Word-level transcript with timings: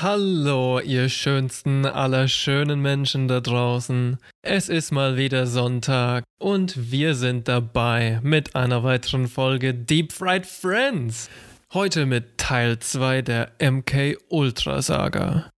Hallo, 0.00 0.78
ihr 0.78 1.08
schönsten 1.08 1.84
aller 1.84 2.28
schönen 2.28 2.80
Menschen 2.80 3.26
da 3.26 3.40
draußen. 3.40 4.18
Es 4.42 4.68
ist 4.68 4.92
mal 4.92 5.16
wieder 5.16 5.48
Sonntag 5.48 6.22
und 6.38 6.92
wir 6.92 7.16
sind 7.16 7.48
dabei 7.48 8.20
mit 8.22 8.54
einer 8.54 8.84
weiteren 8.84 9.26
Folge 9.26 9.74
Deep 9.74 10.12
Fried 10.12 10.46
Friends. 10.46 11.28
Heute 11.72 12.06
mit 12.06 12.38
Teil 12.38 12.78
2 12.78 13.22
der 13.22 13.50
MK 13.60 14.18
Ultra 14.28 14.82
Saga. 14.82 15.50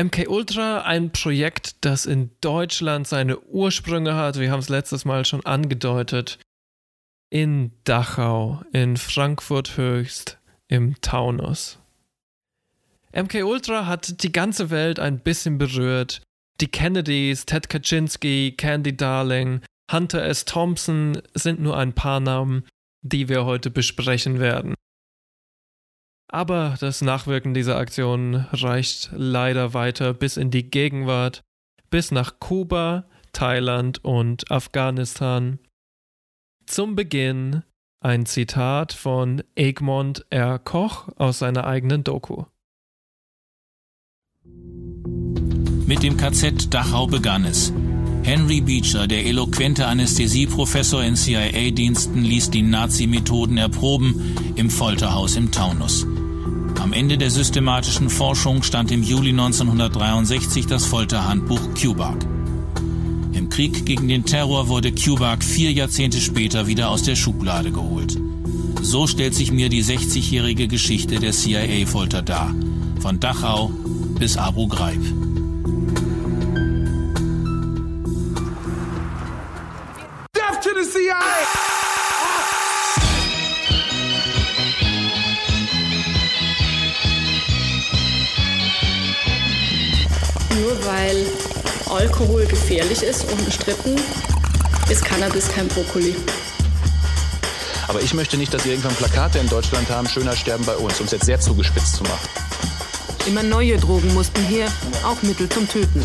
MK 0.00 0.28
Ultra, 0.28 0.80
ein 0.84 1.12
Projekt, 1.12 1.84
das 1.84 2.06
in 2.06 2.30
Deutschland 2.40 3.06
seine 3.06 3.38
Ursprünge 3.38 4.14
hat, 4.14 4.38
wir 4.38 4.50
haben 4.50 4.60
es 4.60 4.70
letztes 4.70 5.04
Mal 5.04 5.26
schon 5.26 5.44
angedeutet, 5.44 6.38
in 7.28 7.72
Dachau, 7.84 8.62
in 8.72 8.96
Frankfurt 8.96 9.76
Höchst, 9.76 10.38
im 10.68 10.98
Taunus. 11.02 11.78
MK 13.12 13.44
Ultra 13.44 13.86
hat 13.86 14.22
die 14.22 14.32
ganze 14.32 14.70
Welt 14.70 15.00
ein 15.00 15.20
bisschen 15.20 15.58
berührt. 15.58 16.22
Die 16.60 16.68
Kennedys, 16.68 17.46
Ted 17.46 17.68
Kaczynski, 17.68 18.54
Candy 18.56 18.96
Darling, 18.96 19.60
Hunter 19.90 20.24
S. 20.24 20.44
Thompson 20.44 21.22
sind 21.34 21.60
nur 21.60 21.76
ein 21.76 21.94
paar 21.94 22.20
Namen, 22.20 22.64
die 23.02 23.28
wir 23.28 23.44
heute 23.44 23.70
besprechen 23.70 24.38
werden. 24.38 24.74
Aber 26.30 26.76
das 26.80 27.00
Nachwirken 27.00 27.54
dieser 27.54 27.76
Aktion 27.76 28.46
reicht 28.52 29.10
leider 29.12 29.72
weiter 29.72 30.12
bis 30.12 30.36
in 30.36 30.50
die 30.50 30.68
Gegenwart, 30.68 31.42
bis 31.88 32.10
nach 32.10 32.38
Kuba, 32.38 33.08
Thailand 33.32 34.04
und 34.04 34.50
Afghanistan. 34.50 35.58
Zum 36.66 36.96
Beginn 36.96 37.62
ein 38.00 38.26
Zitat 38.26 38.92
von 38.92 39.42
Egmont 39.54 40.26
R. 40.28 40.58
Koch 40.58 41.08
aus 41.16 41.38
seiner 41.38 41.66
eigenen 41.66 42.04
Doku. 42.04 42.44
Mit 45.88 46.02
dem 46.02 46.18
KZ 46.18 46.68
Dachau 46.68 47.06
begann 47.06 47.46
es. 47.46 47.72
Henry 48.22 48.60
Beecher, 48.60 49.06
der 49.06 49.24
eloquente 49.24 49.86
Anästhesieprofessor 49.86 51.02
in 51.02 51.16
CIA-Diensten, 51.16 52.24
ließ 52.24 52.50
die 52.50 52.60
Nazi-Methoden 52.60 53.56
erproben 53.56 54.36
im 54.56 54.68
Folterhaus 54.68 55.36
im 55.36 55.50
Taunus. 55.50 56.06
Am 56.78 56.92
Ende 56.92 57.16
der 57.16 57.30
systematischen 57.30 58.10
Forschung 58.10 58.62
stand 58.62 58.92
im 58.92 59.02
Juli 59.02 59.30
1963 59.30 60.66
das 60.66 60.84
Folterhandbuch 60.84 61.72
QBAC. 61.72 62.26
Im 63.32 63.48
Krieg 63.48 63.86
gegen 63.86 64.08
den 64.08 64.26
Terror 64.26 64.68
wurde 64.68 64.92
QBAC 64.92 65.42
vier 65.42 65.72
Jahrzehnte 65.72 66.20
später 66.20 66.66
wieder 66.66 66.90
aus 66.90 67.02
der 67.02 67.16
Schublade 67.16 67.72
geholt. 67.72 68.20
So 68.82 69.06
stellt 69.06 69.34
sich 69.34 69.52
mir 69.52 69.70
die 69.70 69.82
60-jährige 69.82 70.68
Geschichte 70.68 71.18
der 71.18 71.32
CIA-Folter 71.32 72.20
dar. 72.20 72.54
Von 73.00 73.20
Dachau 73.20 73.72
bis 74.18 74.36
Abu 74.36 74.68
Ghraib. 74.68 75.00
Nur 90.60 90.84
weil 90.86 91.26
Alkohol 91.90 92.46
gefährlich 92.46 93.02
ist, 93.02 93.30
unbestritten, 93.30 93.96
ist 94.88 95.04
Cannabis 95.04 95.48
kein 95.48 95.68
Brokkoli. 95.68 96.14
Aber 97.88 98.00
ich 98.00 98.14
möchte 98.14 98.36
nicht, 98.36 98.52
dass 98.54 98.64
wir 98.64 98.72
irgendwann 98.72 98.94
Plakate 98.94 99.38
in 99.38 99.48
Deutschland 99.48 99.88
haben, 99.90 100.08
schöner 100.08 100.36
sterben 100.36 100.64
bei 100.64 100.76
uns, 100.76 101.00
um 101.00 101.06
es 101.06 101.12
jetzt 101.12 101.26
sehr 101.26 101.40
zugespitzt 101.40 101.96
zu 101.96 102.02
machen. 102.04 102.28
Immer 103.26 103.42
neue 103.42 103.76
Drogen 103.76 104.12
mussten 104.14 104.42
her, 104.44 104.68
auch 105.04 105.20
Mittel 105.22 105.48
zum 105.48 105.68
Töten. 105.68 106.02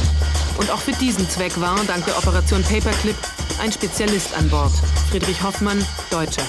Und 0.58 0.72
auch 0.72 0.80
für 0.80 0.92
diesen 0.94 1.30
Zweck 1.30 1.60
war, 1.60 1.80
dank 1.88 2.06
der 2.06 2.18
Operation 2.18 2.64
Paperclip, 2.64 3.16
ein 3.62 3.72
Spezialist 3.72 4.34
an 4.38 4.50
Bord. 4.50 4.72
Friedrich 5.10 5.42
Hoffmann, 5.44 5.86
Deutscher. 6.10 6.44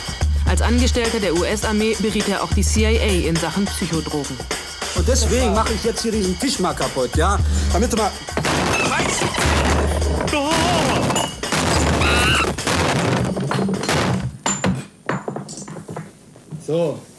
Als 0.46 0.60
Angestellter 0.62 1.20
der 1.20 1.34
US-Armee 1.34 1.96
beriet 1.98 2.28
er 2.28 2.42
auch 2.42 2.52
die 2.52 2.62
CIA 2.62 3.28
in 3.28 3.36
Sachen 3.36 3.64
Psychodrogen. 3.64 4.36
Und 4.96 5.08
deswegen 5.08 5.54
mache 5.54 5.72
ich 5.72 5.82
jetzt 5.84 6.02
hier 6.02 6.12
diesen 6.12 6.38
Tisch 6.38 6.58
mal 6.58 6.74
kaputt, 6.74 7.16
ja? 7.16 7.38
Damit 7.72 7.92
du 7.92 7.96
mal. 7.96 8.10
So, 16.66 16.98
jetzt 16.98 17.13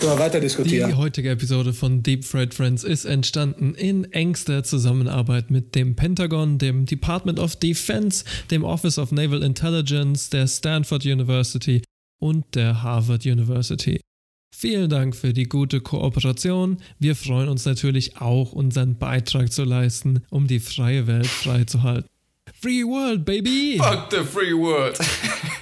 können 0.00 0.12
wir 0.12 0.18
weiter 0.18 0.40
diskutieren. 0.40 0.90
Die 0.90 0.96
heutige 0.96 1.30
Episode 1.30 1.72
von 1.72 2.02
Deep 2.02 2.24
Fried 2.24 2.54
Friends 2.54 2.84
ist 2.84 3.04
entstanden 3.04 3.74
in 3.74 4.04
engster 4.12 4.64
Zusammenarbeit 4.64 5.50
mit 5.50 5.74
dem 5.74 5.94
Pentagon, 5.94 6.58
dem 6.58 6.86
Department 6.86 7.38
of 7.38 7.56
Defense, 7.56 8.24
dem 8.50 8.64
Office 8.64 8.98
of 8.98 9.12
Naval 9.12 9.42
Intelligence, 9.42 10.30
der 10.30 10.46
Stanford 10.46 11.04
University 11.04 11.82
und 12.18 12.54
der 12.54 12.82
Harvard 12.82 13.26
University. 13.26 14.00
Vielen 14.56 14.90
Dank 14.90 15.14
für 15.14 15.32
die 15.32 15.44
gute 15.44 15.80
Kooperation. 15.80 16.78
Wir 16.98 17.14
freuen 17.14 17.48
uns 17.48 17.64
natürlich 17.66 18.16
auch, 18.16 18.52
unseren 18.52 18.98
Beitrag 18.98 19.52
zu 19.52 19.64
leisten, 19.64 20.22
um 20.30 20.46
die 20.46 20.60
freie 20.60 21.06
Welt 21.06 21.26
freizuhalten. 21.26 22.08
Free 22.60 22.82
World, 22.82 23.24
baby! 23.24 23.78
Fuck 23.78 24.08
the 24.10 24.24
free 24.24 24.52
world! 24.52 24.98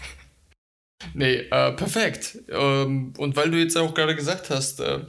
nee, 1.14 1.36
äh, 1.36 1.72
perfekt. 1.72 2.38
Ähm, 2.48 3.12
und 3.16 3.36
weil 3.36 3.50
du 3.50 3.58
jetzt 3.58 3.76
auch 3.76 3.94
gerade 3.94 4.14
gesagt 4.14 4.50
hast, 4.50 4.80
äh, 4.80 5.00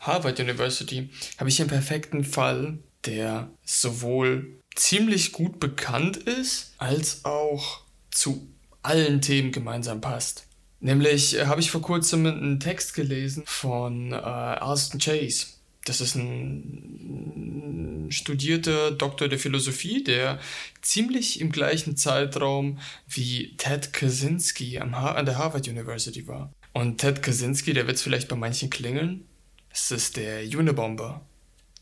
Harvard 0.00 0.38
University, 0.40 1.10
habe 1.38 1.48
ich 1.48 1.60
einen 1.60 1.70
perfekten 1.70 2.24
Fall, 2.24 2.78
der 3.04 3.50
sowohl 3.64 4.60
ziemlich 4.74 5.32
gut 5.32 5.60
bekannt 5.60 6.16
ist, 6.16 6.74
als 6.78 7.24
auch 7.24 7.82
zu 8.10 8.48
allen 8.82 9.20
Themen 9.20 9.52
gemeinsam 9.52 10.00
passt. 10.00 10.46
Nämlich 10.80 11.36
äh, 11.36 11.46
habe 11.46 11.60
ich 11.60 11.70
vor 11.70 11.82
kurzem 11.82 12.26
einen 12.26 12.60
Text 12.60 12.94
gelesen 12.94 13.42
von 13.46 14.12
äh, 14.12 14.16
Alston 14.16 15.00
Chase. 15.00 15.57
Das 15.88 16.00
ist 16.00 16.16
ein 16.16 18.08
studierter 18.10 18.90
Doktor 18.90 19.28
der 19.28 19.38
Philosophie, 19.38 20.04
der 20.04 20.38
ziemlich 20.82 21.40
im 21.40 21.50
gleichen 21.50 21.96
Zeitraum 21.96 22.78
wie 23.06 23.56
Ted 23.56 23.92
Kaczynski 23.92 24.78
an 24.78 25.24
der 25.24 25.38
Harvard 25.38 25.66
University 25.66 26.26
war. 26.26 26.52
Und 26.72 26.98
Ted 26.98 27.22
Kaczynski, 27.22 27.72
der 27.72 27.86
wird 27.86 27.96
es 27.96 28.02
vielleicht 28.02 28.28
bei 28.28 28.36
manchen 28.36 28.68
klingeln, 28.70 29.26
das 29.70 29.90
ist 29.90 30.16
der 30.16 30.42
Unibomber. 30.42 31.26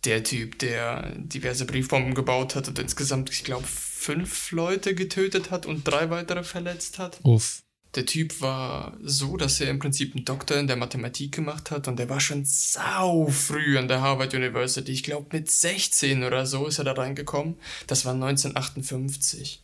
Der 0.04 0.22
Typ, 0.22 0.58
der 0.60 1.10
diverse 1.16 1.64
Briefbomben 1.64 2.14
gebaut 2.14 2.54
hat 2.54 2.68
und 2.68 2.78
insgesamt, 2.78 3.30
ich 3.30 3.42
glaube, 3.42 3.66
fünf 3.66 4.52
Leute 4.52 4.94
getötet 4.94 5.50
hat 5.50 5.66
und 5.66 5.82
drei 5.88 6.10
weitere 6.10 6.44
verletzt 6.44 7.00
hat. 7.00 7.18
Uff. 7.24 7.60
Der 7.94 8.04
Typ 8.04 8.42
war 8.42 8.96
so, 9.02 9.36
dass 9.36 9.60
er 9.60 9.70
im 9.70 9.78
Prinzip 9.78 10.14
einen 10.14 10.24
Doktor 10.24 10.58
in 10.58 10.66
der 10.66 10.76
Mathematik 10.76 11.32
gemacht 11.32 11.70
hat 11.70 11.88
und 11.88 11.98
er 11.98 12.10
war 12.10 12.20
schon 12.20 12.44
sau 12.44 13.28
früh 13.28 13.78
an 13.78 13.88
der 13.88 14.02
Harvard 14.02 14.34
University. 14.34 14.92
Ich 14.92 15.02
glaube 15.02 15.28
mit 15.32 15.50
16 15.50 16.24
oder 16.24 16.44
so 16.44 16.66
ist 16.66 16.78
er 16.78 16.84
da 16.84 16.92
reingekommen. 16.92 17.56
Das 17.86 18.04
war 18.04 18.12
1958. 18.12 19.62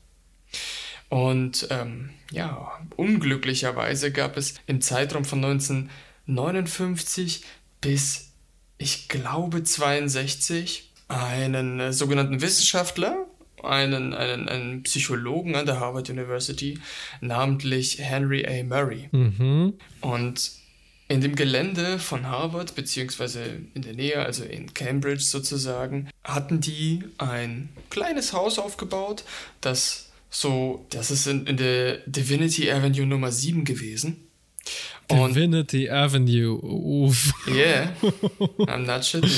Und 1.11 1.67
ähm, 1.69 2.09
ja, 2.31 2.81
unglücklicherweise 2.97 4.13
gab 4.13 4.39
es 4.39 4.55
im 4.67 4.81
Zeitraum 4.81 5.27
von 5.27 5.45
1959 5.45 7.45
bis, 7.83 8.31
ich 8.79 9.09
glaube, 9.09 9.63
62 9.63 10.91
einen 11.09 11.81
äh, 11.81 11.93
sogenannten 11.93 12.41
Wissenschaftler, 12.41 13.27
einen, 13.65 14.15
einen, 14.15 14.49
einen 14.49 14.83
Psychologen 14.83 15.55
an 15.55 15.67
der 15.67 15.81
Harvard 15.81 16.11
University, 16.11 16.79
namentlich 17.21 17.99
Henry 17.99 18.47
A. 18.47 18.63
Murray. 18.65 19.09
Mhm. 19.13 19.75
Und 20.01 20.51
in 21.09 21.21
dem 21.21 21.35
Gelände 21.35 21.99
von 21.99 22.27
Harvard, 22.27 22.75
beziehungsweise 22.75 23.41
in 23.75 23.83
der 23.83 23.93
Nähe, 23.93 24.25
also 24.25 24.45
in 24.45 24.73
Cambridge 24.73 25.25
sozusagen, 25.25 26.09
hatten 26.25 26.61
die 26.61 27.05
ein 27.19 27.69
kleines 27.91 28.33
Haus 28.33 28.59
aufgebaut, 28.59 29.25
das 29.61 30.11
so, 30.31 30.87
das 30.89 31.11
ist 31.11 31.27
in, 31.27 31.47
in 31.47 31.59
der 31.59 31.99
Divinity 32.07 32.71
Avenue 32.71 33.05
Nummer 33.05 33.31
7 33.31 33.65
gewesen. 33.65 34.29
Und 35.09 35.35
Divinity 35.35 35.91
Avenue, 35.91 36.59
uff. 36.63 37.33
Yeah, 37.47 37.93
I'm 38.61 38.87
not 38.87 39.05
shitting. 39.05 39.31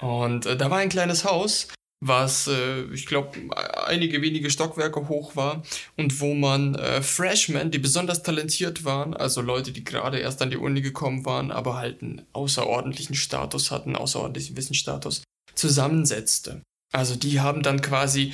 Und 0.00 0.44
äh, 0.44 0.56
da 0.58 0.70
war 0.70 0.78
ein 0.78 0.90
kleines 0.90 1.24
Haus 1.24 1.68
was, 2.06 2.46
äh, 2.48 2.82
ich 2.92 3.06
glaube, 3.06 3.38
einige 3.86 4.20
wenige 4.20 4.50
Stockwerke 4.50 5.08
hoch 5.08 5.36
war 5.36 5.62
und 5.96 6.20
wo 6.20 6.34
man 6.34 6.74
äh, 6.74 7.02
Freshmen, 7.02 7.70
die 7.70 7.78
besonders 7.78 8.22
talentiert 8.22 8.84
waren, 8.84 9.14
also 9.14 9.40
Leute, 9.40 9.72
die 9.72 9.84
gerade 9.84 10.18
erst 10.18 10.42
an 10.42 10.50
die 10.50 10.56
Uni 10.56 10.82
gekommen 10.82 11.24
waren, 11.24 11.50
aber 11.50 11.76
halt 11.76 12.02
einen 12.02 12.22
außerordentlichen 12.32 13.14
Status 13.14 13.70
hatten, 13.70 13.96
außerordentlichen 13.96 14.56
Wissensstatus, 14.56 15.22
zusammensetzte. 15.54 16.62
Also 16.92 17.16
die 17.16 17.40
haben 17.40 17.62
dann 17.62 17.80
quasi 17.80 18.32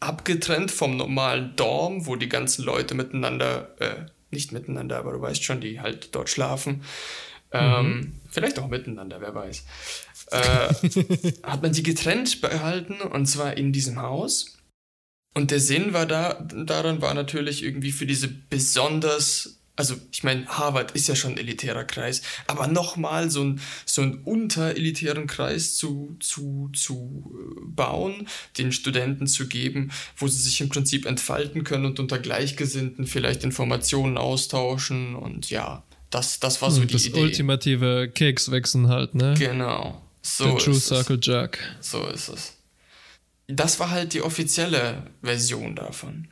abgetrennt 0.00 0.70
vom 0.70 0.96
normalen 0.96 1.54
Dorm, 1.56 2.06
wo 2.06 2.16
die 2.16 2.28
ganzen 2.28 2.64
Leute 2.64 2.94
miteinander, 2.94 3.74
äh, 3.78 4.06
nicht 4.30 4.50
miteinander, 4.52 4.98
aber 4.98 5.12
du 5.12 5.20
weißt 5.20 5.44
schon, 5.44 5.60
die 5.60 5.80
halt 5.80 6.14
dort 6.14 6.28
schlafen, 6.28 6.82
Ähm, 7.54 8.14
vielleicht 8.30 8.58
auch 8.58 8.68
miteinander, 8.68 9.20
wer 9.20 9.34
weiß. 9.34 9.66
Äh, 10.32 10.74
hat 11.42 11.62
man 11.62 11.74
sie 11.74 11.82
getrennt 11.82 12.40
behalten 12.40 13.00
und 13.00 13.26
zwar 13.26 13.56
in 13.56 13.72
diesem 13.72 14.00
Haus. 14.00 14.58
Und 15.34 15.50
der 15.50 15.60
Sinn 15.60 15.92
war 15.92 16.06
da, 16.06 16.34
daran 16.42 17.00
war 17.00 17.14
natürlich 17.14 17.62
irgendwie 17.62 17.92
für 17.92 18.06
diese 18.06 18.28
besonders 18.28 19.58
also 19.74 19.94
ich 20.10 20.22
meine, 20.22 20.46
Harvard 20.46 20.92
ist 20.92 21.08
ja 21.08 21.16
schon 21.16 21.32
ein 21.32 21.38
elitärer 21.38 21.84
Kreis, 21.84 22.22
aber 22.46 22.66
nochmal 22.66 23.30
so, 23.30 23.42
ein, 23.42 23.60
so 23.86 24.02
einen 24.02 24.22
unterelitären 24.22 25.26
Kreis 25.26 25.76
zu, 25.76 26.16
zu, 26.20 26.70
zu 26.74 27.32
äh, 27.34 27.60
bauen, 27.66 28.28
den 28.58 28.72
Studenten 28.72 29.26
zu 29.26 29.48
geben, 29.48 29.90
wo 30.16 30.28
sie 30.28 30.42
sich 30.42 30.60
im 30.60 30.68
Prinzip 30.68 31.06
entfalten 31.06 31.64
können 31.64 31.86
und 31.86 31.98
unter 32.00 32.18
Gleichgesinnten 32.18 33.06
vielleicht 33.06 33.44
Informationen 33.44 34.18
austauschen 34.18 35.14
und 35.14 35.48
ja, 35.48 35.84
das, 36.10 36.38
das 36.38 36.60
war 36.60 36.70
so 36.70 36.82
hm, 36.82 36.88
die 36.88 36.92
das 36.92 37.06
Idee. 37.06 37.14
Das 37.14 37.22
ultimative 37.22 38.10
Kekswechseln 38.14 38.88
halt, 38.88 39.14
ne? 39.14 39.34
Genau. 39.38 40.02
So 40.22 40.58
The 40.58 40.64
True 40.64 40.74
Circle 40.74 41.18
es. 41.18 41.26
Jack. 41.26 41.58
So 41.80 42.06
ist 42.06 42.28
es. 42.28 42.56
Das 43.48 43.80
war 43.80 43.90
halt 43.90 44.14
die 44.14 44.22
offizielle 44.22 45.10
Version 45.20 45.74
davon. 45.76 46.28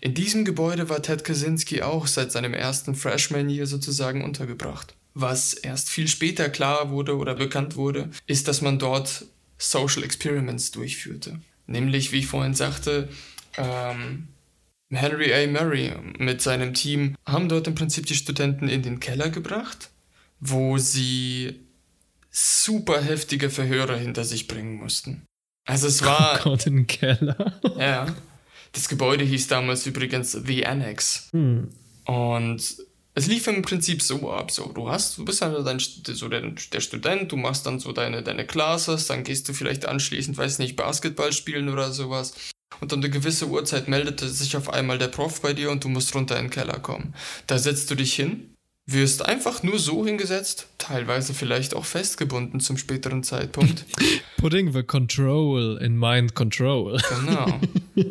In 0.00 0.14
diesem 0.14 0.44
Gebäude 0.44 0.88
war 0.88 1.02
Ted 1.02 1.24
Kaczynski 1.24 1.82
auch 1.82 2.06
seit 2.06 2.32
seinem 2.32 2.54
ersten 2.54 2.94
Freshman 2.94 3.48
Year 3.48 3.66
sozusagen 3.66 4.22
untergebracht. 4.22 4.94
Was 5.14 5.54
erst 5.54 5.90
viel 5.90 6.06
später 6.06 6.48
klar 6.48 6.90
wurde 6.90 7.16
oder 7.16 7.34
bekannt 7.34 7.76
wurde, 7.76 8.10
ist, 8.26 8.46
dass 8.46 8.60
man 8.60 8.78
dort 8.78 9.24
Social 9.58 10.04
Experiments 10.04 10.70
durchführte. 10.70 11.40
Nämlich, 11.66 12.12
wie 12.12 12.18
ich 12.18 12.26
vorhin 12.26 12.54
sagte, 12.54 13.08
ähm, 13.56 14.28
Henry 14.90 15.32
A. 15.32 15.46
Murray 15.46 15.92
mit 16.18 16.42
seinem 16.42 16.74
Team 16.74 17.16
haben 17.26 17.48
dort 17.48 17.66
im 17.66 17.74
Prinzip 17.74 18.06
die 18.06 18.14
Studenten 18.14 18.68
in 18.68 18.82
den 18.82 19.00
Keller 19.00 19.30
gebracht, 19.30 19.90
wo 20.40 20.78
sie 20.78 21.60
super 22.30 23.00
heftige 23.00 23.50
Verhöre 23.50 23.96
hinter 23.96 24.24
sich 24.24 24.46
bringen 24.46 24.76
mussten. 24.76 25.26
Also 25.66 25.86
es 25.88 26.02
war. 26.04 26.40
Oh 26.40 26.50
Gott, 26.50 26.66
in 26.66 26.76
den 26.76 26.86
Keller. 26.86 27.60
ja. 27.76 28.06
Das 28.72 28.88
Gebäude 28.88 29.24
hieß 29.24 29.48
damals 29.48 29.84
übrigens 29.86 30.32
The 30.32 30.64
Annex. 30.64 31.28
Hm. 31.32 31.70
Und 32.04 32.76
es 33.14 33.26
lief 33.26 33.46
im 33.48 33.62
Prinzip 33.62 34.00
so 34.02 34.30
ab. 34.30 34.50
So, 34.50 34.72
du 34.72 34.88
hast, 34.88 35.18
du 35.18 35.24
bist 35.24 35.42
halt 35.42 35.66
dein, 35.66 35.80
so 35.80 36.28
der, 36.28 36.42
der 36.42 36.80
Student, 36.80 37.32
du 37.32 37.36
machst 37.36 37.66
dann 37.66 37.80
so 37.80 37.92
deine, 37.92 38.22
deine 38.22 38.46
Classes, 38.46 39.06
dann 39.06 39.24
gehst 39.24 39.48
du 39.48 39.52
vielleicht 39.52 39.86
anschließend, 39.86 40.38
weiß 40.38 40.60
nicht, 40.60 40.76
Basketball 40.76 41.32
spielen 41.32 41.68
oder 41.68 41.90
sowas. 41.90 42.34
Und 42.80 42.92
um 42.92 43.00
eine 43.00 43.10
gewisse 43.10 43.48
Uhrzeit 43.48 43.88
meldete 43.88 44.28
sich 44.28 44.56
auf 44.56 44.70
einmal 44.72 44.98
der 44.98 45.08
Prof 45.08 45.42
bei 45.42 45.52
dir 45.52 45.70
und 45.70 45.82
du 45.82 45.88
musst 45.88 46.14
runter 46.14 46.36
in 46.36 46.46
den 46.46 46.50
Keller 46.50 46.78
kommen. 46.78 47.14
Da 47.48 47.58
setzt 47.58 47.90
du 47.90 47.96
dich 47.96 48.14
hin, 48.14 48.54
wirst 48.92 49.24
einfach 49.24 49.62
nur 49.62 49.78
so 49.78 50.04
hingesetzt, 50.04 50.68
teilweise 50.78 51.34
vielleicht 51.34 51.74
auch 51.74 51.84
festgebunden 51.84 52.60
zum 52.60 52.76
späteren 52.76 53.22
Zeitpunkt. 53.22 53.84
Putting 54.36 54.72
the 54.72 54.82
control 54.82 55.78
in 55.80 55.98
mind 55.98 56.34
control. 56.34 57.00
Genau. 57.24 57.60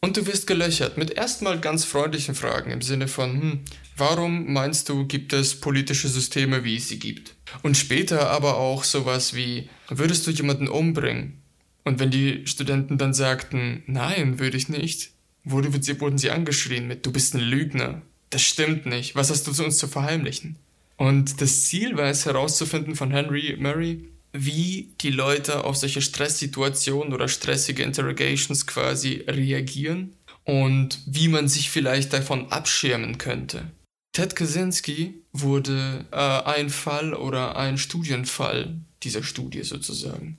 Und 0.00 0.16
du 0.16 0.26
wirst 0.26 0.46
gelöchert 0.46 0.96
mit 0.96 1.10
erstmal 1.10 1.58
ganz 1.58 1.84
freundlichen 1.84 2.34
Fragen 2.34 2.70
im 2.70 2.82
Sinne 2.82 3.08
von, 3.08 3.40
hm, 3.40 3.60
warum 3.96 4.52
meinst 4.52 4.88
du, 4.88 5.06
gibt 5.06 5.32
es 5.32 5.58
politische 5.58 6.08
Systeme, 6.08 6.62
wie 6.62 6.76
es 6.76 6.88
sie 6.88 7.00
gibt? 7.00 7.34
Und 7.62 7.76
später 7.76 8.30
aber 8.30 8.58
auch 8.58 8.84
sowas 8.84 9.34
wie, 9.34 9.68
würdest 9.88 10.26
du 10.26 10.30
jemanden 10.30 10.68
umbringen? 10.68 11.42
Und 11.84 11.98
wenn 11.98 12.10
die 12.10 12.46
Studenten 12.46 12.98
dann 12.98 13.12
sagten, 13.12 13.82
nein, 13.86 14.38
würde 14.38 14.56
ich 14.56 14.68
nicht, 14.68 15.10
wurden 15.44 16.18
sie 16.18 16.30
angeschrien 16.30 16.86
mit, 16.86 17.04
du 17.04 17.12
bist 17.12 17.34
ein 17.34 17.40
Lügner. 17.40 18.02
Das 18.30 18.42
stimmt 18.42 18.86
nicht. 18.86 19.14
Was 19.14 19.30
hast 19.30 19.46
du 19.46 19.52
zu 19.52 19.64
uns 19.64 19.78
zu 19.78 19.88
verheimlichen? 19.88 20.56
Und 20.96 21.40
das 21.40 21.66
Ziel 21.66 21.96
war 21.96 22.06
es 22.06 22.26
herauszufinden 22.26 22.96
von 22.96 23.10
Henry 23.10 23.56
Murray, 23.58 24.04
wie 24.32 24.90
die 25.00 25.10
Leute 25.10 25.64
auf 25.64 25.76
solche 25.76 26.02
Stresssituationen 26.02 27.14
oder 27.14 27.28
stressige 27.28 27.82
Interrogations 27.82 28.66
quasi 28.66 29.24
reagieren 29.26 30.14
und 30.44 31.00
wie 31.06 31.28
man 31.28 31.48
sich 31.48 31.70
vielleicht 31.70 32.12
davon 32.12 32.50
abschirmen 32.50 33.18
könnte. 33.18 33.70
Ted 34.12 34.34
Kaczynski 34.34 35.22
wurde 35.32 36.06
äh, 36.10 36.16
ein 36.16 36.70
Fall 36.70 37.14
oder 37.14 37.56
ein 37.56 37.78
Studienfall 37.78 38.76
dieser 39.02 39.22
Studie 39.22 39.62
sozusagen. 39.62 40.38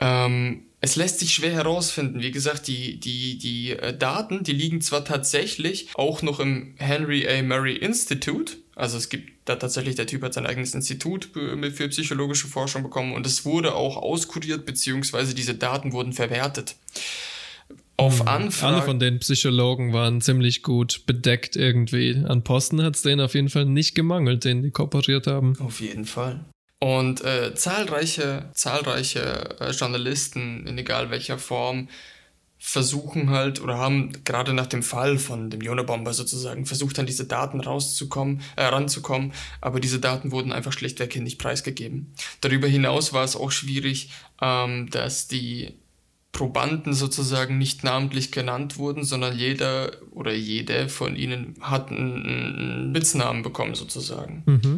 Ähm, 0.00 0.62
es 0.80 0.96
lässt 0.96 1.20
sich 1.20 1.34
schwer 1.34 1.52
herausfinden. 1.52 2.20
Wie 2.20 2.30
gesagt, 2.30 2.66
die, 2.68 3.00
die, 3.00 3.38
die 3.38 3.72
äh, 3.72 3.96
Daten, 3.96 4.44
die 4.44 4.52
liegen 4.52 4.80
zwar 4.80 5.04
tatsächlich 5.04 5.88
auch 5.94 6.22
noch 6.22 6.40
im 6.40 6.74
Henry 6.78 7.26
A. 7.28 7.42
Murray 7.42 7.76
Institute, 7.76 8.56
also 8.76 8.98
es 8.98 9.08
gibt 9.08 9.30
da 9.46 9.56
tatsächlich, 9.56 9.94
der 9.94 10.06
Typ 10.06 10.22
hat 10.22 10.34
sein 10.34 10.44
eigenes 10.44 10.74
Institut 10.74 11.30
für 11.32 11.88
psychologische 11.88 12.46
Forschung 12.46 12.82
bekommen 12.82 13.14
und 13.14 13.26
es 13.26 13.46
wurde 13.46 13.74
auch 13.74 13.96
auskuriert, 13.96 14.66
beziehungsweise 14.66 15.34
diese 15.34 15.54
Daten 15.54 15.92
wurden 15.92 16.12
verwertet. 16.12 16.76
Auf 17.96 18.22
mhm. 18.22 18.28
Anfrage. 18.28 18.74
Alle 18.76 18.84
von 18.84 19.00
den 19.00 19.18
Psychologen 19.20 19.94
waren 19.94 20.20
ziemlich 20.20 20.62
gut 20.62 21.04
bedeckt 21.06 21.56
irgendwie. 21.56 22.22
An 22.26 22.44
Posten 22.44 22.82
hat 22.82 22.96
es 22.96 23.02
denen 23.02 23.22
auf 23.22 23.34
jeden 23.34 23.48
Fall 23.48 23.64
nicht 23.64 23.94
gemangelt, 23.94 24.44
denen 24.44 24.62
die 24.62 24.70
kooperiert 24.70 25.26
haben. 25.26 25.58
Auf 25.58 25.80
jeden 25.80 26.04
Fall. 26.04 26.44
Und 26.78 27.24
äh, 27.24 27.54
zahlreiche, 27.54 28.50
zahlreiche 28.52 29.60
äh, 29.60 29.70
Journalisten 29.70 30.66
in 30.66 30.76
egal 30.76 31.10
welcher 31.10 31.38
Form 31.38 31.88
versuchen 32.58 33.30
halt 33.30 33.60
oder 33.60 33.78
haben 33.78 34.12
gerade 34.24 34.52
nach 34.52 34.66
dem 34.66 34.82
Fall 34.82 35.18
von 35.18 35.50
dem 35.50 35.60
Jonah-Bomber 35.60 36.12
sozusagen 36.12 36.66
versucht, 36.66 36.98
an 36.98 37.06
diese 37.06 37.26
Daten 37.26 37.60
rauszukommen, 37.60 38.40
äh, 38.56 38.64
ranzukommen, 38.64 39.32
aber 39.60 39.78
diese 39.78 40.00
Daten 40.00 40.32
wurden 40.32 40.52
einfach 40.52 40.72
schlichtweg 40.72 41.16
nicht 41.16 41.38
preisgegeben. 41.38 42.14
Darüber 42.40 42.66
hinaus 42.66 43.12
war 43.12 43.24
es 43.24 43.36
auch 43.36 43.50
schwierig, 43.50 44.10
ähm, 44.40 44.90
dass 44.90 45.28
die 45.28 45.74
Probanden 46.32 46.92
sozusagen 46.92 47.56
nicht 47.56 47.84
namentlich 47.84 48.30
genannt 48.32 48.76
wurden, 48.76 49.04
sondern 49.04 49.38
jeder 49.38 49.92
oder 50.10 50.34
jede 50.34 50.88
von 50.90 51.16
ihnen 51.16 51.54
hat 51.60 51.90
einen, 51.90 52.90
Spitznamen 52.90 53.42
bekommen 53.42 53.74
sozusagen. 53.74 54.42
Mhm. 54.44 54.75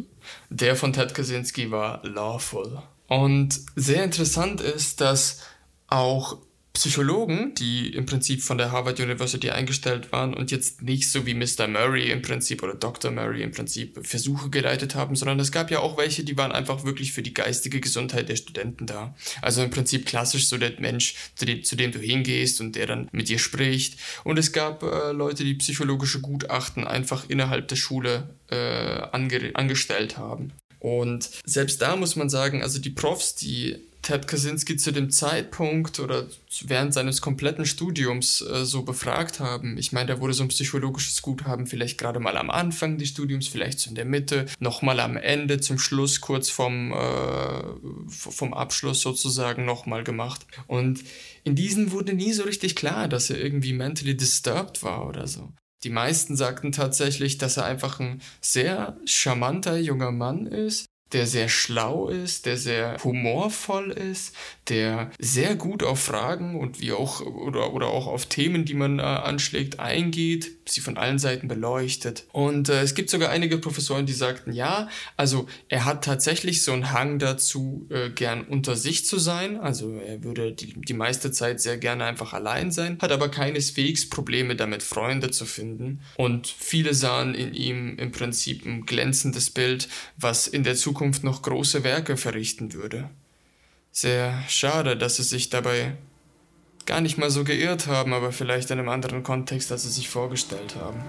Der 0.51 0.77
von 0.77 0.93
Ted 0.93 1.15
Kaczynski 1.15 1.71
war 1.71 2.05
Lawful. 2.05 2.83
Und 3.09 3.61
sehr 3.75 4.05
interessant 4.05 4.61
ist, 4.61 5.01
dass 5.01 5.41
auch 5.89 6.39
Psychologen, 6.73 7.55
die 7.55 7.93
im 7.93 8.07
Prinzip 8.07 8.43
von 8.43 8.57
der 8.57 8.71
Harvard 8.71 9.01
University 9.01 9.51
eingestellt 9.51 10.13
waren 10.13 10.33
und 10.33 10.51
jetzt 10.51 10.83
nicht 10.83 11.11
so 11.11 11.27
wie 11.27 11.35
Mr. 11.35 11.67
Murray 11.67 12.11
im 12.11 12.23
Prinzip 12.23 12.63
oder 12.63 12.75
Dr. 12.75 13.11
Murray 13.11 13.43
im 13.43 13.51
Prinzip 13.51 13.99
Versuche 14.07 14.49
geleitet 14.49 14.95
haben, 14.95 15.17
sondern 15.17 15.41
es 15.41 15.51
gab 15.51 15.71
ja 15.71 15.81
auch 15.81 15.99
welche, 15.99 16.23
die 16.23 16.37
waren 16.37 16.53
einfach 16.53 16.85
wirklich 16.85 17.13
für 17.13 17.23
die 17.23 17.35
geistige 17.35 17.81
Gesundheit 17.81 18.29
der 18.29 18.37
Studenten 18.37 18.87
da. 18.87 19.15
Also 19.43 19.63
im 19.63 19.71
Prinzip 19.71 20.07
klassisch 20.07 20.47
so 20.47 20.57
der 20.57 20.73
Mensch, 20.79 21.15
zu 21.35 21.47
dem, 21.47 21.65
zu 21.65 21.75
dem 21.75 21.91
du 21.91 21.99
hingehst 21.99 22.61
und 22.61 22.77
der 22.77 22.87
dann 22.87 23.09
mit 23.11 23.29
dir 23.29 23.39
spricht. 23.39 23.99
Und 24.23 24.39
es 24.39 24.53
gab 24.53 24.83
äh, 24.83 25.11
Leute, 25.13 25.43
die 25.43 25.55
psychologische 25.55 26.21
Gutachten 26.21 26.87
einfach 26.87 27.29
innerhalb 27.29 27.67
der 27.69 27.77
Schule 27.77 28.37
äh, 28.51 28.57
ange 28.57 29.51
angestellt 29.55 30.17
haben. 30.17 30.53
Und 30.81 31.29
selbst 31.45 31.83
da 31.83 31.97
muss 31.97 32.17
man 32.17 32.29
sagen, 32.29 32.63
also 32.63 32.79
die 32.79 32.91
Profs, 32.91 33.35
die 33.35 33.88
Ted 34.03 34.27
Kaczynski 34.27 34.77
zu 34.77 34.93
dem 34.93 35.11
Zeitpunkt 35.11 36.01
oder 36.01 36.27
während 36.65 36.95
seines 36.95 37.21
kompletten 37.21 37.67
Studiums 37.67 38.41
äh, 38.41 38.65
so 38.65 38.83
befragt 38.83 39.41
haben. 39.41 39.77
Ich 39.77 39.93
meine, 39.93 40.07
da 40.07 40.21
wurde 40.21 40.33
so 40.33 40.43
ein 40.43 40.49
psychologisches 40.49 41.21
Guthaben 41.21 41.67
vielleicht 41.67 41.99
gerade 41.99 42.21
mal 42.21 42.37
am 42.37 42.51
Anfang 42.51 42.99
des 42.99 43.09
Studiums, 43.09 43.49
vielleicht 43.49 43.81
so 43.81 43.91
in 43.91 43.97
der 43.97 44.05
Mitte, 44.05 44.47
nochmal 44.61 45.01
am 45.01 45.17
Ende, 45.17 45.61
zum 45.61 45.79
Schluss, 45.79 46.21
kurz 46.21 46.49
vom, 46.49 46.93
äh, 46.93 47.63
vom 48.09 48.55
Abschluss 48.55 49.03
sozusagen 49.03 49.65
nochmal 49.65 50.05
gemacht. 50.05 50.47
Und 50.67 51.03
in 51.45 51.55
diesen 51.55 51.93
wurde 51.93 52.15
nie 52.15 52.33
so 52.33 52.45
richtig 52.45 52.77
klar, 52.77 53.09
dass 53.09 53.31
er 53.31 53.41
irgendwie 53.43 53.73
mentally 53.73 54.17
disturbed 54.17 54.83
war 54.83 55.07
oder 55.07 55.27
so. 55.27 55.53
Die 55.85 55.91
meisten 55.91 56.37
sagten 56.37 56.73
tatsächlich, 56.73 57.39
dass 57.39 57.57
er 57.57 57.65
einfach 57.65 58.01
ein 58.01 58.21
sehr 58.41 58.99
charmanter 59.05 59.79
junger 59.79 60.11
Mann 60.11 60.47
ist, 60.47 60.87
der 61.13 61.27
sehr 61.27 61.49
schlau 61.49 62.09
ist, 62.09 62.47
der 62.47 62.57
sehr 62.57 62.99
humorvoll 63.03 63.91
ist, 63.91 64.35
der 64.69 65.11
sehr 65.19 65.57
gut 65.57 65.83
auf 65.83 66.01
Fragen 66.01 66.59
und 66.59 66.81
wie 66.81 66.93
auch 66.93 67.21
oder, 67.21 67.73
oder 67.73 67.87
auch 67.89 68.07
auf 68.07 68.27
Themen, 68.27 68.65
die 68.65 68.75
man 68.75 68.99
äh, 68.99 69.03
anschlägt, 69.03 69.81
eingeht, 69.81 70.58
sie 70.71 70.81
von 70.81 70.97
allen 70.97 71.19
Seiten 71.19 71.49
beleuchtet. 71.49 72.25
Und 72.33 72.69
äh, 72.69 72.83
es 72.83 72.95
gibt 72.95 73.11
sogar 73.11 73.31
einige 73.31 73.59
Professoren, 73.59 74.07
die 74.07 74.13
sagten, 74.13 74.53
ja, 74.53 74.89
also 75.17 75.49
er 75.69 75.85
hat 75.85 76.05
tatsächlich 76.05 76.63
so 76.63 76.73
einen 76.73 76.93
Hang 76.93 77.19
dazu, 77.19 77.87
äh, 77.91 78.11
gern 78.11 78.45
unter 78.45 78.77
sich 78.77 79.07
zu 79.07 79.19
sein. 79.19 79.59
Also 79.59 79.99
er 79.99 80.23
würde 80.23 80.53
die, 80.53 80.75
die 80.75 80.95
meiste 80.95 81.33
Zeit 81.33 81.61
sehr 81.61 81.79
gerne 81.79 82.05
einfach 82.05 82.33
allein 82.33 82.71
sein, 82.71 82.99
hat 83.01 83.13
aber 83.13 83.31
keineswegs 83.31 84.09
Probleme 84.09 84.57
damit, 84.57 84.83
Freunde 84.83 85.31
zu 85.31 85.47
finden. 85.47 86.01
Und 86.17 86.47
viele 86.47 86.95
sahen 86.95 87.35
in 87.35 87.55
ihm 87.55 87.97
im 87.99 88.13
Prinzip 88.13 88.65
ein 88.67 88.87
glänzendes 88.87 89.51
Bild, 89.51 89.89
was 90.17 90.47
in 90.47 90.65
der 90.65 90.77
Zukunft 90.77 91.25
noch 91.25 91.43
große 91.43 91.85
Werke 91.85 92.17
verrichten 92.17 92.73
würde. 92.73 93.11
Sehr 93.91 94.45
schade, 94.49 94.97
dass 94.97 95.17
sie 95.17 95.25
sich 95.25 95.51
dabei 95.51 95.97
gar 96.89 97.03
nicht 97.03 97.19
mal 97.19 97.31
so 97.31 97.45
geirrt 97.45 97.87
haben, 97.87 98.15
aber 98.15 98.33
vielleicht 98.33 98.71
in 98.71 98.79
einem 98.79 98.89
anderen 98.89 99.23
Kontext, 99.23 99.71
als 99.71 99.83
sie 99.83 99.91
sich 99.91 100.09
vorgestellt 100.09 100.75
haben. 100.83 101.05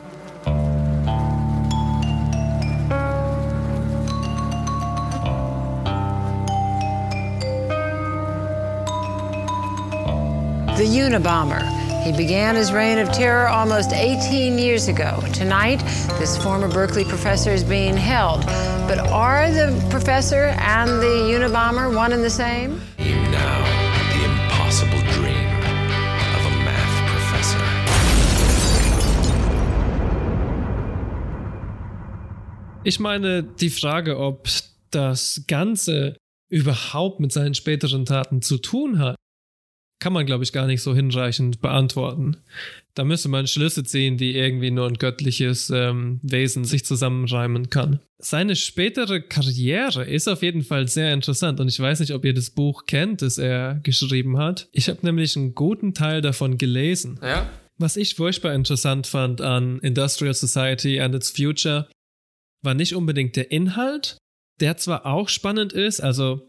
The 10.76 11.02
Unabomber. 11.02 11.62
He 12.04 12.12
began 12.12 12.56
his 12.56 12.72
reign 12.74 13.00
of 13.00 13.12
terror 13.12 13.48
almost 13.48 13.94
18 13.94 14.58
years 14.58 14.88
ago. 14.90 15.24
Tonight, 15.34 15.80
this 16.18 16.38
former 16.38 16.68
Berkeley 16.68 17.06
professor 17.06 17.52
is 17.52 17.64
being 17.64 17.96
held. 17.96 18.46
But 18.88 19.00
are 19.12 19.50
the 19.50 19.74
professor 19.90 20.56
and 20.60 21.02
the 21.02 21.32
Unabomber 21.34 21.94
one 21.94 22.12
and 22.12 22.24
the 22.24 22.30
same? 22.30 22.82
Ich 32.90 33.00
meine, 33.00 33.44
die 33.44 33.70
Frage, 33.70 34.18
ob 34.18 34.50
das 34.90 35.44
Ganze 35.48 36.18
überhaupt 36.50 37.20
mit 37.20 37.32
seinen 37.32 37.54
späteren 37.54 38.04
Taten 38.04 38.42
zu 38.42 38.58
tun 38.58 38.98
hat, 38.98 39.16
kann 40.02 40.12
man, 40.12 40.26
glaube 40.26 40.44
ich, 40.44 40.54
gar 40.54 40.66
nicht 40.66 40.82
so 40.82 40.96
hinreichend 40.96 41.62
beantworten. 41.62 42.38
Da 42.96 43.04
müsste 43.04 43.30
man 43.30 43.46
Schlüsse 43.46 43.84
ziehen, 43.84 44.18
die 44.18 44.36
irgendwie 44.36 44.72
nur 44.72 44.88
ein 44.88 44.96
göttliches 44.96 45.70
ähm, 45.70 46.20
Wesen 46.24 46.66
sich 46.66 46.84
zusammenreimen 46.84 47.70
kann. 47.70 48.00
Seine 48.18 48.56
spätere 48.56 49.22
Karriere 49.22 50.06
ist 50.06 50.28
auf 50.28 50.42
jeden 50.42 50.64
Fall 50.64 50.88
sehr 50.88 51.14
interessant 51.14 51.60
und 51.60 51.68
ich 51.68 51.80
weiß 51.80 52.00
nicht, 52.00 52.16
ob 52.16 52.26
ihr 52.26 52.34
das 52.34 52.50
Buch 52.50 52.88
kennt, 52.88 53.22
das 53.22 53.38
er 53.38 53.82
geschrieben 53.84 54.40
hat. 54.40 54.68
Ich 54.72 54.90
habe 54.90 55.06
nämlich 55.06 55.38
einen 55.38 55.54
guten 55.54 55.94
Teil 55.94 56.22
davon 56.22 56.58
gelesen. 56.58 57.20
Ja. 57.22 57.48
Was 57.78 57.98
ich 57.98 58.16
furchtbar 58.16 58.56
interessant 58.56 59.06
fand 59.06 59.42
an 59.42 59.78
Industrial 59.80 60.34
Society 60.34 61.00
and 61.00 61.14
its 61.14 61.30
Future, 61.30 61.88
war 62.64 62.74
nicht 62.74 62.96
unbedingt 62.96 63.36
der 63.36 63.52
Inhalt, 63.52 64.18
der 64.60 64.78
zwar 64.78 65.06
auch 65.06 65.30
spannend 65.30 65.74
ist, 65.74 66.02
also 66.02 66.48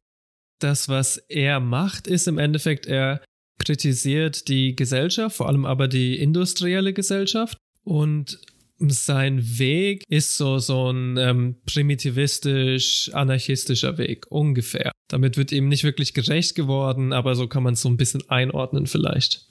das, 0.61 0.89
was 0.89 1.19
er 1.29 1.61
macht, 1.61 2.07
ist 2.07 2.27
im 2.29 2.39
Endeffekt, 2.39 2.87
er 2.87 3.23
kritisiert 3.59 4.49
die 4.49 4.75
Gesellschaft, 4.77 5.37
vor 5.37 5.49
allem 5.49 5.65
aber 5.65 5.89
die 5.89 6.19
industrielle 6.19 6.93
Gesellschaft. 6.93 7.57
Und 7.85 8.39
sein 8.79 9.59
Weg 9.59 10.05
ist 10.09 10.37
so, 10.37 10.59
so 10.59 10.91
ein 10.91 11.17
ähm, 11.19 11.57
primitivistisch-anarchistischer 11.67 13.99
Weg, 13.99 14.27
ungefähr. 14.31 14.93
Damit 15.09 15.37
wird 15.37 15.53
ihm 15.53 15.69
nicht 15.69 15.85
wirklich 15.85 16.15
gerecht 16.15 16.55
geworden, 16.55 17.13
aber 17.13 17.35
so 17.35 17.47
kann 17.47 17.63
man 17.63 17.75
es 17.75 17.83
so 17.83 17.91
ein 17.91 17.99
bisschen 17.99 18.27
einordnen 18.31 18.87
vielleicht. 18.87 19.47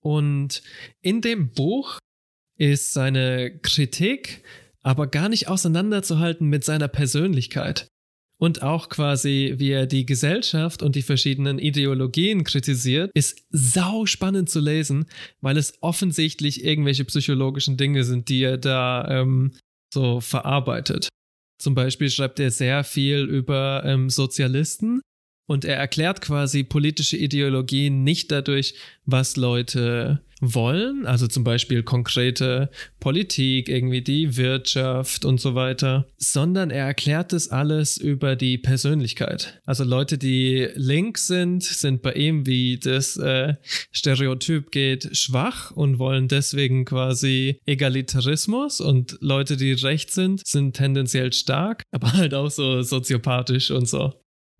Und 0.00 0.64
in 1.00 1.20
dem 1.20 1.52
Buch 1.52 2.00
ist 2.58 2.92
seine 2.92 3.56
Kritik 3.60 4.42
aber 4.82 5.06
gar 5.06 5.28
nicht 5.28 5.48
auseinanderzuhalten 5.48 6.48
mit 6.48 6.64
seiner 6.64 6.88
Persönlichkeit 6.88 7.88
und 8.42 8.60
auch 8.62 8.88
quasi, 8.88 9.54
wie 9.58 9.70
er 9.70 9.86
die 9.86 10.04
Gesellschaft 10.04 10.82
und 10.82 10.96
die 10.96 11.02
verschiedenen 11.02 11.60
Ideologien 11.60 12.42
kritisiert, 12.42 13.12
ist 13.14 13.44
sau 13.50 14.04
spannend 14.04 14.50
zu 14.50 14.58
lesen, 14.58 15.04
weil 15.40 15.56
es 15.56 15.74
offensichtlich 15.80 16.64
irgendwelche 16.64 17.04
psychologischen 17.04 17.76
Dinge 17.76 18.02
sind, 18.02 18.28
die 18.28 18.42
er 18.42 18.58
da 18.58 19.06
ähm, 19.08 19.52
so 19.94 20.20
verarbeitet. 20.20 21.08
Zum 21.60 21.76
Beispiel 21.76 22.10
schreibt 22.10 22.40
er 22.40 22.50
sehr 22.50 22.82
viel 22.82 23.20
über 23.20 23.84
ähm, 23.86 24.10
Sozialisten 24.10 25.02
und 25.48 25.64
er 25.64 25.76
erklärt 25.76 26.20
quasi 26.20 26.64
politische 26.64 27.16
Ideologien 27.16 28.02
nicht 28.02 28.32
dadurch, 28.32 28.74
was 29.04 29.36
Leute 29.36 30.20
wollen, 30.42 31.06
also 31.06 31.28
zum 31.28 31.44
Beispiel 31.44 31.84
konkrete 31.84 32.68
Politik, 32.98 33.68
irgendwie 33.68 34.02
die 34.02 34.36
Wirtschaft 34.36 35.24
und 35.24 35.40
so 35.40 35.54
weiter, 35.54 36.06
sondern 36.18 36.70
er 36.70 36.86
erklärt 36.86 37.32
das 37.32 37.48
alles 37.48 37.96
über 37.96 38.34
die 38.34 38.58
Persönlichkeit. 38.58 39.60
Also 39.64 39.84
Leute, 39.84 40.18
die 40.18 40.68
links 40.74 41.28
sind, 41.28 41.62
sind 41.62 42.02
bei 42.02 42.12
ihm, 42.14 42.44
wie 42.46 42.78
das 42.78 43.16
äh, 43.16 43.54
Stereotyp 43.92 44.72
geht, 44.72 45.16
schwach 45.16 45.70
und 45.70 46.00
wollen 46.00 46.26
deswegen 46.26 46.84
quasi 46.84 47.60
Egalitarismus 47.64 48.80
und 48.80 49.16
Leute, 49.20 49.56
die 49.56 49.72
rechts 49.72 50.14
sind, 50.14 50.44
sind 50.44 50.74
tendenziell 50.74 51.32
stark, 51.32 51.84
aber 51.92 52.12
halt 52.14 52.34
auch 52.34 52.50
so 52.50 52.82
soziopathisch 52.82 53.70
und 53.70 53.88
so. 53.88 54.12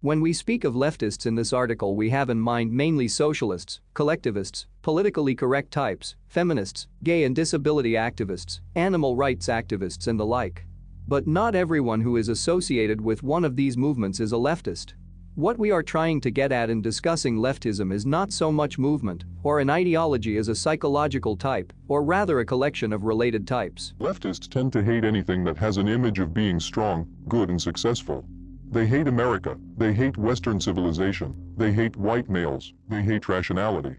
When 0.03 0.21
we 0.21 0.33
speak 0.33 0.65
of 0.65 0.75
leftists 0.75 1.27
in 1.27 1.37
this 1.37 1.53
article, 1.53 1.95
we 1.95 2.11
have 2.11 2.29
in 2.29 2.41
mind 2.41 2.73
mainly 2.73 3.07
socialists, 3.07 3.81
collectivists, 3.95 4.67
politically 4.83 5.37
correct 5.37 5.71
types, 5.71 6.17
feminists, 6.27 6.89
gay 7.05 7.23
and 7.23 7.37
disability 7.37 7.93
activists, 7.93 8.59
animal 8.75 9.15
rights 9.15 9.47
activists, 9.47 10.09
and 10.09 10.19
the 10.19 10.27
like. 10.27 10.67
But 11.07 11.29
not 11.29 11.55
everyone 11.55 12.01
who 12.01 12.17
is 12.17 12.29
associated 12.29 13.01
with 13.01 13.23
one 13.23 13.45
of 13.45 13.55
these 13.55 13.77
movements 13.77 14.19
is 14.19 14.33
a 14.33 14.43
leftist. 14.43 14.95
What 15.37 15.57
we 15.57 15.71
are 15.71 15.85
trying 15.85 16.21
to 16.23 16.33
get 16.33 16.51
at 16.51 16.69
in 16.69 16.83
discussing 16.83 17.37
leftism 17.37 17.93
is 17.93 18.05
not 18.05 18.33
so 18.33 18.51
much 18.51 18.79
movement 18.79 19.23
or 19.45 19.61
an 19.61 19.71
ideology 19.71 20.37
as 20.37 20.49
a 20.49 20.57
psychological 20.57 21.37
type, 21.37 21.73
or 21.87 22.03
rather 22.03 22.41
a 22.41 22.45
collection 22.45 22.93
of 22.93 23.05
related 23.05 23.47
types. 23.47 23.95
Leftists 24.01 24.51
tend 24.51 24.73
to 24.73 24.83
hate 24.83 25.05
anything 25.05 25.45
that 25.45 25.59
has 25.59 25.77
an 25.77 25.87
image 25.87 26.19
of 26.19 26.35
being 26.35 26.59
strong, 26.59 27.09
good, 27.29 27.51
and 27.51 27.63
successful. 27.63 28.25
They 28.73 28.89
hate 28.89 29.07
America. 29.07 29.57
They 29.79 29.95
hate 29.95 30.17
Western 30.17 30.59
civilization. 30.59 31.35
They 31.59 31.73
hate 31.73 31.95
white 31.97 32.31
males. 32.31 32.73
They 32.89 33.03
hate 33.03 33.29
rationality. 33.29 33.97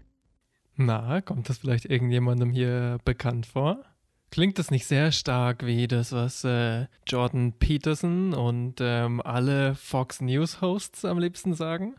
Na, 0.76 1.20
kommt 1.20 1.48
das 1.48 1.58
vielleicht 1.58 1.84
irgendjemandem 1.84 2.50
hier 2.50 2.98
bekannt 3.04 3.46
vor? 3.46 3.84
Klingt 4.32 4.58
das 4.58 4.72
nicht 4.72 4.86
sehr 4.86 5.12
stark 5.12 5.64
wie 5.64 5.86
das, 5.86 6.10
was 6.10 6.42
äh, 6.42 6.86
Jordan 7.06 7.52
Peterson 7.52 8.34
und 8.34 8.80
ähm, 8.80 9.20
alle 9.20 9.76
Fox 9.76 10.20
News 10.20 10.60
Hosts 10.60 11.04
am 11.04 11.20
liebsten 11.20 11.54
sagen? 11.54 11.94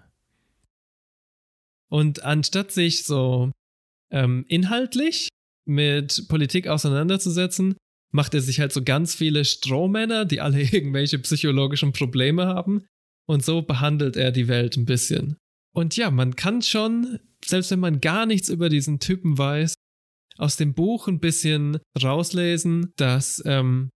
Und 1.88 2.24
anstatt 2.24 2.72
sich 2.72 3.05
so 3.05 3.51
ähm, 4.12 4.44
inhaltlich 4.50 5.29
mit 5.63 6.27
Politik 6.27 6.67
auseinanderzusetzen, 6.67 7.77
macht 8.15 8.34
er 8.34 8.41
sich 8.41 8.60
halt 8.60 8.74
so 8.74 8.81
ganz 8.84 9.13
viele 9.13 9.45
Strohmänner, 9.45 10.25
die 10.25 10.41
alle 10.41 10.62
irgendwelche 10.72 11.19
psychologischen 11.19 11.93
Probleme 11.93 12.48
haben. 12.48 12.86
Und 13.27 13.43
so 13.43 13.62
behandelt 13.62 14.17
er 14.17 14.31
die 14.31 14.48
Welt 14.48 14.77
ein 14.77 14.86
bisschen. 14.86 15.36
Und 15.74 15.98
ja, 15.98 16.10
man 16.10 16.36
kann 16.36 16.62
schon, 16.62 17.19
selbst 17.43 17.72
wenn 17.72 17.79
man 17.79 18.00
gar 18.00 18.25
nichts 18.25 18.50
über 18.50 18.69
diesen 18.69 19.00
Typen 19.00 19.38
weiß, 19.38 19.74
aus 20.38 20.57
dem 20.57 20.74
Buch 20.74 21.07
ein 21.07 21.19
bisschen 21.19 21.79
rauslesen, 22.01 22.93
dass, 22.98 23.41
ähm, 23.45 23.89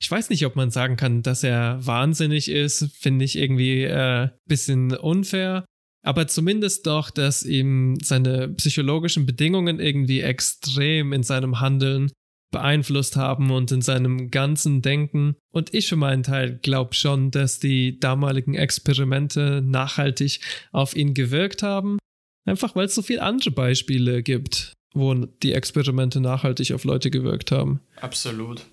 ich 0.00 0.10
weiß 0.10 0.30
nicht, 0.30 0.44
ob 0.44 0.56
man 0.56 0.70
sagen 0.70 0.96
kann, 0.96 1.22
dass 1.22 1.42
er 1.42 1.84
wahnsinnig 1.84 2.50
ist, 2.50 2.92
finde 2.96 3.24
ich 3.24 3.36
irgendwie 3.36 3.84
äh, 3.84 4.28
bisschen 4.46 4.94
unfair. 4.94 5.64
Aber 6.04 6.28
zumindest 6.28 6.86
doch, 6.86 7.10
dass 7.10 7.42
ihm 7.44 7.98
seine 8.00 8.48
psychologischen 8.50 9.26
Bedingungen 9.26 9.80
irgendwie 9.80 10.20
extrem 10.20 11.12
in 11.12 11.22
seinem 11.22 11.60
Handeln 11.60 12.12
beeinflusst 12.52 13.16
haben 13.16 13.50
und 13.50 13.72
in 13.72 13.82
seinem 13.82 14.30
ganzen 14.30 14.82
Denken. 14.82 15.36
Und 15.52 15.74
ich 15.74 15.88
für 15.88 15.96
meinen 15.96 16.22
Teil 16.22 16.58
glaube 16.62 16.94
schon, 16.94 17.30
dass 17.30 17.58
die 17.58 17.98
damaligen 17.98 18.54
Experimente 18.54 19.62
nachhaltig 19.62 20.40
auf 20.72 20.96
ihn 20.96 21.14
gewirkt 21.14 21.62
haben. 21.62 21.98
Einfach 22.46 22.76
weil 22.76 22.86
es 22.86 22.94
so 22.94 23.02
viele 23.02 23.22
andere 23.22 23.50
Beispiele 23.50 24.22
gibt, 24.22 24.72
wo 24.94 25.14
die 25.14 25.52
Experimente 25.52 26.20
nachhaltig 26.20 26.72
auf 26.72 26.84
Leute 26.84 27.10
gewirkt 27.10 27.50
haben. 27.50 27.80
Absolut. 28.00 28.64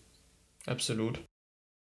Absolut. 0.66 1.20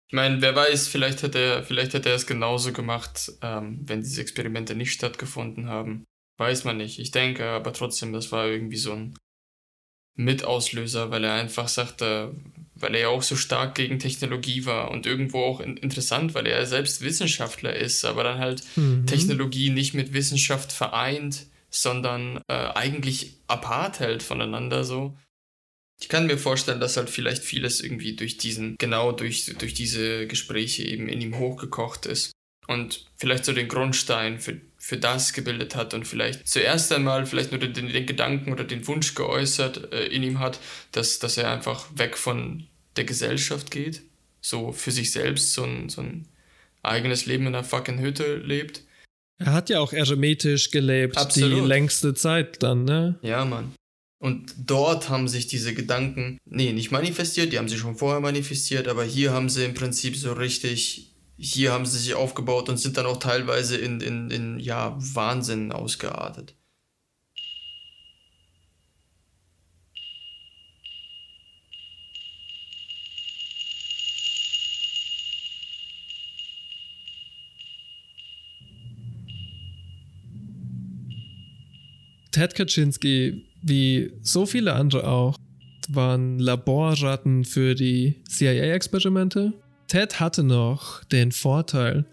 Ich 0.09 0.15
meine, 0.15 0.41
wer 0.41 0.55
weiß, 0.55 0.87
vielleicht 0.87 1.23
hätte 1.23 1.39
er, 1.39 1.63
vielleicht 1.63 1.93
hätte 1.93 2.09
er 2.09 2.15
es 2.15 2.27
genauso 2.27 2.71
gemacht, 2.71 3.31
ähm, 3.41 3.79
wenn 3.83 4.01
diese 4.01 4.21
Experimente 4.21 4.75
nicht 4.75 4.93
stattgefunden 4.93 5.67
haben. 5.67 6.05
Weiß 6.37 6.63
man 6.63 6.77
nicht. 6.77 6.99
Ich 6.99 7.11
denke 7.11 7.45
aber 7.45 7.73
trotzdem, 7.73 8.13
das 8.13 8.31
war 8.31 8.47
irgendwie 8.47 8.77
so 8.77 8.93
ein 8.93 9.15
Mitauslöser, 10.15 11.11
weil 11.11 11.23
er 11.23 11.33
einfach 11.33 11.67
sagte, 11.67 12.35
weil 12.75 12.95
er 12.95 13.01
ja 13.01 13.07
auch 13.07 13.23
so 13.23 13.35
stark 13.35 13.75
gegen 13.75 13.99
Technologie 13.99 14.65
war 14.65 14.91
und 14.91 15.05
irgendwo 15.05 15.39
auch 15.43 15.59
in 15.59 15.77
interessant, 15.77 16.33
weil 16.33 16.45
er 16.45 16.65
selbst 16.65 17.01
Wissenschaftler 17.01 17.75
ist, 17.75 18.05
aber 18.05 18.23
dann 18.23 18.39
halt 18.39 18.63
mhm. 18.75 19.05
Technologie 19.07 19.69
nicht 19.69 19.93
mit 19.93 20.13
Wissenschaft 20.13 20.71
vereint, 20.71 21.47
sondern 21.69 22.41
äh, 22.47 22.53
eigentlich 22.53 23.37
apart 23.47 23.99
hält 23.99 24.21
voneinander 24.21 24.83
so. 24.83 25.17
Ich 25.99 26.09
kann 26.09 26.27
mir 26.27 26.37
vorstellen, 26.37 26.79
dass 26.79 26.97
halt 26.97 27.09
vielleicht 27.09 27.43
vieles 27.43 27.79
irgendwie 27.79 28.15
durch 28.15 28.37
diesen, 28.37 28.75
genau 28.77 29.11
durch, 29.11 29.45
durch 29.57 29.73
diese 29.73 30.27
Gespräche 30.27 30.83
eben 30.83 31.07
in 31.07 31.21
ihm 31.21 31.39
hochgekocht 31.39 32.05
ist 32.05 32.33
und 32.67 33.05
vielleicht 33.15 33.45
so 33.45 33.53
den 33.53 33.67
Grundstein 33.67 34.39
für 34.39 34.59
für 34.83 34.97
das 34.97 35.31
gebildet 35.31 35.77
hat 35.77 35.93
und 35.93 36.05
vielleicht 36.05 36.45
zuerst 36.45 36.91
einmal 36.91 37.25
vielleicht 37.25 37.51
nur 37.51 37.59
den, 37.61 37.87
den 37.87 38.05
Gedanken 38.05 38.51
oder 38.51 38.65
den 38.65 38.85
Wunsch 38.85 39.15
geäußert 39.15 39.93
äh, 39.93 40.07
in 40.07 40.23
ihm 40.23 40.39
hat, 40.39 40.59
dass, 40.91 41.19
dass 41.19 41.37
er 41.37 41.49
einfach 41.49 41.87
weg 41.95 42.17
von 42.17 42.67
der 42.97 43.05
Gesellschaft 43.05 43.71
geht, 43.71 44.01
so 44.41 44.73
für 44.73 44.91
sich 44.91 45.13
selbst 45.13 45.53
so 45.53 45.63
ein, 45.63 45.87
so 45.87 46.01
ein 46.01 46.27
eigenes 46.81 47.25
Leben 47.25 47.47
in 47.47 47.55
einer 47.55 47.63
fucking 47.63 48.01
Hütte 48.01 48.35
lebt. 48.35 48.83
Er 49.37 49.53
hat 49.53 49.69
ja 49.69 49.79
auch 49.79 49.93
eremitisch 49.93 50.69
gelebt, 50.69 51.15
Absolut. 51.15 51.63
die 51.63 51.65
längste 51.65 52.13
Zeit 52.13 52.61
dann, 52.61 52.83
ne? 52.83 53.17
Ja, 53.21 53.45
Mann. 53.45 53.71
Und 54.19 54.53
dort 54.57 55.07
haben 55.07 55.29
sich 55.29 55.47
diese 55.47 55.73
Gedanken, 55.73 56.39
nee, 56.43 56.73
nicht 56.73 56.91
manifestiert, 56.91 57.53
die 57.53 57.57
haben 57.57 57.69
sie 57.69 57.77
schon 57.77 57.95
vorher 57.95 58.19
manifestiert, 58.19 58.89
aber 58.89 59.05
hier 59.05 59.31
haben 59.31 59.47
sie 59.47 59.63
im 59.63 59.75
Prinzip 59.75 60.17
so 60.17 60.33
richtig 60.33 61.12
hier 61.37 61.71
haben 61.71 61.85
sie 61.85 61.99
sich 61.99 62.13
aufgebaut 62.13 62.69
und 62.69 62.77
sind 62.77 62.97
dann 62.97 63.05
auch 63.05 63.17
teilweise 63.17 63.77
in, 63.77 64.01
in, 64.01 64.29
in 64.29 64.59
ja, 64.59 64.95
Wahnsinn 64.97 65.71
ausgeartet. 65.71 66.55
Ted 82.31 82.55
Kaczynski, 82.55 83.45
wie 83.61 84.11
so 84.23 84.47
viele 84.47 84.73
andere 84.73 85.07
auch, 85.07 85.37
waren 85.87 86.39
Laborratten 86.39 87.45
für 87.45 87.75
die 87.75 88.23
CIA-Experimente 88.27 89.53
Ted 89.87 90.19
hatte 90.19 90.43
noch 90.43 91.03
den 91.05 91.31
Vorteil, 91.31 92.05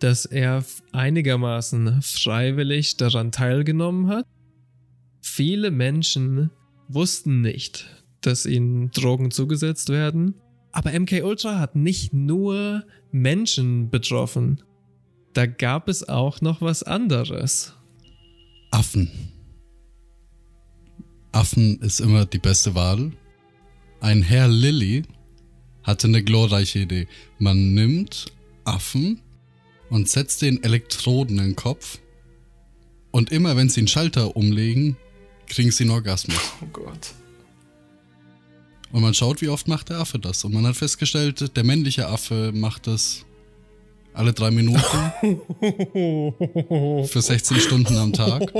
dass 0.00 0.24
er 0.24 0.64
einigermaßen 0.92 2.02
freiwillig 2.02 2.96
daran 2.96 3.30
teilgenommen 3.30 4.08
hat. 4.08 4.26
Viele 5.20 5.70
Menschen 5.70 6.50
wussten 6.88 7.40
nicht, 7.40 7.86
dass 8.20 8.46
ihnen 8.46 8.90
Drogen 8.90 9.30
zugesetzt 9.30 9.88
werden. 9.88 10.34
Aber 10.72 10.98
MK 10.98 11.22
Ultra 11.22 11.58
hat 11.58 11.76
nicht 11.76 12.12
nur 12.12 12.84
Menschen 13.12 13.90
betroffen. 13.90 14.62
Da 15.34 15.46
gab 15.46 15.88
es 15.88 16.08
auch 16.08 16.40
noch 16.40 16.60
was 16.60 16.82
anderes. 16.82 17.74
Affen. 18.70 19.10
Affen 21.30 21.80
ist 21.80 22.00
immer 22.00 22.26
die 22.26 22.38
beste 22.38 22.74
Wahl. 22.74 23.12
Ein 24.00 24.22
Herr 24.22 24.48
Lilly 24.48 25.04
hatte 25.82 26.08
eine 26.08 26.22
glorreiche 26.22 26.80
Idee. 26.80 27.06
Man 27.38 27.74
nimmt 27.74 28.26
Affen 28.64 29.20
und 29.90 30.08
setzt 30.08 30.42
den 30.42 30.62
Elektroden 30.62 31.38
in 31.38 31.44
den 31.44 31.56
Kopf. 31.56 31.98
Und 33.10 33.30
immer 33.30 33.56
wenn 33.56 33.68
sie 33.68 33.80
einen 33.80 33.88
Schalter 33.88 34.36
umlegen, 34.36 34.96
kriegen 35.46 35.70
sie 35.70 35.84
einen 35.84 35.92
Orgasmus. 35.92 36.38
Oh 36.62 36.66
Gott. 36.72 37.12
Und 38.90 39.02
man 39.02 39.14
schaut, 39.14 39.42
wie 39.42 39.48
oft 39.48 39.68
macht 39.68 39.90
der 39.90 39.98
Affe 39.98 40.18
das. 40.18 40.44
Und 40.44 40.54
man 40.54 40.66
hat 40.66 40.76
festgestellt, 40.76 41.56
der 41.56 41.64
männliche 41.64 42.08
Affe 42.08 42.52
macht 42.54 42.86
das 42.86 43.24
alle 44.14 44.34
drei 44.34 44.50
Minuten 44.50 44.80
für 47.06 47.22
16 47.22 47.60
Stunden 47.60 47.96
am 47.96 48.12
Tag. 48.12 48.42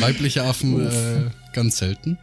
Weibliche 0.00 0.44
Affen 0.44 0.86
äh, 0.86 1.30
ganz 1.52 1.76
selten. 1.78 2.16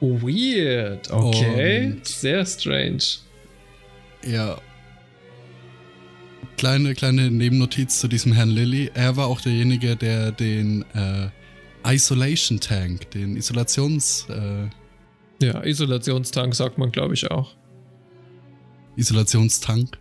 Weird, 0.00 1.10
okay. 1.10 1.86
Und- 1.92 2.06
Sehr 2.06 2.44
strange. 2.46 3.02
Ja. 4.26 4.58
Kleine, 6.56 6.94
kleine 6.94 7.30
Nebennotiz 7.30 8.00
zu 8.00 8.08
diesem 8.08 8.32
Herrn 8.32 8.50
Lilly. 8.50 8.90
Er 8.94 9.16
war 9.16 9.26
auch 9.28 9.40
derjenige, 9.40 9.96
der 9.96 10.30
den 10.32 10.84
äh, 10.94 11.28
Isolation 11.86 12.60
Tank, 12.60 13.10
den 13.12 13.36
Isolations, 13.36 14.26
äh, 14.28 14.68
Ja, 15.44 15.62
Isolationstank 15.64 16.54
sagt 16.54 16.76
man, 16.76 16.92
glaube 16.92 17.14
ich, 17.14 17.30
auch. 17.30 17.54
Isolationstank 18.96 19.96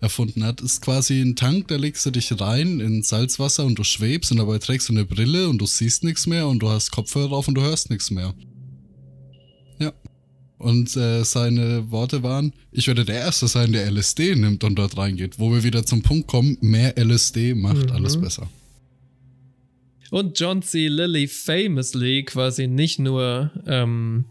erfunden 0.00 0.44
hat. 0.44 0.60
Ist 0.60 0.82
quasi 0.82 1.20
ein 1.20 1.34
Tank, 1.34 1.66
da 1.68 1.76
legst 1.76 2.06
du 2.06 2.10
dich 2.12 2.38
rein 2.40 2.78
in 2.78 3.02
Salzwasser 3.02 3.64
und 3.64 3.76
du 3.78 3.84
schwebst 3.84 4.30
und 4.30 4.36
dabei 4.38 4.58
trägst 4.58 4.88
du 4.88 4.92
eine 4.92 5.04
Brille 5.04 5.48
und 5.48 5.58
du 5.58 5.66
siehst 5.66 6.04
nichts 6.04 6.26
mehr 6.28 6.46
und 6.46 6.60
du 6.60 6.68
hast 6.68 6.90
Kopfhörer 6.92 7.32
auf 7.32 7.48
und 7.48 7.54
du 7.54 7.62
hörst 7.62 7.90
nichts 7.90 8.10
mehr. 8.12 8.34
Und 10.64 10.96
äh, 10.96 11.22
seine 11.24 11.90
Worte 11.90 12.22
waren, 12.22 12.54
ich 12.72 12.86
werde 12.86 13.04
der 13.04 13.16
Erste 13.16 13.48
sein, 13.48 13.72
der 13.72 13.84
LSD 13.90 14.34
nimmt 14.34 14.64
und 14.64 14.76
dort 14.76 14.96
reingeht. 14.96 15.38
Wo 15.38 15.52
wir 15.52 15.62
wieder 15.62 15.84
zum 15.84 16.02
Punkt 16.02 16.26
kommen, 16.26 16.56
mehr 16.62 16.96
LSD 16.98 17.54
macht 17.54 17.90
Mhm. 17.90 17.92
alles 17.92 18.18
besser. 18.18 18.48
Und 20.10 20.40
John 20.40 20.62
C. 20.62 20.88
Lilly 20.88 21.28
famously 21.28 22.24
quasi 22.24 22.66
nicht 22.66 22.98
nur 22.98 23.50
ähm, 23.66 24.24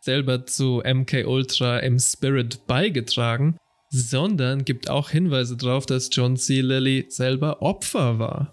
selber 0.00 0.44
zu 0.44 0.82
MK 0.84 1.24
Ultra 1.26 1.78
im 1.78 2.00
Spirit 2.00 2.66
beigetragen, 2.66 3.56
sondern 3.90 4.64
gibt 4.64 4.90
auch 4.90 5.10
Hinweise 5.10 5.56
darauf, 5.56 5.86
dass 5.86 6.08
John 6.10 6.36
C. 6.36 6.62
Lilly 6.62 7.06
selber 7.10 7.62
Opfer 7.62 8.18
war. 8.18 8.52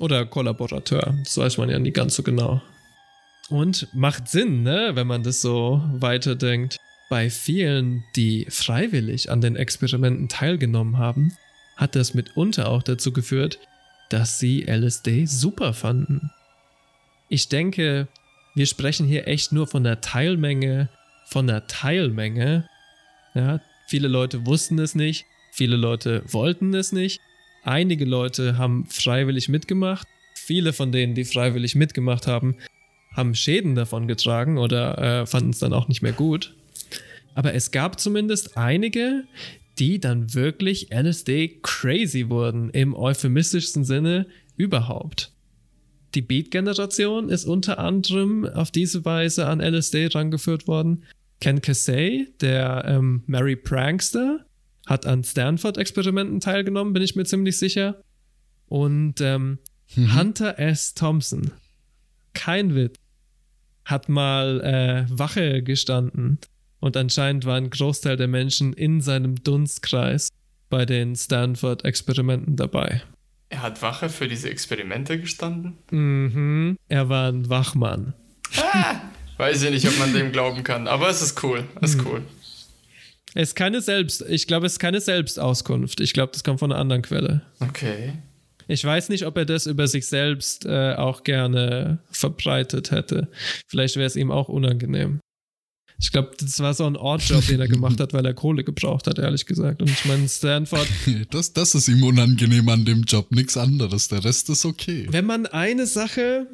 Oder 0.00 0.26
Kollaborateur, 0.26 1.14
das 1.22 1.36
weiß 1.38 1.58
man 1.58 1.70
ja 1.70 1.78
nie 1.78 1.92
ganz 1.92 2.16
so 2.16 2.24
genau. 2.24 2.60
Und 3.50 3.88
macht 3.92 4.28
Sinn, 4.28 4.62
ne, 4.62 4.92
wenn 4.94 5.06
man 5.06 5.22
das 5.22 5.42
so 5.42 5.82
weiterdenkt. 5.92 6.78
Bei 7.10 7.28
vielen, 7.28 8.04
die 8.16 8.46
freiwillig 8.48 9.30
an 9.30 9.40
den 9.40 9.56
Experimenten 9.56 10.28
teilgenommen 10.28 10.96
haben, 10.96 11.36
hat 11.76 11.94
das 11.94 12.14
mitunter 12.14 12.68
auch 12.68 12.82
dazu 12.82 13.12
geführt, 13.12 13.58
dass 14.08 14.38
sie 14.38 14.62
LSD 14.62 15.26
super 15.26 15.74
fanden. 15.74 16.30
Ich 17.28 17.48
denke, 17.48 18.08
wir 18.54 18.66
sprechen 18.66 19.06
hier 19.06 19.28
echt 19.28 19.52
nur 19.52 19.66
von 19.66 19.84
der 19.84 20.00
Teilmenge, 20.00 20.88
von 21.26 21.46
der 21.46 21.66
Teilmenge. 21.66 22.68
Ja, 23.34 23.60
viele 23.86 24.08
Leute 24.08 24.46
wussten 24.46 24.78
es 24.78 24.94
nicht, 24.94 25.26
viele 25.52 25.76
Leute 25.76 26.22
wollten 26.28 26.72
es 26.74 26.92
nicht. 26.92 27.20
Einige 27.64 28.04
Leute 28.04 28.56
haben 28.56 28.86
freiwillig 28.86 29.48
mitgemacht. 29.48 30.06
Viele 30.34 30.72
von 30.72 30.92
denen, 30.92 31.14
die 31.14 31.24
freiwillig 31.24 31.74
mitgemacht 31.74 32.26
haben, 32.26 32.56
haben 33.14 33.34
Schäden 33.34 33.74
davon 33.74 34.06
getragen 34.06 34.58
oder 34.58 35.22
äh, 35.22 35.26
fanden 35.26 35.50
es 35.50 35.60
dann 35.60 35.72
auch 35.72 35.88
nicht 35.88 36.02
mehr 36.02 36.12
gut. 36.12 36.54
Aber 37.34 37.54
es 37.54 37.70
gab 37.70 37.98
zumindest 37.98 38.56
einige, 38.56 39.24
die 39.78 39.98
dann 39.98 40.34
wirklich 40.34 40.92
LSD 40.92 41.60
crazy 41.62 42.28
wurden, 42.28 42.70
im 42.70 42.94
euphemistischsten 42.94 43.84
Sinne 43.84 44.26
überhaupt. 44.56 45.32
Die 46.14 46.22
Beat-Generation 46.22 47.28
ist 47.28 47.44
unter 47.44 47.78
anderem 47.78 48.46
auf 48.46 48.70
diese 48.70 49.04
Weise 49.04 49.46
an 49.46 49.60
LSD 49.60 50.06
rangeführt 50.14 50.68
worden. 50.68 51.04
Ken 51.40 51.60
Kesey, 51.60 52.28
der 52.40 52.84
ähm, 52.86 53.24
Mary 53.26 53.56
Prankster, 53.56 54.44
hat 54.86 55.06
an 55.06 55.24
Stanford-Experimenten 55.24 56.40
teilgenommen, 56.40 56.92
bin 56.92 57.02
ich 57.02 57.16
mir 57.16 57.24
ziemlich 57.24 57.58
sicher. 57.58 58.00
Und 58.66 59.20
ähm, 59.20 59.58
Hunter 59.96 60.58
S. 60.58 60.94
Thompson, 60.94 61.50
kein 62.32 62.74
Witz, 62.74 62.96
hat 63.84 64.08
mal 64.08 64.60
äh, 64.60 65.06
Wache 65.10 65.62
gestanden. 65.62 66.38
Und 66.80 66.96
anscheinend 66.96 67.46
war 67.46 67.56
ein 67.56 67.70
Großteil 67.70 68.16
der 68.16 68.28
Menschen 68.28 68.72
in 68.72 69.00
seinem 69.00 69.42
Dunstkreis 69.42 70.28
bei 70.68 70.84
den 70.84 71.16
Stanford-Experimenten 71.16 72.56
dabei. 72.56 73.02
Er 73.48 73.62
hat 73.62 73.82
Wache 73.82 74.08
für 74.08 74.28
diese 74.28 74.50
Experimente 74.50 75.18
gestanden? 75.20 75.78
Mhm. 75.90 76.76
Er 76.88 77.08
war 77.08 77.28
ein 77.30 77.48
Wachmann. 77.48 78.14
Weiß 79.36 79.62
ich 79.62 79.70
nicht, 79.70 79.88
ob 79.88 79.98
man 79.98 80.12
dem 80.12 80.32
glauben 80.32 80.62
kann, 80.62 80.86
aber 80.86 81.08
es 81.08 81.22
ist 81.22 81.42
cool. 81.42 81.64
Es 81.80 81.94
ist 81.94 82.04
cool. 82.04 82.22
Es 83.34 83.50
ist 83.50 83.54
keine 83.56 83.80
Selbst, 83.80 84.24
ich 84.28 84.46
glaube, 84.46 84.66
es 84.66 84.74
ist 84.74 84.78
keine 84.78 85.00
Selbstauskunft. 85.00 86.00
Ich 86.00 86.12
glaube, 86.12 86.32
das 86.32 86.44
kommt 86.44 86.60
von 86.60 86.70
einer 86.70 86.80
anderen 86.80 87.02
Quelle. 87.02 87.42
Okay. 87.60 88.12
Ich 88.68 88.84
weiß 88.84 89.08
nicht, 89.08 89.26
ob 89.26 89.36
er 89.36 89.44
das 89.44 89.66
über 89.66 89.86
sich 89.86 90.06
selbst 90.06 90.64
äh, 90.66 90.94
auch 90.94 91.22
gerne 91.22 91.98
verbreitet 92.10 92.90
hätte. 92.90 93.28
Vielleicht 93.66 93.96
wäre 93.96 94.06
es 94.06 94.16
ihm 94.16 94.30
auch 94.30 94.48
unangenehm. 94.48 95.20
Ich 96.00 96.10
glaube, 96.10 96.32
das 96.38 96.58
war 96.58 96.74
so 96.74 96.84
ein 96.86 96.96
Ortjob, 96.96 97.46
den 97.46 97.60
er 97.60 97.68
gemacht 97.68 98.00
hat, 98.00 98.12
weil 98.12 98.26
er 98.26 98.34
Kohle 98.34 98.64
gebraucht 98.64 99.06
hat, 99.06 99.18
ehrlich 99.18 99.46
gesagt. 99.46 99.80
Und 99.80 99.90
ich 99.90 100.04
meine, 100.04 100.28
Stanford, 100.28 100.88
Das, 101.30 101.52
das 101.52 101.74
ist 101.74 101.88
ihm 101.88 102.02
unangenehm 102.02 102.68
an 102.68 102.84
dem 102.84 103.02
Job, 103.02 103.30
nichts 103.30 103.56
anderes. 103.56 104.08
Der 104.08 104.24
Rest 104.24 104.50
ist 104.50 104.64
okay. 104.64 105.06
wenn 105.10 105.24
man 105.24 105.46
eine 105.46 105.86
Sache 105.86 106.48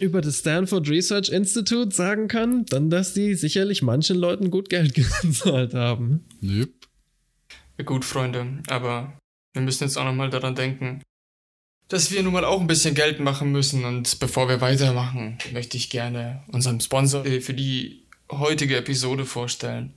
über 0.00 0.22
das 0.22 0.38
Stanford 0.38 0.88
Research 0.88 1.28
Institute 1.28 1.94
sagen 1.94 2.28
kann, 2.28 2.64
dann, 2.66 2.88
dass 2.88 3.12
die 3.12 3.34
sicherlich 3.34 3.82
manchen 3.82 4.16
Leuten 4.16 4.50
gut 4.50 4.70
Geld 4.70 4.94
gezahlt 5.22 5.74
haben. 5.74 6.24
Nö. 6.40 6.66
Gut, 7.84 8.06
Freunde, 8.06 8.62
aber 8.68 9.18
wir 9.52 9.62
müssen 9.62 9.84
jetzt 9.84 9.98
auch 9.98 10.04
nochmal 10.04 10.30
daran 10.30 10.54
denken, 10.54 11.02
dass 11.88 12.10
wir 12.10 12.22
nun 12.22 12.32
mal 12.32 12.44
auch 12.44 12.60
ein 12.60 12.66
bisschen 12.66 12.94
Geld 12.94 13.20
machen 13.20 13.52
müssen. 13.52 13.84
Und 13.84 14.18
bevor 14.18 14.48
wir 14.48 14.60
weitermachen, 14.60 15.38
möchte 15.52 15.76
ich 15.76 15.90
gerne 15.90 16.42
unseren 16.52 16.80
Sponsor 16.80 17.24
äh, 17.24 17.40
für 17.40 17.54
die 17.54 18.06
heutige 18.30 18.76
Episode 18.76 19.24
vorstellen. 19.24 19.92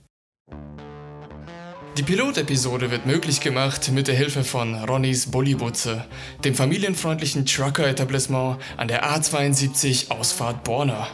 Die 1.98 2.04
Pilotepisode 2.04 2.90
wird 2.92 3.04
möglich 3.04 3.40
gemacht 3.40 3.90
mit 3.90 4.06
der 4.06 4.14
Hilfe 4.14 4.44
von 4.44 4.74
Ronnys 4.84 5.26
Bullybutze, 5.30 6.06
dem 6.44 6.54
familienfreundlichen 6.54 7.44
Trucker-Etablissement 7.44 8.58
an 8.76 8.88
der 8.88 9.04
A72 9.04 10.10
Ausfahrt 10.10 10.62
Borna. 10.62 11.08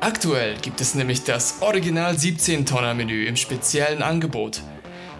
Aktuell 0.00 0.56
gibt 0.62 0.80
es 0.80 0.94
nämlich 0.94 1.24
das 1.24 1.60
Original 1.60 2.14
17-Tonner-Menü 2.14 3.26
im 3.26 3.36
speziellen 3.36 4.02
Angebot. 4.02 4.62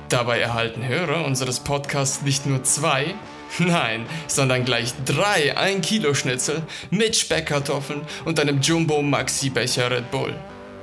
Dabei 0.09 0.41
erhalten 0.41 0.89
Hörer 0.89 1.27
unseres 1.27 1.61
Podcasts 1.61 2.23
nicht 2.23 2.47
nur 2.47 2.65
zwei, 2.65 3.15
nein, 3.59 4.07
sondern 4.27 4.65
gleich 4.65 4.93
drei 5.05 5.57
1 5.57 5.87
Kilo 5.87 6.15
Schnitzel 6.15 6.63
mit 6.91 7.17
Speckkartoffeln 7.17 8.03
und 8.25 8.39
einem 8.39 8.61
Jumbo 8.61 9.03
Maxi 9.03 9.51
Becher 9.51 9.91
Red 9.91 10.11
Bull. 10.11 10.35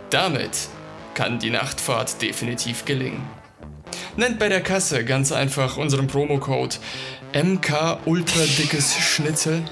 Damit 0.09 0.51
kann 1.13 1.39
die 1.39 1.49
Nachtfahrt 1.49 2.21
definitiv 2.21 2.85
gelingen. 2.85 3.23
Nennt 4.15 4.39
bei 4.39 4.49
der 4.49 4.61
Kasse 4.61 5.05
ganz 5.05 5.31
einfach 5.31 5.77
unseren 5.77 6.07
Promocode 6.07 6.79
MK 7.33 7.99
Ultra 8.05 8.43
Dickes 8.57 8.95
Schnitzel 8.97 9.63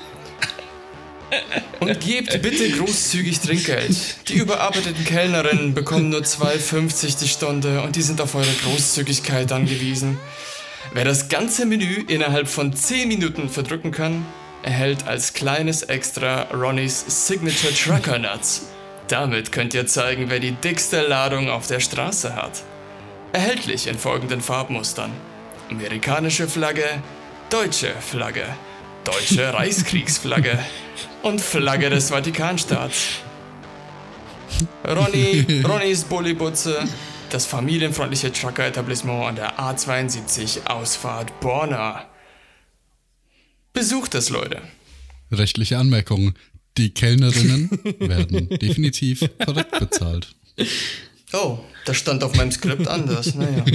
und 1.79 1.99
gebt 1.99 2.41
bitte 2.41 2.69
großzügig 2.69 3.39
Trinkgeld. 3.39 4.29
Die 4.29 4.35
überarbeiteten 4.35 5.03
Kellnerinnen 5.05 5.73
bekommen 5.73 6.09
nur 6.09 6.21
2,50 6.21 7.19
die 7.19 7.27
Stunde 7.27 7.81
und 7.81 7.95
die 7.95 8.01
sind 8.01 8.21
auf 8.21 8.35
eure 8.35 8.53
Großzügigkeit 8.63 9.51
angewiesen. 9.51 10.19
Wer 10.93 11.05
das 11.05 11.29
ganze 11.29 11.65
Menü 11.65 12.03
innerhalb 12.07 12.47
von 12.47 12.73
10 12.73 13.07
Minuten 13.07 13.49
verdrücken 13.49 13.91
kann, 13.91 14.25
erhält 14.63 15.07
als 15.07 15.33
kleines 15.33 15.83
Extra 15.83 16.43
Ronnys 16.53 17.27
Signature 17.27 17.73
Trucker 17.73 18.19
Nuts. 18.19 18.67
Damit 19.07 19.51
könnt 19.51 19.73
ihr 19.73 19.85
zeigen, 19.87 20.29
wer 20.29 20.39
die 20.39 20.53
dickste 20.53 21.01
Ladung 21.01 21.49
auf 21.49 21.67
der 21.67 21.79
Straße 21.79 22.35
hat. 22.35 22.63
Erhältlich 23.33 23.87
in 23.87 23.97
folgenden 23.97 24.41
Farbmustern. 24.41 25.11
Amerikanische 25.69 26.47
Flagge, 26.47 26.85
deutsche 27.49 27.93
Flagge, 27.99 28.45
deutsche 29.03 29.53
Reichskriegsflagge 29.53 30.57
und 31.21 31.41
Flagge 31.41 31.89
des 31.89 32.09
Vatikanstaats. 32.11 33.19
Ronny, 34.87 35.63
Ronnys 35.67 36.03
Bullibutze, 36.03 36.87
das 37.35 37.45
familienfreundliche 37.45 38.31
Trucker-Etablissement 38.31 39.25
an 39.25 39.35
der 39.35 39.59
A72 39.59 40.67
Ausfahrt 40.67 41.37
Borna. 41.41 42.05
Besucht 43.73 44.15
es, 44.15 44.29
Leute. 44.29 44.61
Rechtliche 45.33 45.77
Anmerkung. 45.77 46.33
Die 46.77 46.93
Kellnerinnen 46.93 47.69
werden 47.99 48.47
definitiv 48.47 49.29
korrekt 49.43 49.77
bezahlt. 49.77 50.33
Oh, 51.33 51.59
das 51.83 51.97
stand 51.97 52.23
auf 52.23 52.33
meinem 52.37 52.53
Skript 52.53 52.87
anders. 52.87 53.35
Naja. 53.35 53.65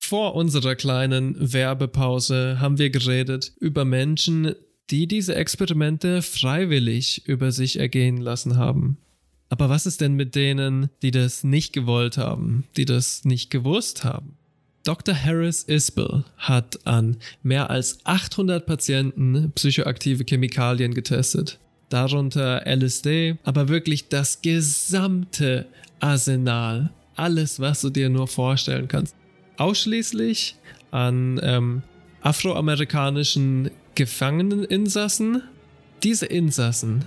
Vor 0.00 0.34
unserer 0.34 0.74
kleinen 0.74 1.36
Werbepause 1.52 2.56
haben 2.58 2.78
wir 2.78 2.90
geredet 2.90 3.52
über 3.60 3.84
Menschen, 3.84 4.56
die 4.90 5.06
diese 5.06 5.34
Experimente 5.34 6.22
freiwillig 6.22 7.26
über 7.26 7.52
sich 7.52 7.78
ergehen 7.78 8.18
lassen 8.18 8.56
haben. 8.56 8.98
Aber 9.48 9.68
was 9.68 9.86
ist 9.86 10.00
denn 10.00 10.14
mit 10.14 10.34
denen, 10.34 10.88
die 11.02 11.10
das 11.10 11.44
nicht 11.44 11.72
gewollt 11.72 12.16
haben, 12.16 12.64
die 12.76 12.86
das 12.86 13.24
nicht 13.24 13.50
gewusst 13.50 14.04
haben? 14.04 14.36
Dr. 14.84 15.14
Harris 15.14 15.62
Isbell 15.62 16.24
hat 16.38 16.86
an 16.86 17.16
mehr 17.42 17.70
als 17.70 18.00
800 18.04 18.66
Patienten 18.66 19.52
psychoaktive 19.54 20.24
Chemikalien 20.24 20.94
getestet. 20.94 21.58
Darunter 21.88 22.66
LSD, 22.66 23.36
aber 23.44 23.68
wirklich 23.68 24.08
das 24.08 24.42
gesamte 24.42 25.66
Arsenal. 26.00 26.90
Alles, 27.14 27.60
was 27.60 27.82
du 27.82 27.90
dir 27.90 28.08
nur 28.08 28.26
vorstellen 28.26 28.88
kannst. 28.88 29.14
Ausschließlich 29.58 30.56
an 30.90 31.38
ähm, 31.42 31.82
afroamerikanischen 32.22 33.70
Gefangeneninsassen. 33.94 35.42
Diese 36.02 36.26
Insassen 36.26 37.04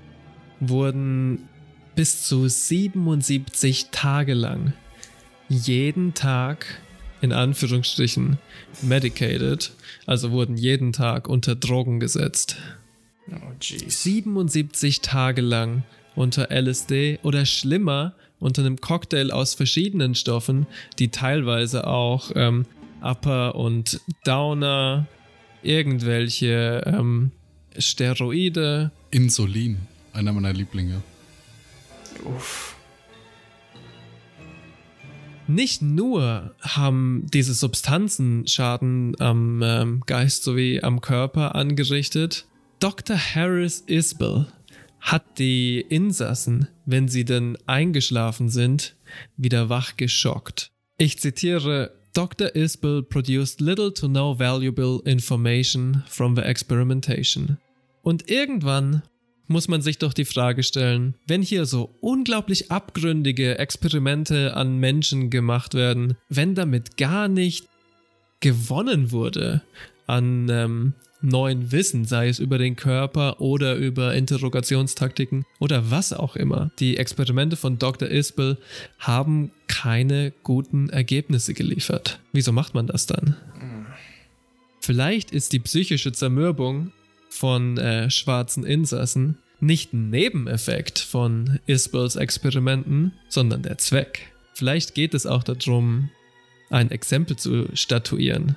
wurden 0.60 1.50
bis 1.95 2.24
zu 2.24 2.48
77 2.48 3.88
Tage 3.91 4.34
lang 4.34 4.74
jeden 5.50 6.13
Tag 6.13 6.65
in 7.21 7.32
Anführungsstrichen 7.32 8.38
medicated, 8.82 9.71
also 10.06 10.32
wurden 10.32 10.58
jeden 10.58 10.93
Tag 10.93 11.28
unter 11.28 11.56
Drogen 11.56 12.00
gesetzt. 12.00 12.58
Oh, 13.32 13.52
jeez. 13.60 14.04
77 14.04 15.02
Tage 15.02 15.41
lang 15.41 15.84
unter 16.15 16.52
LSD 16.52 17.19
oder 17.24 17.45
schlimmer 17.45 18.13
unter 18.39 18.62
einem 18.62 18.80
Cocktail 18.80 19.32
aus 19.32 19.54
verschiedenen 19.56 20.13
Stoffen, 20.13 20.67
die 21.00 21.10
teilweise 21.10 21.88
auch 21.88 22.32
ähm, 22.36 22.65
Upper 23.02 23.56
und 23.56 24.02
Downer, 24.26 25.08
irgendwelche 25.65 26.84
ähm, 26.86 27.32
Steroide. 27.78 28.91
Insulin, 29.12 29.78
einer 30.13 30.34
meiner 30.34 30.54
Lieblinge. 30.54 31.01
Uff. 32.23 32.75
Nicht 35.47 35.82
nur 35.84 36.56
haben 36.62 37.28
diese 37.32 37.54
Substanzen 37.54 38.47
Schaden 38.47 39.15
am 39.19 39.62
ähm, 39.62 40.04
Geist 40.06 40.43
sowie 40.43 40.82
am 40.82 41.01
Körper 41.01 41.54
angerichtet, 41.54 42.47
Dr. 42.80 43.15
Harris 43.17 43.84
Isbell 43.86 44.47
hat 44.99 45.38
die 45.38 45.82
Insassen, 45.82 46.67
wenn 46.86 47.08
sie 47.08 47.25
denn 47.25 47.58
eingeschlafen 47.67 48.49
sind, 48.49 48.95
wieder 49.38 49.69
wach 49.69 49.97
geschockt. 49.97 50.71
Ich 50.97 51.19
zitiere, 51.19 51.91
Dr. 52.15 52.56
Isbell 52.56 53.04
produced 53.04 53.60
little 53.60 53.91
to 53.91 54.08
no 54.08 54.34
valuable 54.34 55.01
information 55.06 56.01
from 56.08 56.36
the 56.36 56.43
experimentation. 56.43 57.58
Und 58.04 58.30
irgendwann 58.30 59.04
muss 59.47 59.67
man 59.67 59.82
sich 59.82 59.97
doch 59.97 60.13
die 60.13 60.23
Frage 60.23 60.63
stellen, 60.63 61.15
wenn 61.28 61.41
hier 61.41 61.65
so 61.65 61.93
unglaublich 61.99 62.71
abgründige 62.71 63.60
Experimente 63.60 64.56
an 64.56 64.78
Menschen 64.78 65.30
gemacht 65.30 65.73
werden, 65.73 66.15
wenn 66.30 66.56
damit 66.56 66.95
gar 66.95 67.28
nicht 67.28 67.67
gewonnen 68.39 69.12
wurde 69.12 69.62
an 70.08 70.47
ähm, 70.49 70.93
neuen 71.25 71.71
Wissen, 71.71 72.05
sei 72.05 72.29
es 72.29 72.39
über 72.39 72.57
den 72.57 72.75
Körper 72.75 73.41
oder 73.41 73.75
über 73.75 74.13
Interrogationstaktiken 74.13 75.45
oder 75.59 75.91
was 75.91 76.13
auch 76.13 76.35
immer. 76.35 76.71
Die 76.79 76.97
Experimente 76.97 77.55
von 77.55 77.77
Dr. 77.77 78.09
Isbell 78.09 78.57
haben 78.99 79.51
keine 79.67 80.33
guten 80.43 80.89
Ergebnisse 80.89 81.53
geliefert. 81.53 82.19
Wieso 82.31 82.51
macht 82.51 82.73
man 82.73 82.88
das 82.88 83.05
dann? 83.05 83.35
Vielleicht 84.79 85.31
ist 85.31 85.51
die 85.53 85.59
psychische 85.59 86.11
Zermürbung 86.11 86.91
von 87.29 87.77
äh, 87.77 88.09
schwarzen 88.11 88.63
Insassen 88.63 89.39
nicht 89.59 89.93
ein 89.93 90.09
Nebeneffekt 90.09 90.99
von 90.99 91.59
Isbells 91.65 92.15
Experimenten, 92.15 93.13
sondern 93.29 93.63
der 93.63 93.77
Zweck. 93.77 94.31
Vielleicht 94.53 94.93
geht 94.93 95.13
es 95.13 95.25
auch 95.25 95.43
darum, 95.43 96.09
ein 96.69 96.91
Exempel 96.91 97.35
zu 97.35 97.67
statuieren. 97.73 98.55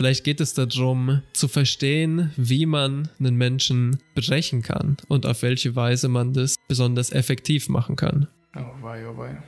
Vielleicht 0.00 0.24
geht 0.24 0.40
es 0.40 0.54
darum, 0.54 1.20
zu 1.34 1.46
verstehen, 1.46 2.30
wie 2.38 2.64
man 2.64 3.10
einen 3.18 3.36
Menschen 3.36 3.98
brechen 4.14 4.62
kann 4.62 4.96
und 5.08 5.26
auf 5.26 5.42
welche 5.42 5.76
Weise 5.76 6.08
man 6.08 6.32
das 6.32 6.56
besonders 6.68 7.12
effektiv 7.12 7.68
machen 7.68 7.96
kann. 7.96 8.26
Oh 8.56 8.82
wei, 8.82 9.06
oh 9.06 9.18
wei. 9.18 9.42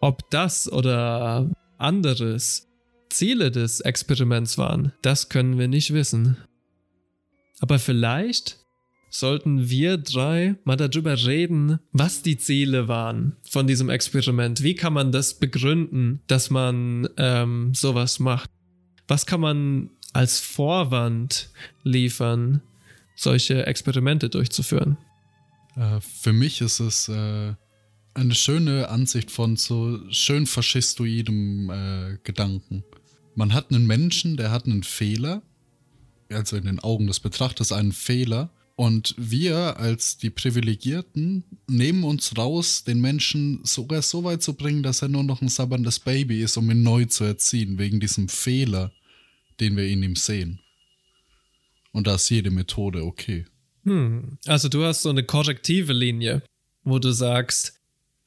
Ob 0.00 0.30
das 0.30 0.72
oder 0.72 1.50
anderes 1.76 2.68
Ziele 3.10 3.50
des 3.50 3.80
Experiments 3.80 4.56
waren, 4.56 4.94
das 5.02 5.28
können 5.28 5.58
wir 5.58 5.68
nicht 5.68 5.92
wissen. 5.92 6.38
Aber 7.60 7.78
vielleicht 7.78 8.60
sollten 9.10 9.68
wir 9.68 9.98
drei 9.98 10.56
mal 10.64 10.76
darüber 10.76 11.22
reden, 11.22 11.80
was 11.92 12.22
die 12.22 12.38
Ziele 12.38 12.88
waren 12.88 13.36
von 13.42 13.66
diesem 13.66 13.90
Experiment. 13.90 14.62
Wie 14.62 14.74
kann 14.74 14.94
man 14.94 15.12
das 15.12 15.34
begründen, 15.34 16.22
dass 16.28 16.48
man 16.48 17.10
ähm, 17.18 17.74
sowas 17.74 18.18
macht? 18.20 18.48
Was 19.06 19.26
kann 19.26 19.40
man 19.40 19.90
als 20.12 20.40
Vorwand 20.40 21.50
liefern, 21.82 22.62
solche 23.14 23.66
Experimente 23.66 24.28
durchzuführen? 24.28 24.96
Äh, 25.76 26.00
für 26.00 26.32
mich 26.32 26.60
ist 26.60 26.80
es 26.80 27.08
äh, 27.08 27.54
eine 28.14 28.34
schöne 28.34 28.88
Ansicht 28.88 29.30
von 29.30 29.56
so 29.56 30.00
schön 30.10 30.46
faschistoidem 30.46 31.70
äh, 31.70 32.18
Gedanken. 32.24 32.84
Man 33.34 33.54
hat 33.54 33.70
einen 33.70 33.86
Menschen, 33.86 34.36
der 34.36 34.50
hat 34.50 34.66
einen 34.66 34.82
Fehler, 34.82 35.42
also 36.30 36.56
in 36.56 36.64
den 36.64 36.80
Augen 36.80 37.06
des 37.06 37.20
Betrachters 37.20 37.72
einen 37.72 37.92
Fehler, 37.92 38.50
und 38.78 39.16
wir 39.18 39.76
als 39.78 40.18
die 40.18 40.30
Privilegierten 40.30 41.42
nehmen 41.66 42.04
uns 42.04 42.36
raus, 42.38 42.84
den 42.84 43.00
Menschen 43.00 43.58
sogar 43.64 44.02
so 44.02 44.22
weit 44.22 44.40
zu 44.40 44.54
bringen, 44.54 44.84
dass 44.84 45.02
er 45.02 45.08
nur 45.08 45.24
noch 45.24 45.42
ein 45.42 45.48
sabberndes 45.48 45.98
Baby 45.98 46.42
ist, 46.42 46.56
um 46.56 46.70
ihn 46.70 46.84
neu 46.84 47.04
zu 47.06 47.24
erziehen, 47.24 47.76
wegen 47.78 47.98
diesem 47.98 48.28
Fehler, 48.28 48.92
den 49.60 49.76
wir 49.76 49.86
in 49.86 50.02
ihm 50.02 50.16
sehen. 50.16 50.60
Und 51.92 52.06
da 52.06 52.14
ist 52.14 52.28
jede 52.30 52.50
Methode 52.50 53.04
okay. 53.04 53.46
Hm, 53.84 54.38
also 54.46 54.68
du 54.68 54.84
hast 54.84 55.02
so 55.02 55.10
eine 55.10 55.24
korrektive 55.24 55.92
Linie, 55.92 56.42
wo 56.84 56.98
du 56.98 57.12
sagst, 57.12 57.78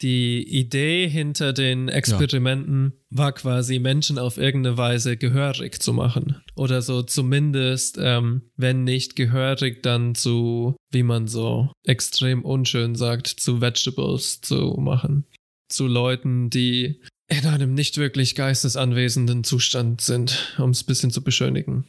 die 0.01 0.43
Idee 0.47 1.07
hinter 1.07 1.53
den 1.53 1.87
Experimenten 1.87 2.93
ja. 3.11 3.17
war 3.17 3.31
quasi, 3.33 3.77
Menschen 3.77 4.17
auf 4.17 4.37
irgendeine 4.37 4.77
Weise 4.77 5.15
gehörig 5.15 5.79
zu 5.81 5.93
machen. 5.93 6.41
Oder 6.55 6.81
so 6.81 7.03
zumindest, 7.03 7.99
ähm, 8.01 8.49
wenn 8.57 8.83
nicht 8.83 9.15
gehörig, 9.15 9.83
dann 9.83 10.15
zu, 10.15 10.75
wie 10.89 11.03
man 11.03 11.27
so 11.27 11.71
extrem 11.85 12.43
unschön 12.43 12.95
sagt, 12.95 13.27
zu 13.27 13.61
Vegetables 13.61 14.41
zu 14.41 14.75
machen. 14.79 15.25
Zu 15.69 15.87
Leuten, 15.87 16.49
die 16.49 17.01
in 17.31 17.47
einem 17.47 17.73
nicht 17.73 17.97
wirklich 17.97 18.35
geistesanwesenden 18.35 19.45
Zustand 19.45 20.01
sind, 20.01 20.53
um 20.57 20.71
es 20.71 20.83
ein 20.83 20.85
bisschen 20.85 21.11
zu 21.11 21.23
beschönigen. 21.23 21.85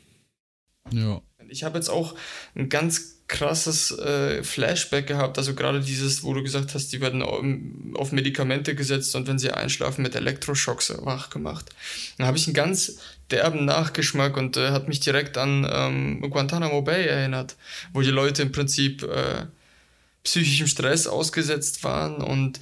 Ja. 0.92 1.20
Ich 1.48 1.64
habe 1.64 1.76
jetzt 1.76 1.90
auch 1.90 2.14
ein 2.54 2.68
ganz 2.68 3.24
krasses 3.26 3.90
äh, 3.98 4.44
Flashback 4.44 5.06
gehabt. 5.06 5.38
Also 5.38 5.54
gerade 5.54 5.80
dieses, 5.80 6.22
wo 6.22 6.32
du 6.32 6.42
gesagt 6.42 6.74
hast, 6.74 6.92
die 6.92 7.00
werden 7.00 7.22
auf 7.94 8.12
Medikamente 8.12 8.74
gesetzt 8.74 9.16
und 9.16 9.26
wenn 9.26 9.38
sie 9.38 9.50
einschlafen 9.50 10.02
mit 10.02 10.14
Elektroschocks 10.14 10.94
wach 11.00 11.28
gemacht. 11.30 11.70
Dann 12.18 12.26
habe 12.26 12.36
ich 12.36 12.46
einen 12.46 12.54
ganz 12.54 12.98
derben 13.30 13.64
Nachgeschmack 13.64 14.36
und 14.36 14.56
äh, 14.56 14.70
hat 14.70 14.86
mich 14.86 15.00
direkt 15.00 15.38
an 15.38 15.66
ähm, 15.70 16.20
Guantanamo 16.30 16.82
Bay 16.82 17.06
erinnert, 17.06 17.56
wo 17.92 18.00
die 18.00 18.10
Leute 18.10 18.42
im 18.42 18.52
Prinzip 18.52 19.02
äh, 19.02 19.46
psychischem 20.22 20.68
Stress 20.68 21.06
ausgesetzt 21.06 21.82
waren 21.82 22.16
und 22.16 22.60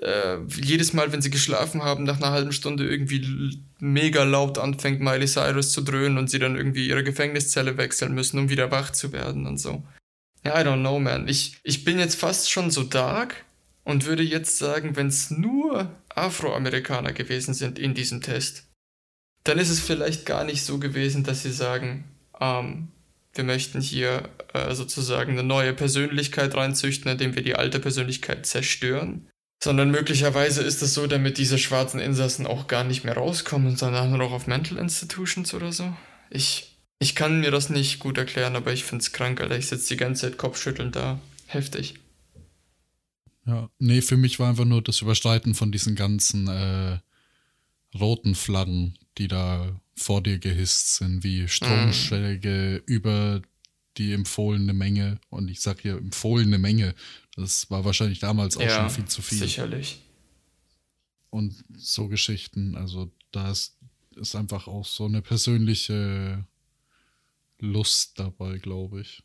äh, 0.00 0.38
jedes 0.62 0.92
Mal, 0.92 1.12
wenn 1.12 1.22
sie 1.22 1.30
geschlafen 1.30 1.82
haben, 1.82 2.04
nach 2.04 2.16
einer 2.16 2.30
halben 2.30 2.52
Stunde 2.52 2.88
irgendwie 2.88 3.60
mega 3.78 4.24
laut 4.24 4.58
anfängt, 4.58 5.00
Miley 5.00 5.26
Cyrus 5.26 5.72
zu 5.72 5.82
dröhnen 5.82 6.18
und 6.18 6.30
sie 6.30 6.38
dann 6.38 6.56
irgendwie 6.56 6.88
ihre 6.88 7.04
Gefängniszelle 7.04 7.76
wechseln 7.76 8.14
müssen, 8.14 8.38
um 8.38 8.48
wieder 8.48 8.70
wach 8.70 8.90
zu 8.90 9.12
werden 9.12 9.46
und 9.46 9.58
so. 9.58 9.82
Ja, 10.44 10.58
I 10.58 10.64
don't 10.64 10.80
know, 10.80 10.98
man. 10.98 11.28
Ich, 11.28 11.58
ich 11.62 11.84
bin 11.84 11.98
jetzt 11.98 12.18
fast 12.18 12.50
schon 12.50 12.70
so 12.70 12.82
dark 12.82 13.44
und 13.84 14.06
würde 14.06 14.22
jetzt 14.22 14.58
sagen, 14.58 14.96
wenn 14.96 15.08
es 15.08 15.30
nur 15.30 15.90
Afroamerikaner 16.08 17.12
gewesen 17.12 17.54
sind 17.54 17.78
in 17.78 17.94
diesem 17.94 18.22
Test, 18.22 18.68
dann 19.44 19.58
ist 19.58 19.70
es 19.70 19.80
vielleicht 19.80 20.26
gar 20.26 20.44
nicht 20.44 20.64
so 20.64 20.78
gewesen, 20.78 21.24
dass 21.24 21.42
sie 21.42 21.52
sagen, 21.52 22.04
ähm, 22.40 22.88
wir 23.34 23.44
möchten 23.44 23.80
hier 23.80 24.28
äh, 24.52 24.74
sozusagen 24.74 25.32
eine 25.32 25.42
neue 25.42 25.72
Persönlichkeit 25.72 26.54
reinzüchten, 26.54 27.10
indem 27.10 27.34
wir 27.34 27.42
die 27.42 27.54
alte 27.54 27.80
Persönlichkeit 27.80 28.46
zerstören. 28.46 29.28
Sondern 29.62 29.90
möglicherweise 29.90 30.62
ist 30.62 30.80
es 30.82 30.94
so, 30.94 31.06
damit 31.06 31.36
diese 31.36 31.58
schwarzen 31.58 32.00
Insassen 32.00 32.46
auch 32.46 32.66
gar 32.66 32.84
nicht 32.84 33.04
mehr 33.04 33.14
rauskommen, 33.14 33.76
sondern 33.76 34.08
nur 34.08 34.18
noch 34.18 34.32
auf 34.32 34.46
Mental 34.46 34.78
Institutions 34.78 35.52
oder 35.52 35.72
so. 35.72 35.94
Ich, 36.30 36.76
ich 36.98 37.14
kann 37.14 37.40
mir 37.40 37.50
das 37.50 37.68
nicht 37.68 37.98
gut 37.98 38.16
erklären, 38.16 38.56
aber 38.56 38.72
ich 38.72 38.84
find's 38.84 39.12
krank, 39.12 39.40
Alter. 39.40 39.58
Ich 39.58 39.66
sitze 39.66 39.88
die 39.88 39.98
ganze 39.98 40.22
Zeit 40.22 40.38
kopfschüttelnd 40.38 40.96
da. 40.96 41.20
Heftig. 41.46 41.96
Ja, 43.46 43.68
nee, 43.78 44.00
für 44.00 44.16
mich 44.16 44.38
war 44.38 44.48
einfach 44.48 44.64
nur 44.64 44.82
das 44.82 45.00
Überstreiten 45.02 45.54
von 45.54 45.72
diesen 45.72 45.94
ganzen 45.94 46.48
äh, 46.48 46.98
roten 47.98 48.34
Flaggen, 48.34 48.96
die 49.18 49.28
da 49.28 49.80
vor 49.96 50.22
dir 50.22 50.38
gehisst 50.38 50.96
sind, 50.96 51.24
wie 51.24 51.48
Stromschläge 51.48 52.82
mm. 52.86 52.90
über 52.90 53.42
die 53.96 54.12
empfohlene 54.12 54.72
Menge. 54.72 55.18
Und 55.28 55.50
ich 55.50 55.60
sag 55.60 55.80
hier 55.80 55.96
empfohlene 55.98 56.58
Menge. 56.58 56.94
Das 57.40 57.70
war 57.70 57.84
wahrscheinlich 57.84 58.18
damals 58.18 58.56
auch 58.56 58.62
ja, 58.62 58.80
schon 58.80 58.90
viel 58.90 59.04
zu 59.06 59.22
viel. 59.22 59.38
Sicherlich. 59.38 60.00
Und 61.30 61.54
so 61.76 62.08
Geschichten. 62.08 62.76
Also 62.76 63.10
da 63.32 63.50
ist, 63.50 63.78
ist 64.16 64.34
einfach 64.34 64.66
auch 64.66 64.84
so 64.84 65.06
eine 65.06 65.22
persönliche 65.22 66.44
Lust 67.60 68.18
dabei, 68.18 68.58
glaube 68.58 69.02
ich. 69.02 69.22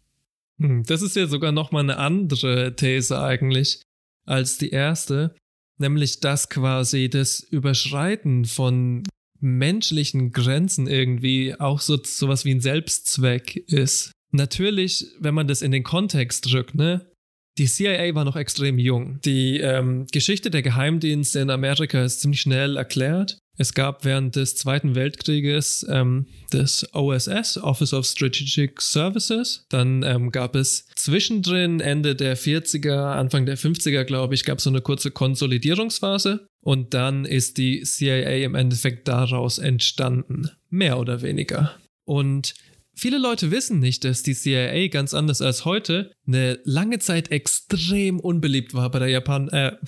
Hm, 0.59 0.83
das 0.83 1.01
ist 1.01 1.15
ja 1.15 1.27
sogar 1.27 1.51
noch 1.51 1.71
mal 1.71 1.81
eine 1.81 1.97
andere 1.97 2.75
These 2.75 3.19
eigentlich 3.19 3.81
als 4.25 4.57
die 4.57 4.69
erste, 4.69 5.35
nämlich 5.77 6.19
dass 6.19 6.49
quasi 6.49 7.09
das 7.09 7.39
Überschreiten 7.39 8.45
von 8.45 9.03
menschlichen 9.39 10.31
Grenzen 10.31 10.87
irgendwie 10.87 11.59
auch 11.59 11.79
so 11.79 11.99
sowas 12.03 12.45
wie 12.45 12.51
ein 12.51 12.61
Selbstzweck 12.61 13.55
ist. 13.67 14.11
Natürlich, 14.31 15.05
wenn 15.19 15.35
man 15.35 15.47
das 15.47 15.61
in 15.61 15.71
den 15.71 15.83
Kontext 15.83 16.51
drückt, 16.51 16.75
ne? 16.75 17.11
Die 17.57 17.67
CIA 17.67 18.13
war 18.15 18.25
noch 18.25 18.35
extrem 18.35 18.77
jung. 18.77 19.19
Die 19.23 19.59
ähm, 19.59 20.07
Geschichte 20.11 20.51
der 20.51 20.61
Geheimdienste 20.61 21.39
in 21.39 21.49
Amerika 21.49 22.03
ist 22.03 22.19
ziemlich 22.19 22.41
schnell 22.41 22.75
erklärt. 22.75 23.39
Es 23.57 23.73
gab 23.73 24.03
während 24.03 24.35
des 24.35 24.57
Zweiten 24.57 24.95
Weltkrieges 24.95 25.85
ähm, 25.89 26.27
das 26.51 26.85
OSS, 26.93 27.57
Office 27.57 27.93
of 27.93 28.05
Strategic 28.05 28.81
Services. 28.81 29.65
Dann 29.69 30.03
ähm, 30.03 30.31
gab 30.31 30.55
es 30.55 30.87
zwischendrin 30.95 31.79
Ende 31.79 32.15
der 32.15 32.37
40er, 32.37 33.13
Anfang 33.13 33.45
der 33.45 33.57
50er, 33.57 34.03
glaube 34.03 34.35
ich, 34.35 34.43
gab 34.43 34.57
es 34.57 34.65
so 34.65 34.69
eine 34.69 34.81
kurze 34.81 35.11
Konsolidierungsphase. 35.11 36.47
Und 36.59 36.93
dann 36.93 37.23
ist 37.23 37.57
die 37.57 37.83
CIA 37.83 38.43
im 38.43 38.55
Endeffekt 38.55 39.07
daraus 39.07 39.57
entstanden. 39.57 40.49
Mehr 40.69 40.99
oder 40.99 41.21
weniger. 41.21 41.75
Und 42.03 42.53
viele 42.95 43.17
Leute 43.17 43.51
wissen 43.51 43.79
nicht, 43.79 44.03
dass 44.03 44.23
die 44.23 44.33
CIA 44.33 44.87
ganz 44.87 45.13
anders 45.13 45.41
als 45.41 45.65
heute 45.65 46.11
eine 46.27 46.59
lange 46.63 46.99
Zeit 46.99 47.31
extrem 47.31 48.19
unbeliebt 48.19 48.73
war 48.73 48.89
bei 48.89 48.99
der 48.99 49.09
Japan. 49.09 49.49
Äh, 49.49 49.73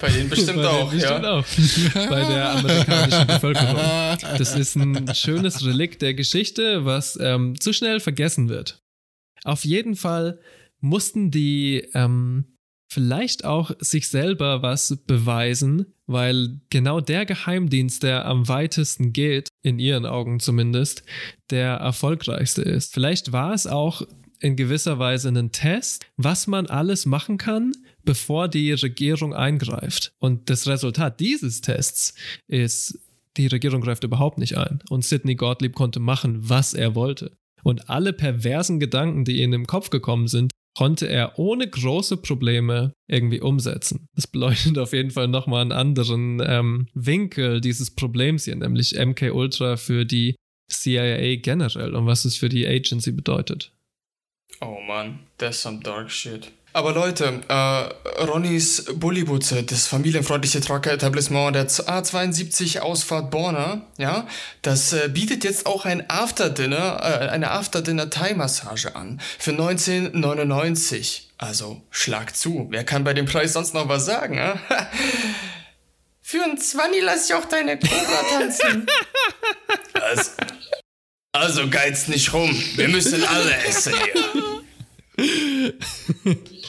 Bei 0.00 0.08
denen 0.10 0.28
bestimmt 0.28 0.58
Bei 0.58 0.68
auch, 0.68 0.90
bestimmt 0.92 1.24
ja. 1.24 1.38
Auch. 1.38 1.44
Bei 1.94 2.24
der 2.24 2.50
amerikanischen 2.52 3.26
Bevölkerung. 3.26 3.76
Das 4.38 4.54
ist 4.54 4.76
ein 4.76 5.14
schönes 5.14 5.64
Relikt 5.64 6.02
der 6.02 6.14
Geschichte, 6.14 6.84
was 6.84 7.18
ähm, 7.20 7.58
zu 7.58 7.72
schnell 7.72 8.00
vergessen 8.00 8.48
wird. 8.48 8.82
Auf 9.44 9.64
jeden 9.64 9.96
Fall 9.96 10.40
mussten 10.80 11.30
die 11.30 11.88
ähm, 11.94 12.51
vielleicht 12.92 13.44
auch 13.44 13.70
sich 13.78 14.08
selber 14.08 14.62
was 14.62 14.96
beweisen, 15.06 15.86
weil 16.06 16.60
genau 16.70 17.00
der 17.00 17.24
Geheimdienst, 17.24 18.02
der 18.02 18.26
am 18.26 18.48
weitesten 18.48 19.12
geht, 19.12 19.48
in 19.62 19.78
ihren 19.78 20.04
Augen 20.06 20.40
zumindest, 20.40 21.02
der 21.50 21.74
erfolgreichste 21.74 22.62
ist. 22.62 22.92
Vielleicht 22.92 23.32
war 23.32 23.54
es 23.54 23.66
auch 23.66 24.02
in 24.40 24.56
gewisser 24.56 24.98
Weise 24.98 25.28
ein 25.28 25.52
Test, 25.52 26.04
was 26.16 26.46
man 26.46 26.66
alles 26.66 27.06
machen 27.06 27.38
kann, 27.38 27.72
bevor 28.04 28.48
die 28.48 28.72
Regierung 28.72 29.34
eingreift. 29.34 30.12
Und 30.18 30.50
das 30.50 30.66
Resultat 30.66 31.20
dieses 31.20 31.60
Tests 31.60 32.14
ist, 32.48 32.98
die 33.36 33.46
Regierung 33.46 33.80
greift 33.80 34.04
überhaupt 34.04 34.38
nicht 34.38 34.58
ein. 34.58 34.80
Und 34.90 35.04
Sidney 35.04 35.36
Gottlieb 35.36 35.74
konnte 35.74 36.00
machen, 36.00 36.48
was 36.48 36.74
er 36.74 36.94
wollte. 36.94 37.32
Und 37.62 37.88
alle 37.88 38.12
perversen 38.12 38.80
Gedanken, 38.80 39.24
die 39.24 39.40
ihm 39.40 39.52
im 39.52 39.66
Kopf 39.66 39.88
gekommen 39.90 40.26
sind, 40.26 40.52
konnte 40.76 41.06
er 41.06 41.38
ohne 41.38 41.68
große 41.68 42.16
Probleme 42.16 42.94
irgendwie 43.06 43.40
umsetzen. 43.40 44.08
Das 44.14 44.26
beleuchtet 44.26 44.78
auf 44.78 44.92
jeden 44.92 45.10
Fall 45.10 45.28
nochmal 45.28 45.62
einen 45.62 45.72
anderen 45.72 46.42
ähm, 46.44 46.88
Winkel 46.94 47.60
dieses 47.60 47.94
Problems 47.94 48.44
hier, 48.44 48.56
nämlich 48.56 48.94
MK 48.98 49.32
Ultra 49.32 49.76
für 49.76 50.04
die 50.04 50.36
CIA 50.70 51.36
generell 51.36 51.94
und 51.94 52.06
was 52.06 52.24
es 52.24 52.36
für 52.36 52.48
die 52.48 52.66
Agency 52.66 53.12
bedeutet. 53.12 53.72
Oh 54.60 54.78
man, 54.86 55.20
that's 55.38 55.60
some 55.60 55.80
dark 55.80 56.10
shit. 56.10 56.50
Aber 56.74 56.92
Leute, 56.92 57.42
äh, 57.48 57.54
Ronnys 58.22 58.86
Bullybutze, 58.94 59.62
das 59.62 59.86
familienfreundliche 59.86 60.62
Trucker-Etablissement 60.62 61.54
der 61.54 61.68
A72 61.68 62.78
Ausfahrt 62.78 63.30
Borna, 63.30 63.82
ja, 63.98 64.26
das 64.62 64.94
äh, 64.94 65.08
bietet 65.08 65.44
jetzt 65.44 65.66
auch 65.66 65.84
ein 65.84 66.08
Afterdinner, 66.08 67.00
äh, 67.02 67.28
eine 67.28 67.50
Afterdinner-Thai-Massage 67.50 68.96
an 68.96 69.20
für 69.38 69.50
1999. 69.50 71.28
Also 71.36 71.82
schlag 71.90 72.34
zu, 72.34 72.68
wer 72.70 72.84
kann 72.84 73.04
bei 73.04 73.12
dem 73.12 73.26
Preis 73.26 73.52
sonst 73.52 73.74
noch 73.74 73.88
was 73.88 74.06
sagen, 74.06 74.38
äh? 74.38 74.54
Für 76.24 76.44
ein 76.44 76.56
Zwanni 76.56 77.00
lass 77.00 77.28
ich 77.28 77.34
auch 77.34 77.44
deine 77.44 77.78
Cobra 77.78 78.22
tanzen. 78.30 78.86
also, 80.00 80.30
also 81.32 81.68
geiz 81.68 82.08
nicht 82.08 82.32
rum, 82.32 82.50
wir 82.76 82.88
müssen 82.88 83.22
alle 83.24 83.54
essen 83.66 83.92
hier. 85.16 86.36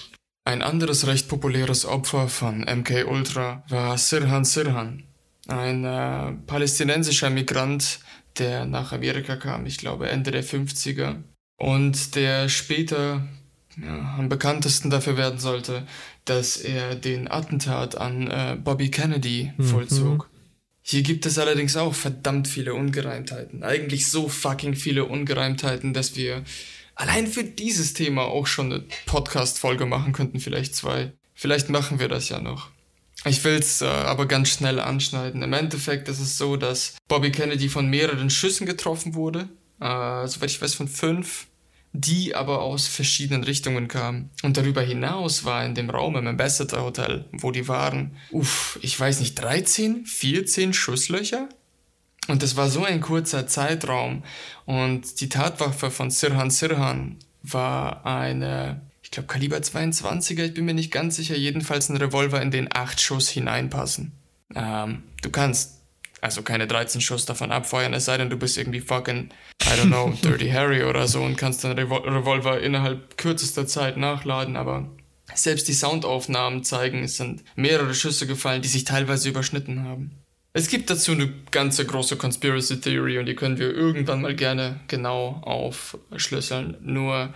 Ein 0.45 0.61
anderes 0.61 1.07
recht 1.07 1.29
populäres 1.29 1.85
Opfer 1.85 2.27
von 2.27 2.61
MK 2.61 3.05
Ultra 3.07 3.63
war 3.69 3.97
Sirhan 3.97 4.43
Sirhan, 4.43 5.03
ein 5.47 5.85
äh, 5.85 6.33
palästinensischer 6.45 7.29
Migrant, 7.29 7.99
der 8.37 8.65
nach 8.65 8.91
Amerika 8.91 9.37
kam, 9.37 9.65
ich 9.65 9.77
glaube 9.77 10.09
Ende 10.09 10.31
der 10.31 10.43
50er, 10.43 11.23
und 11.57 12.15
der 12.15 12.49
später 12.49 13.25
ja, 13.81 14.15
am 14.17 14.27
bekanntesten 14.29 14.89
dafür 14.89 15.17
werden 15.17 15.39
sollte, 15.39 15.87
dass 16.25 16.57
er 16.57 16.95
den 16.95 17.29
Attentat 17.29 17.97
an 17.97 18.29
äh, 18.29 18.57
Bobby 18.61 18.91
Kennedy 18.91 19.53
mhm. 19.57 19.63
vollzog. 19.63 20.29
Hier 20.81 21.01
gibt 21.01 21.25
es 21.25 21.39
allerdings 21.39 21.77
auch 21.77 21.93
verdammt 21.93 22.49
viele 22.49 22.73
Ungereimtheiten. 22.73 23.63
Eigentlich 23.63 24.11
so 24.11 24.27
fucking 24.27 24.75
viele 24.75 25.05
Ungereimtheiten, 25.05 25.93
dass 25.93 26.17
wir 26.17 26.43
allein 26.95 27.27
für 27.27 27.43
dieses 27.43 27.93
Thema 27.93 28.23
auch 28.23 28.47
schon 28.47 28.71
eine 28.71 28.85
Podcast-Folge 29.05 29.85
machen 29.85 30.13
könnten, 30.13 30.39
vielleicht 30.39 30.75
zwei. 30.75 31.13
Vielleicht 31.33 31.69
machen 31.69 31.99
wir 31.99 32.07
das 32.07 32.29
ja 32.29 32.39
noch. 32.39 32.69
Ich 33.25 33.43
will 33.43 33.53
es 33.53 33.81
äh, 33.81 33.85
aber 33.85 34.27
ganz 34.27 34.49
schnell 34.49 34.79
anschneiden. 34.79 35.41
Im 35.41 35.53
Endeffekt 35.53 36.09
ist 36.09 36.19
es 36.19 36.37
so, 36.37 36.57
dass 36.57 36.95
Bobby 37.07 37.31
Kennedy 37.31 37.69
von 37.69 37.89
mehreren 37.89 38.29
Schüssen 38.29 38.67
getroffen 38.67 39.15
wurde. 39.15 39.47
Äh, 39.79 40.27
soweit 40.27 40.51
ich 40.51 40.61
weiß, 40.61 40.73
von 40.73 40.87
fünf. 40.87 41.47
Die 41.95 42.33
aber 42.33 42.61
aus 42.61 42.87
verschiedenen 42.87 43.43
Richtungen 43.43 43.87
kamen. 43.87 44.31
Und 44.41 44.57
darüber 44.57 44.81
hinaus 44.81 45.45
war 45.45 45.63
in 45.63 45.75
dem 45.75 45.91
Raum 45.91 46.15
im 46.15 46.25
Ambassador 46.25 46.81
Hotel, 46.81 47.25
wo 47.31 47.51
die 47.51 47.67
waren, 47.67 48.17
uff, 48.31 48.79
ich 48.81 48.99
weiß 48.99 49.19
nicht, 49.19 49.35
13, 49.35 50.05
14 50.07 50.73
Schusslöcher? 50.73 51.49
Und 52.27 52.41
das 52.41 52.55
war 52.55 52.69
so 52.69 52.83
ein 52.83 53.01
kurzer 53.01 53.47
Zeitraum. 53.47 54.23
Und 54.65 55.19
die 55.19 55.29
Tatwaffe 55.29 55.91
von 55.91 56.09
Sirhan 56.09 56.49
Sirhan 56.49 57.17
war 57.41 58.05
eine, 58.05 58.81
ich 59.01 59.11
glaube, 59.11 59.27
Kaliber 59.27 59.57
22er, 59.57 60.45
ich 60.45 60.53
bin 60.53 60.65
mir 60.65 60.73
nicht 60.73 60.91
ganz 60.91 61.17
sicher, 61.17 61.35
jedenfalls 61.35 61.89
ein 61.89 61.97
Revolver, 61.97 62.41
in 62.41 62.51
den 62.51 62.69
acht 62.73 63.01
Schuss 63.01 63.29
hineinpassen. 63.29 64.13
Ähm, 64.55 65.03
du 65.21 65.29
kannst 65.29 65.83
also 66.23 66.41
keine 66.41 66.67
13 66.67 67.01
Schuss 67.01 67.25
davon 67.25 67.51
abfeuern, 67.51 67.93
es 67.93 68.05
sei 68.05 68.17
denn, 68.17 68.29
du 68.29 68.37
bist 68.37 68.57
irgendwie 68.57 68.79
fucking, 68.79 69.29
I 69.63 69.79
don't 69.79 69.87
know, 69.87 70.13
Dirty 70.23 70.49
Harry 70.49 70.83
oder 70.83 71.07
so 71.07 71.21
und 71.21 71.35
kannst 71.35 71.65
deinen 71.65 71.77
Revol 71.77 72.07
Revolver 72.07 72.61
innerhalb 72.61 73.17
kürzester 73.17 73.67
Zeit 73.67 73.97
nachladen, 73.97 74.55
aber 74.55 74.89
selbst 75.33 75.67
die 75.67 75.73
Soundaufnahmen 75.73 76.63
zeigen, 76.63 77.03
es 77.03 77.17
sind 77.17 77.43
mehrere 77.55 77.93
Schüsse 77.93 78.25
gefallen, 78.25 78.61
die 78.61 78.69
sich 78.69 78.85
teilweise 78.85 79.27
überschnitten 79.27 79.83
haben. 79.83 80.22
Es 80.55 80.67
gibt 80.67 80.91
dazu 80.91 81.13
eine 81.13 81.33
ganze 81.49 81.83
große 81.83 82.15
Conspiracy 82.15 82.79
Theory 82.79 83.17
und 83.17 83.25
die 83.25 83.35
können 83.35 83.57
wir 83.57 83.73
irgendwann 83.73 84.21
mal 84.21 84.35
gerne 84.35 84.79
genau 84.87 85.41
aufschlüsseln. 85.41 86.77
Nur 86.81 87.33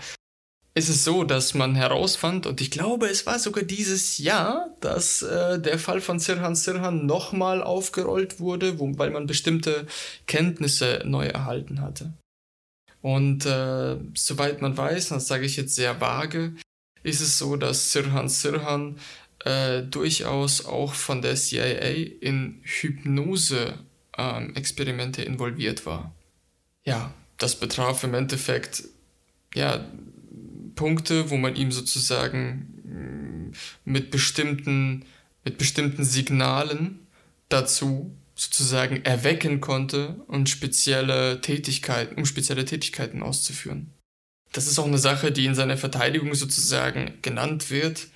ist 0.75 0.89
es 0.89 1.03
so, 1.03 1.23
dass 1.23 1.55
man 1.55 1.73
herausfand, 1.73 2.45
und 2.45 2.61
ich 2.61 2.69
glaube, 2.69 3.07
es 3.07 3.25
war 3.25 3.39
sogar 3.39 3.63
dieses 3.63 4.19
Jahr, 4.19 4.69
dass 4.81 5.23
äh, 5.23 5.59
der 5.59 5.79
Fall 5.79 5.99
von 5.99 6.19
Sirhan 6.19 6.55
Sirhan 6.55 7.07
nochmal 7.07 7.63
aufgerollt 7.63 8.39
wurde, 8.39 8.77
wo, 8.77 8.95
weil 8.99 9.09
man 9.09 9.25
bestimmte 9.25 9.87
Kenntnisse 10.27 11.01
neu 11.03 11.25
erhalten 11.25 11.81
hatte. 11.81 12.13
Und 13.01 13.47
äh, 13.47 13.97
soweit 14.13 14.61
man 14.61 14.77
weiß, 14.77 15.09
das 15.09 15.27
sage 15.27 15.47
ich 15.47 15.57
jetzt 15.57 15.73
sehr 15.73 15.99
vage, 15.99 16.53
ist 17.01 17.21
es 17.21 17.39
so, 17.39 17.55
dass 17.55 17.91
Sirhan 17.91 18.29
Sirhan 18.29 18.99
äh, 19.45 19.83
durchaus 19.83 20.65
auch 20.65 20.93
von 20.93 21.21
der 21.21 21.35
CIA 21.35 21.91
in 22.21 22.61
Hypnose-Experimente 22.63 25.21
ähm, 25.21 25.33
involviert 25.33 25.85
war. 25.85 26.15
Ja, 26.83 27.13
das 27.37 27.59
betraf 27.59 28.03
im 28.03 28.13
Endeffekt 28.13 28.83
ja 29.53 29.85
Punkte, 30.75 31.29
wo 31.29 31.37
man 31.37 31.55
ihm 31.55 31.71
sozusagen 31.71 32.73
mm, 32.83 33.53
mit 33.85 34.11
bestimmten, 34.11 35.05
mit 35.43 35.57
bestimmten 35.57 36.03
Signalen 36.03 37.07
dazu 37.49 38.15
sozusagen 38.35 39.03
erwecken 39.03 39.61
konnte 39.61 40.21
und 40.27 40.47
spezielle 40.47 41.41
Tätigkeiten, 41.41 42.15
um 42.15 42.25
spezielle 42.25 42.65
Tätigkeiten 42.65 43.23
auszuführen. 43.23 43.91
Das 44.53 44.67
ist 44.67 44.79
auch 44.79 44.85
eine 44.85 44.99
Sache, 44.99 45.31
die 45.31 45.45
in 45.45 45.55
seiner 45.55 45.77
Verteidigung 45.77 46.33
sozusagen 46.35 47.13
genannt 47.21 47.71
wird, 47.71 48.07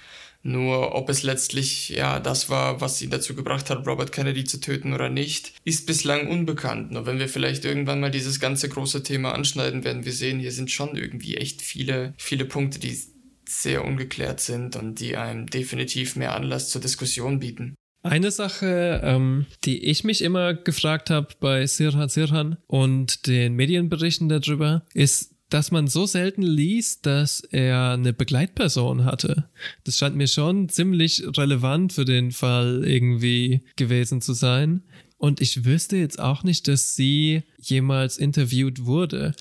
nur 0.44 0.96
ob 0.96 1.10
es 1.10 1.24
letztlich 1.24 1.90
ja 1.90 2.20
das 2.20 2.50
war, 2.50 2.82
was 2.82 3.02
ihn 3.02 3.10
dazu 3.10 3.36
gebracht 3.36 3.70
hat, 3.70 3.86
Robert 3.88 4.12
Kennedy 4.12 4.44
zu 4.44 4.60
töten 4.60 4.94
oder 4.94 5.10
nicht, 5.10 5.54
ist 5.64 5.86
bislang 5.86 6.28
unbekannt. 6.28 6.92
Nur 6.92 7.06
wenn 7.06 7.20
wir 7.20 7.30
vielleicht 7.30 7.66
irgendwann 7.66 8.00
mal 8.00 8.12
dieses 8.12 8.40
ganze 8.40 8.70
große 8.70 9.04
Thema 9.04 9.34
anschneiden, 9.34 9.84
werden 9.84 10.06
wir 10.06 10.14
sehen, 10.14 10.40
hier 10.40 10.52
sind 10.52 10.72
schon 10.72 10.96
irgendwie 10.96 11.38
echt 11.38 11.62
viele, 11.62 12.14
viele 12.18 12.46
Punkte, 12.46 12.80
die 12.80 12.98
sehr 13.48 13.86
ungeklärt 13.86 14.40
sind 14.40 14.76
und 14.76 15.00
die 15.00 15.18
einem 15.18 15.48
definitiv 15.48 16.16
mehr 16.16 16.36
Anlass 16.36 16.70
zur 16.70 16.82
Diskussion 16.82 17.40
bieten. 17.40 17.76
Eine 18.04 18.32
Sache, 18.32 19.02
ähm, 19.04 19.46
die 19.64 19.86
ich 19.86 20.04
mich 20.04 20.24
immer 20.24 20.56
gefragt 20.56 21.12
habe 21.12 21.28
bei 21.40 21.68
Sirhan 21.68 22.10
Sirhan 22.10 22.58
und 22.66 23.28
den 23.28 23.54
Medienberichten 23.54 24.28
darüber, 24.28 24.84
ist, 24.94 25.36
dass 25.52 25.70
man 25.70 25.88
so 25.88 26.06
selten 26.06 26.42
liest, 26.42 27.06
dass 27.06 27.42
er 27.42 27.92
eine 27.92 28.14
Begleitperson 28.14 29.06
hatte. 29.06 29.50
Das 29.84 29.98
scheint 29.98 30.16
mir 30.16 30.28
schon 30.28 30.70
ziemlich 30.70 31.24
relevant 31.38 31.94
für 31.94 32.06
den 32.06 32.32
Fall 32.32 32.84
irgendwie 32.86 33.62
gewesen 33.76 34.22
zu 34.22 34.34
sein. 34.34 34.84
Und 35.18 35.42
ich 35.42 35.66
wüsste 35.66 35.98
jetzt 35.98 36.20
auch 36.20 36.44
nicht, 36.44 36.68
dass 36.68 36.96
sie 36.96 37.44
jemals 37.60 38.18
interviewt 38.18 38.86
wurde. 38.86 39.36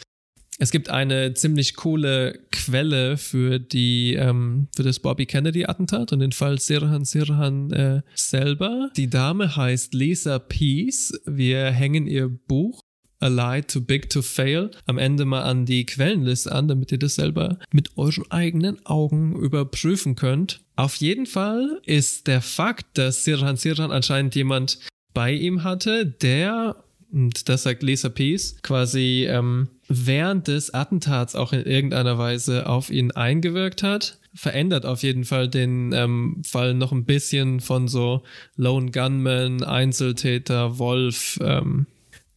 Es 0.58 0.72
gibt 0.72 0.90
eine 0.90 1.32
ziemlich 1.32 1.74
coole 1.74 2.38
Quelle 2.50 3.16
für 3.16 3.58
die 3.58 4.12
ähm, 4.14 4.68
für 4.76 4.82
das 4.82 4.98
Bobby 4.98 5.24
Kennedy 5.24 5.64
Attentat 5.64 6.12
und 6.12 6.18
den 6.18 6.32
Fall 6.32 6.58
Sirhan 6.58 7.06
Sirhan 7.06 7.72
äh, 7.72 8.02
selber. 8.14 8.90
Die 8.94 9.08
Dame 9.08 9.56
heißt 9.56 9.94
Lisa 9.94 10.38
Peace. 10.38 11.18
Wir 11.24 11.70
hängen 11.70 12.06
ihr 12.06 12.28
Buch 12.28 12.82
A 13.20 13.28
Lie 13.28 13.62
Too 13.62 13.82
Big 13.82 14.10
to 14.10 14.22
Fail 14.22 14.70
am 14.86 14.98
Ende 14.98 15.24
mal 15.24 15.42
an 15.42 15.66
die 15.66 15.86
Quellenliste 15.86 16.50
an, 16.50 16.68
damit 16.68 16.90
ihr 16.90 16.98
das 16.98 17.16
selber 17.16 17.58
mit 17.70 17.96
euren 17.96 18.30
eigenen 18.30 18.84
Augen 18.86 19.36
überprüfen 19.36 20.16
könnt. 20.16 20.60
Auf 20.76 20.96
jeden 20.96 21.26
Fall 21.26 21.80
ist 21.84 22.26
der 22.26 22.40
Fakt, 22.40 22.98
dass 22.98 23.24
Sirhan 23.24 23.56
Sirhan 23.56 23.92
anscheinend 23.92 24.34
jemand 24.34 24.78
bei 25.12 25.32
ihm 25.32 25.64
hatte, 25.64 26.06
der, 26.06 26.76
und 27.12 27.48
das 27.48 27.64
sagt 27.64 27.82
Lisa 27.82 28.08
Peace, 28.08 28.56
quasi 28.62 29.26
ähm, 29.28 29.68
während 29.88 30.48
des 30.48 30.72
Attentats 30.72 31.34
auch 31.34 31.52
in 31.52 31.64
irgendeiner 31.64 32.16
Weise 32.16 32.66
auf 32.66 32.90
ihn 32.90 33.10
eingewirkt 33.10 33.82
hat 33.82 34.16
verändert 34.34 34.86
auf 34.86 35.02
jeden 35.02 35.24
Fall 35.24 35.48
den 35.48 35.92
ähm, 35.92 36.42
Fall 36.46 36.74
noch 36.74 36.92
ein 36.92 37.04
bisschen 37.04 37.60
von 37.60 37.88
so 37.88 38.22
Lone 38.56 38.90
Gunman, 38.92 39.64
Einzeltäter, 39.64 40.78
Wolf 40.78 41.38
ähm, 41.42 41.86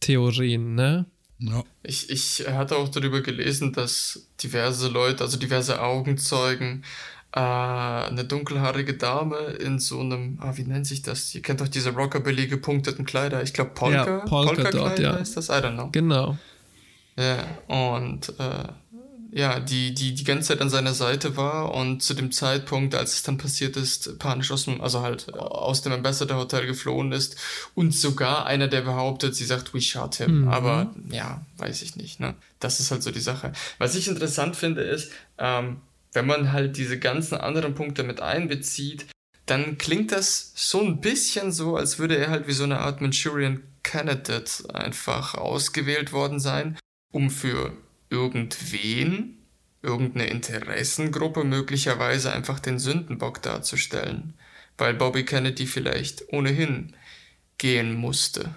Theorien, 0.04 0.74
ne? 0.74 1.06
Ja. 1.38 1.64
Ich, 1.82 2.10
ich 2.10 2.46
hatte 2.48 2.76
auch 2.76 2.88
darüber 2.88 3.20
gelesen, 3.20 3.72
dass 3.72 4.28
diverse 4.42 4.88
Leute, 4.88 5.24
also 5.24 5.38
diverse 5.38 5.82
Augenzeugen, 5.82 6.84
äh, 7.32 7.40
eine 7.40 8.24
dunkelhaarige 8.24 8.94
Dame 8.94 9.38
in 9.38 9.78
so 9.78 10.00
einem, 10.00 10.38
ah, 10.40 10.52
wie 10.56 10.62
nennt 10.62 10.86
sich 10.86 11.02
das? 11.02 11.34
Ihr 11.34 11.42
kennt 11.42 11.60
doch 11.60 11.68
diese 11.68 11.90
Rockabilly 11.90 12.46
gepunkteten 12.46 13.04
Kleider. 13.04 13.42
Ich 13.42 13.52
glaube 13.52 13.72
Polka. 13.74 14.06
Ja, 14.06 14.18
Polka, 14.20 14.54
Polka 14.54 14.70
dort, 14.70 14.98
ja. 14.98 15.14
ist 15.16 15.36
das? 15.36 15.48
I 15.48 15.52
don't 15.52 15.74
know. 15.74 15.88
Genau. 15.90 16.38
Ja, 17.16 17.44
und 17.68 18.28
äh, 18.38 18.68
ja, 19.36 19.58
die, 19.58 19.92
die 19.92 20.14
die 20.14 20.22
ganze 20.22 20.48
Zeit 20.48 20.60
an 20.60 20.70
seiner 20.70 20.94
Seite 20.94 21.36
war 21.36 21.74
und 21.74 22.04
zu 22.04 22.14
dem 22.14 22.30
Zeitpunkt, 22.30 22.94
als 22.94 23.14
es 23.14 23.22
dann 23.24 23.36
passiert 23.36 23.76
ist, 23.76 24.20
panisch 24.20 24.52
aus 24.52 24.66
dem, 24.66 24.80
also 24.80 25.02
halt 25.02 25.26
äh, 25.26 25.32
aus 25.32 25.82
dem 25.82 25.92
Ambassador 25.92 26.38
Hotel 26.38 26.66
geflohen 26.66 27.10
ist 27.10 27.36
und 27.74 27.92
sogar 27.92 28.46
einer, 28.46 28.68
der 28.68 28.82
behauptet, 28.82 29.34
sie 29.34 29.44
sagt, 29.44 29.74
we 29.74 29.80
shot 29.80 30.14
him. 30.14 30.42
Mhm. 30.42 30.48
Aber 30.48 30.94
ja, 31.10 31.44
weiß 31.56 31.82
ich 31.82 31.96
nicht, 31.96 32.20
ne? 32.20 32.36
Das 32.60 32.78
ist 32.78 32.92
halt 32.92 33.02
so 33.02 33.10
die 33.10 33.18
Sache. 33.18 33.52
Was 33.78 33.96
ich 33.96 34.06
interessant 34.06 34.54
finde, 34.54 34.82
ist, 34.82 35.10
ähm, 35.38 35.80
wenn 36.12 36.26
man 36.26 36.52
halt 36.52 36.76
diese 36.76 37.00
ganzen 37.00 37.36
anderen 37.36 37.74
Punkte 37.74 38.04
mit 38.04 38.20
einbezieht, 38.20 39.06
dann 39.46 39.78
klingt 39.78 40.12
das 40.12 40.52
so 40.54 40.80
ein 40.80 41.00
bisschen 41.00 41.50
so, 41.50 41.76
als 41.76 41.98
würde 41.98 42.16
er 42.16 42.30
halt 42.30 42.46
wie 42.46 42.52
so 42.52 42.62
eine 42.62 42.78
Art 42.78 43.00
Manchurian 43.00 43.64
Candidate 43.82 44.72
einfach 44.72 45.34
ausgewählt 45.34 46.12
worden 46.12 46.38
sein, 46.38 46.78
um 47.12 47.30
für 47.30 47.72
irgendwen, 48.14 49.38
irgendeine 49.82 50.28
Interessengruppe 50.28 51.44
möglicherweise 51.44 52.32
einfach 52.32 52.60
den 52.60 52.78
Sündenbock 52.78 53.42
darzustellen, 53.42 54.34
weil 54.78 54.94
Bobby 54.94 55.24
Kennedy 55.24 55.66
vielleicht 55.66 56.32
ohnehin 56.32 56.94
gehen 57.58 57.94
musste. 57.94 58.54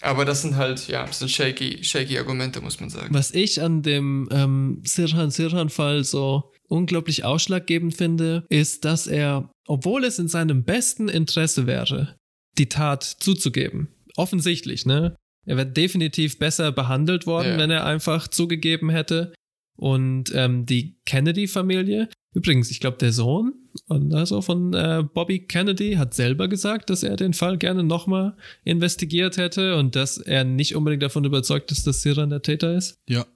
Aber 0.00 0.24
das 0.24 0.40
sind 0.42 0.56
halt, 0.56 0.88
ja, 0.88 1.04
das 1.04 1.18
sind 1.18 1.30
shaky, 1.30 1.84
shaky 1.84 2.18
Argumente, 2.18 2.62
muss 2.62 2.80
man 2.80 2.88
sagen. 2.88 3.14
Was 3.14 3.32
ich 3.32 3.60
an 3.60 3.82
dem 3.82 4.28
ähm, 4.32 4.82
Sirhan 4.84 5.30
Sirhan-Fall 5.30 6.04
so 6.04 6.50
unglaublich 6.68 7.24
ausschlaggebend 7.24 7.94
finde, 7.94 8.46
ist, 8.48 8.86
dass 8.86 9.06
er, 9.06 9.50
obwohl 9.66 10.04
es 10.04 10.18
in 10.18 10.28
seinem 10.28 10.64
besten 10.64 11.08
Interesse 11.08 11.66
wäre, 11.66 12.16
die 12.56 12.70
Tat 12.70 13.04
zuzugeben, 13.04 13.88
offensichtlich, 14.16 14.86
ne? 14.86 15.16
Er 15.46 15.56
wäre 15.56 15.66
definitiv 15.66 16.38
besser 16.38 16.72
behandelt 16.72 17.26
worden, 17.26 17.52
ja. 17.52 17.58
wenn 17.58 17.70
er 17.70 17.86
einfach 17.86 18.28
zugegeben 18.28 18.90
hätte. 18.90 19.32
Und 19.76 20.32
ähm, 20.34 20.66
die 20.66 20.98
Kennedy-Familie, 21.06 22.08
übrigens, 22.34 22.70
ich 22.70 22.80
glaube, 22.80 22.98
der 22.98 23.12
Sohn 23.12 23.54
also 23.88 24.42
von 24.42 24.74
äh, 24.74 25.04
Bobby 25.14 25.46
Kennedy 25.46 25.94
hat 25.94 26.14
selber 26.14 26.48
gesagt, 26.48 26.90
dass 26.90 27.02
er 27.02 27.16
den 27.16 27.34
Fall 27.34 27.58
gerne 27.58 27.84
nochmal 27.84 28.36
investigiert 28.64 29.36
hätte 29.36 29.76
und 29.76 29.96
dass 29.96 30.18
er 30.18 30.44
nicht 30.44 30.74
unbedingt 30.74 31.02
davon 31.02 31.24
überzeugt 31.24 31.70
ist, 31.72 31.86
dass 31.86 32.02
Siran 32.02 32.30
der 32.30 32.42
Täter 32.42 32.76
ist. 32.76 32.98
Ja. 33.08 33.26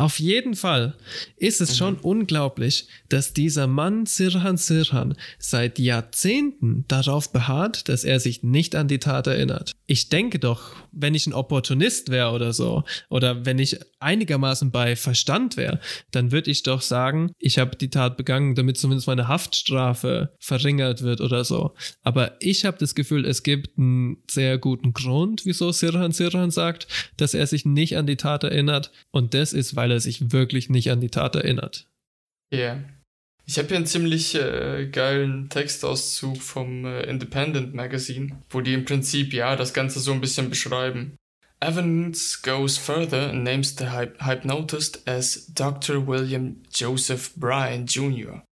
Auf 0.00 0.20
jeden 0.20 0.54
Fall 0.54 0.96
ist 1.36 1.60
es 1.60 1.72
mhm. 1.72 1.74
schon 1.74 1.94
unglaublich, 1.96 2.88
dass 3.08 3.34
dieser 3.34 3.66
Mann 3.66 4.06
Sirhan 4.06 4.56
Sirhan 4.56 5.16
seit 5.40 5.80
Jahrzehnten 5.80 6.84
darauf 6.86 7.32
beharrt, 7.32 7.88
dass 7.88 8.04
er 8.04 8.20
sich 8.20 8.44
nicht 8.44 8.76
an 8.76 8.86
die 8.86 9.00
Tat 9.00 9.26
erinnert. 9.26 9.72
Ich 9.86 10.08
denke 10.08 10.38
doch, 10.38 10.76
wenn 11.00 11.14
ich 11.14 11.26
ein 11.26 11.32
Opportunist 11.32 12.10
wäre 12.10 12.30
oder 12.32 12.52
so, 12.52 12.84
oder 13.08 13.44
wenn 13.46 13.58
ich 13.58 13.78
einigermaßen 14.00 14.70
bei 14.70 14.96
Verstand 14.96 15.56
wäre, 15.56 15.80
dann 16.10 16.32
würde 16.32 16.50
ich 16.50 16.62
doch 16.62 16.82
sagen, 16.82 17.32
ich 17.38 17.58
habe 17.58 17.76
die 17.76 17.90
Tat 17.90 18.16
begangen, 18.16 18.54
damit 18.54 18.78
zumindest 18.78 19.06
meine 19.06 19.28
Haftstrafe 19.28 20.34
verringert 20.40 21.02
wird 21.02 21.20
oder 21.20 21.44
so. 21.44 21.74
Aber 22.02 22.36
ich 22.40 22.64
habe 22.64 22.78
das 22.78 22.94
Gefühl, 22.94 23.24
es 23.24 23.42
gibt 23.42 23.78
einen 23.78 24.22
sehr 24.30 24.58
guten 24.58 24.92
Grund, 24.92 25.44
wieso 25.44 25.72
Sirhan 25.72 26.12
Sirhan 26.12 26.50
sagt, 26.50 26.88
dass 27.16 27.34
er 27.34 27.46
sich 27.46 27.64
nicht 27.64 27.96
an 27.96 28.06
die 28.06 28.16
Tat 28.16 28.44
erinnert. 28.44 28.92
Und 29.10 29.34
das 29.34 29.52
ist, 29.52 29.76
weil 29.76 29.90
er 29.90 30.00
sich 30.00 30.32
wirklich 30.32 30.68
nicht 30.68 30.90
an 30.90 31.00
die 31.00 31.10
Tat 31.10 31.36
erinnert. 31.36 31.86
Ja. 32.50 32.58
Yeah. 32.58 32.97
Ich 33.48 33.56
habe 33.56 33.68
hier 33.68 33.78
einen 33.78 33.86
ziemlich 33.86 34.34
äh, 34.34 34.88
geilen 34.92 35.48
Textauszug 35.48 36.36
vom 36.36 36.84
äh, 36.84 37.04
Independent 37.04 37.72
Magazine, 37.72 38.42
wo 38.50 38.60
die 38.60 38.74
im 38.74 38.84
Prinzip 38.84 39.32
ja 39.32 39.56
das 39.56 39.72
Ganze 39.72 40.00
so 40.00 40.12
ein 40.12 40.20
bisschen 40.20 40.50
beschreiben. 40.50 41.16
Evans 41.58 42.42
goes 42.42 42.76
further 42.76 43.30
and 43.30 43.44
names 43.44 43.74
the 43.78 43.86
hyp 43.86 44.22
hypnotist 44.22 45.08
as 45.08 45.46
Dr. 45.54 46.06
William 46.06 46.62
Joseph 46.70 47.34
Bryan 47.36 47.86
Jr. 47.86 48.42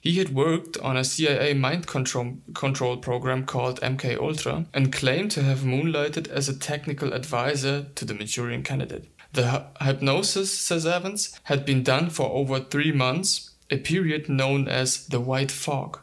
He 0.00 0.20
had 0.20 0.32
worked 0.32 0.78
on 0.80 0.96
a 0.96 1.02
CIA 1.02 1.52
mind 1.54 1.88
control, 1.88 2.38
control 2.54 2.98
program 2.98 3.46
called 3.46 3.80
MK 3.80 4.16
Ultra 4.20 4.66
and 4.72 4.92
claimed 4.92 5.32
to 5.32 5.42
have 5.42 5.64
moonlighted 5.64 6.28
as 6.28 6.48
a 6.48 6.56
technical 6.56 7.12
advisor 7.12 7.86
to 7.96 8.04
the 8.04 8.14
Manchurian 8.14 8.62
candidate. 8.62 9.10
The 9.32 9.66
hypnosis, 9.80 10.56
says 10.56 10.86
Evans, 10.86 11.38
had 11.42 11.66
been 11.66 11.82
done 11.82 12.10
for 12.10 12.30
over 12.30 12.60
three 12.60 12.92
months, 12.92 13.45
a 13.70 13.76
period 13.78 14.28
known 14.28 14.68
as 14.68 15.06
the 15.06 15.20
White 15.20 15.50
Fog, 15.50 16.00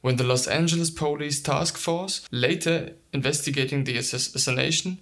when 0.00 0.16
the 0.16 0.24
Los 0.24 0.46
Angeles 0.46 0.90
Police 0.90 1.40
Task 1.40 1.76
Force, 1.76 2.26
later 2.30 2.94
investigating 3.12 3.84
the 3.84 3.96
assassination 3.96 4.98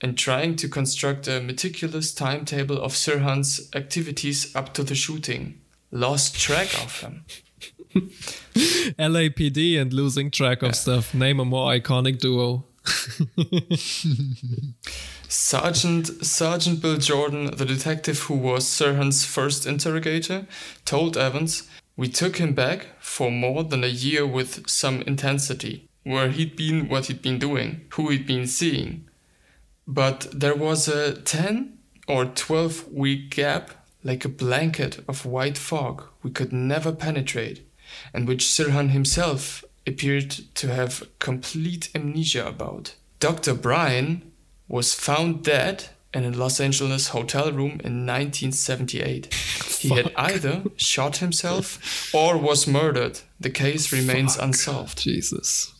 and 0.00 0.18
trying 0.18 0.56
to 0.56 0.68
construct 0.68 1.26
a 1.26 1.40
meticulous 1.40 2.12
timetable 2.12 2.80
of 2.80 2.92
Sirhan's 2.92 3.68
activities 3.74 4.54
up 4.54 4.74
to 4.74 4.82
the 4.82 4.94
shooting, 4.94 5.60
lost 5.90 6.38
track 6.38 6.68
of 6.84 7.00
him. 7.00 7.24
LAPD 8.98 9.78
and 9.80 9.92
losing 9.92 10.30
track 10.30 10.62
of 10.62 10.74
stuff. 10.76 11.14
Name 11.14 11.40
a 11.40 11.44
more 11.44 11.70
iconic 11.70 12.18
duo. 12.18 12.65
Sergeant 15.28 16.24
Sergeant 16.24 16.80
Bill 16.80 16.98
Jordan, 16.98 17.50
the 17.56 17.64
detective 17.64 18.20
who 18.20 18.34
was 18.34 18.64
Sirhan's 18.64 19.24
first 19.24 19.66
interrogator, 19.66 20.46
told 20.84 21.16
Evans, 21.16 21.64
"We 21.96 22.08
took 22.08 22.36
him 22.36 22.52
back 22.54 22.86
for 23.00 23.30
more 23.30 23.64
than 23.64 23.84
a 23.84 23.88
year 23.88 24.26
with 24.26 24.68
some 24.68 25.02
intensity, 25.02 25.88
where 26.04 26.30
he'd 26.30 26.54
been, 26.56 26.88
what 26.88 27.06
he'd 27.06 27.22
been 27.22 27.38
doing, 27.38 27.80
who 27.90 28.08
he'd 28.10 28.26
been 28.26 28.46
seeing. 28.46 29.04
But 29.86 30.28
there 30.32 30.54
was 30.54 30.88
a 30.88 31.14
10 31.22 31.78
or 32.06 32.26
12 32.26 32.92
week 32.92 33.30
gap, 33.30 33.72
like 34.04 34.24
a 34.24 34.28
blanket 34.28 35.02
of 35.08 35.26
white 35.26 35.58
fog 35.58 36.04
we 36.22 36.30
could 36.30 36.52
never 36.52 36.92
penetrate, 36.92 37.66
and 38.14 38.28
which 38.28 38.44
Sirhan 38.44 38.90
himself 38.90 39.64
appeared 39.86 40.30
to 40.54 40.68
have 40.68 41.06
complete 41.18 41.88
amnesia 41.94 42.46
about. 42.46 42.94
Dr. 43.20 43.54
Bryan 43.54 44.22
was 44.68 44.92
found 44.94 45.42
dead 45.44 45.90
in 46.12 46.24
a 46.24 46.30
Los 46.30 46.60
Angeles 46.60 47.08
hotel 47.12 47.52
room 47.52 47.78
in 47.84 48.06
1978. 48.06 49.32
He 49.80 49.88
had 49.90 50.12
either 50.16 50.62
shot 50.76 51.18
himself 51.18 51.78
or 52.12 52.36
was 52.38 52.66
murdered. 52.66 53.20
The 53.40 53.50
case 53.50 53.92
remains 53.94 54.34
Fuck. 54.36 54.44
unsolved. 54.44 55.00
Jesus. 55.04 55.72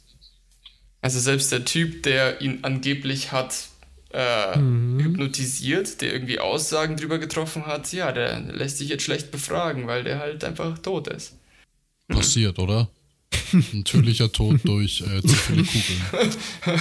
Also 1.03 1.21
selbst 1.21 1.51
der 1.53 1.65
Typ, 1.65 2.03
der 2.03 2.41
ihn 2.41 2.61
angeblich 2.63 3.33
hat 3.33 3.55
äh, 4.13 4.57
Mhm. 4.59 5.01
hypnotisiert, 5.03 6.01
der 6.01 6.13
irgendwie 6.13 6.39
Aussagen 6.39 6.97
drüber 6.97 7.19
getroffen 7.19 7.67
hat, 7.67 7.93
ja, 7.93 8.13
der 8.13 8.39
lässt 8.41 8.79
sich 8.79 8.89
jetzt 8.89 9.03
schlecht 9.03 9.31
befragen, 9.31 9.87
weil 9.89 10.05
der 10.05 10.21
halt 10.21 10.43
einfach 10.45 10.79
tot 10.79 11.09
ist. 11.09 11.35
Passiert, 12.09 12.59
oder? 12.59 12.89
Natürlicher 13.73 14.31
Tod 14.33 14.61
durch 14.65 15.03
äh, 15.03 15.23
zu 15.23 15.35
viele 15.35 15.65
Kugeln. 15.65 16.81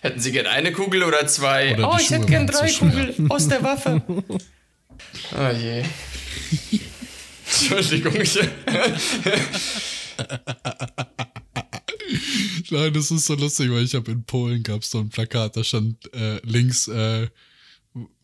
Hätten 0.00 0.20
Sie 0.20 0.32
gern 0.32 0.46
eine 0.46 0.72
Kugel 0.72 1.02
oder 1.02 1.26
zwei? 1.26 1.74
Oder 1.74 1.92
oh, 1.92 1.96
ich 1.98 2.10
hätte 2.10 2.22
Schuhe 2.22 2.26
gern 2.26 2.48
waren 2.48 2.68
zu 2.68 2.84
drei. 2.84 3.04
Kugeln 3.06 3.30
aus 3.30 3.48
der 3.48 3.62
Waffe. 3.62 4.02
Oh 5.36 5.50
je. 5.50 5.84
Entschuldigung. 7.44 8.14
Nein, 12.70 12.92
das 12.92 13.10
ist 13.10 13.26
so 13.26 13.34
lustig, 13.34 13.70
weil 13.70 13.84
ich 13.84 13.94
habe 13.94 14.10
in 14.10 14.24
Polen 14.24 14.62
gab 14.62 14.82
es 14.82 14.90
so 14.90 14.98
ein 14.98 15.10
Plakat, 15.10 15.56
da 15.56 15.64
stand 15.64 16.12
äh, 16.14 16.40
links 16.44 16.88
äh, 16.88 17.28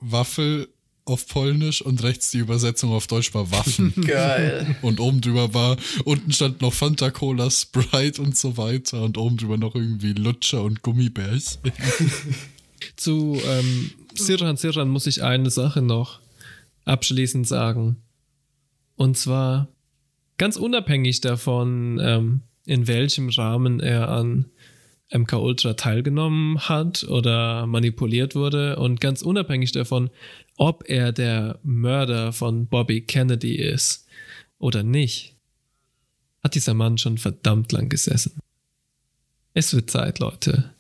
Waffel 0.01 0.72
auf 1.05 1.27
Polnisch 1.27 1.83
und 1.83 2.03
rechts 2.03 2.31
die 2.31 2.39
Übersetzung 2.39 2.93
auf 2.93 3.07
Deutsch 3.07 3.35
war 3.35 3.51
Waffen. 3.51 3.93
Geil. 4.07 4.77
Und 4.83 5.01
oben 5.01 5.21
drüber 5.21 5.53
war, 5.53 5.77
unten 6.05 6.33
stand 6.33 6.61
noch 6.61 6.73
Fanta 6.73 7.11
Cola, 7.11 7.51
Sprite 7.51 8.23
und 8.23 8.37
so 8.37 8.57
weiter 8.57 9.03
und 9.03 9.19
oben 9.19 9.37
drüber 9.37 9.57
noch 9.57 9.75
irgendwie 9.75 10.13
Lutscher 10.13 10.63
und 10.63 10.83
Gummibärchen. 10.83 11.61
Zu 12.97 13.41
ähm, 13.45 13.91
Sirhan 14.15 14.57
Sirhan 14.57 14.89
muss 14.89 15.07
ich 15.07 15.23
eine 15.23 15.51
Sache 15.51 15.83
noch 15.83 16.21
abschließend 16.85 17.47
sagen. 17.47 17.97
Und 18.97 19.17
zwar 19.17 19.69
ganz 20.39 20.57
unabhängig 20.57 21.21
davon, 21.21 22.01
ähm, 22.01 22.43
in 22.65 22.87
welchem 22.87 23.29
Rahmen 23.29 23.81
er 23.81 24.09
an 24.09 24.47
MK 25.13 25.33
Ultra 25.35 25.75
teilgenommen 25.75 26.59
hat 26.69 27.05
oder 27.05 27.67
manipuliert 27.67 28.35
wurde 28.35 28.77
und 28.77 29.01
ganz 29.01 29.23
unabhängig 29.23 29.73
davon, 29.73 30.11
ob 30.57 30.89
er 30.89 31.13
der 31.13 31.59
Mörder 31.63 32.33
von 32.33 32.67
Bobby 32.67 33.03
Kennedy 33.03 33.57
ist 33.57 34.07
oder 34.59 34.83
nicht, 34.83 35.37
hat 36.43 36.55
dieser 36.55 36.75
Mann 36.75 36.99
schon 36.99 37.19
verdammt 37.19 37.73
lang 37.73 37.89
gesessen. 37.89 38.39
Es 39.55 39.75
wird 39.75 39.91
Zeit, 39.91 40.19
Leute. 40.19 40.73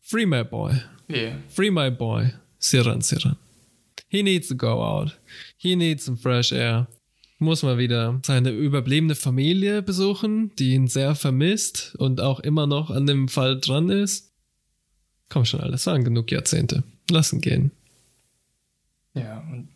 Free 0.00 0.26
my 0.26 0.44
boy. 0.44 0.80
Yeah. 1.10 1.36
Free 1.48 1.70
my 1.70 1.90
boy. 1.90 2.32
Siran 2.58 3.02
Siran. 3.02 3.36
He 4.08 4.22
needs 4.22 4.48
to 4.48 4.54
go 4.54 4.82
out. 4.82 5.18
He 5.58 5.76
needs 5.76 6.04
some 6.04 6.16
fresh 6.16 6.52
air. 6.52 6.86
Muss 7.40 7.62
mal 7.62 7.78
wieder 7.78 8.20
seine 8.26 8.50
überblebene 8.50 9.14
Familie 9.14 9.80
besuchen, 9.80 10.50
die 10.58 10.74
ihn 10.74 10.88
sehr 10.88 11.14
vermisst 11.14 11.94
und 11.96 12.20
auch 12.20 12.40
immer 12.40 12.66
noch 12.66 12.90
an 12.90 13.06
dem 13.06 13.28
Fall 13.28 13.60
dran 13.60 13.90
ist. 13.90 14.32
Komm 15.28 15.44
schon, 15.44 15.60
alles 15.60 15.86
waren 15.86 16.02
genug 16.02 16.32
Jahrzehnte. 16.32 16.82
Lassen 17.10 17.40
gehen. 17.40 17.70
Ja, 19.14 19.38
und, 19.50 19.68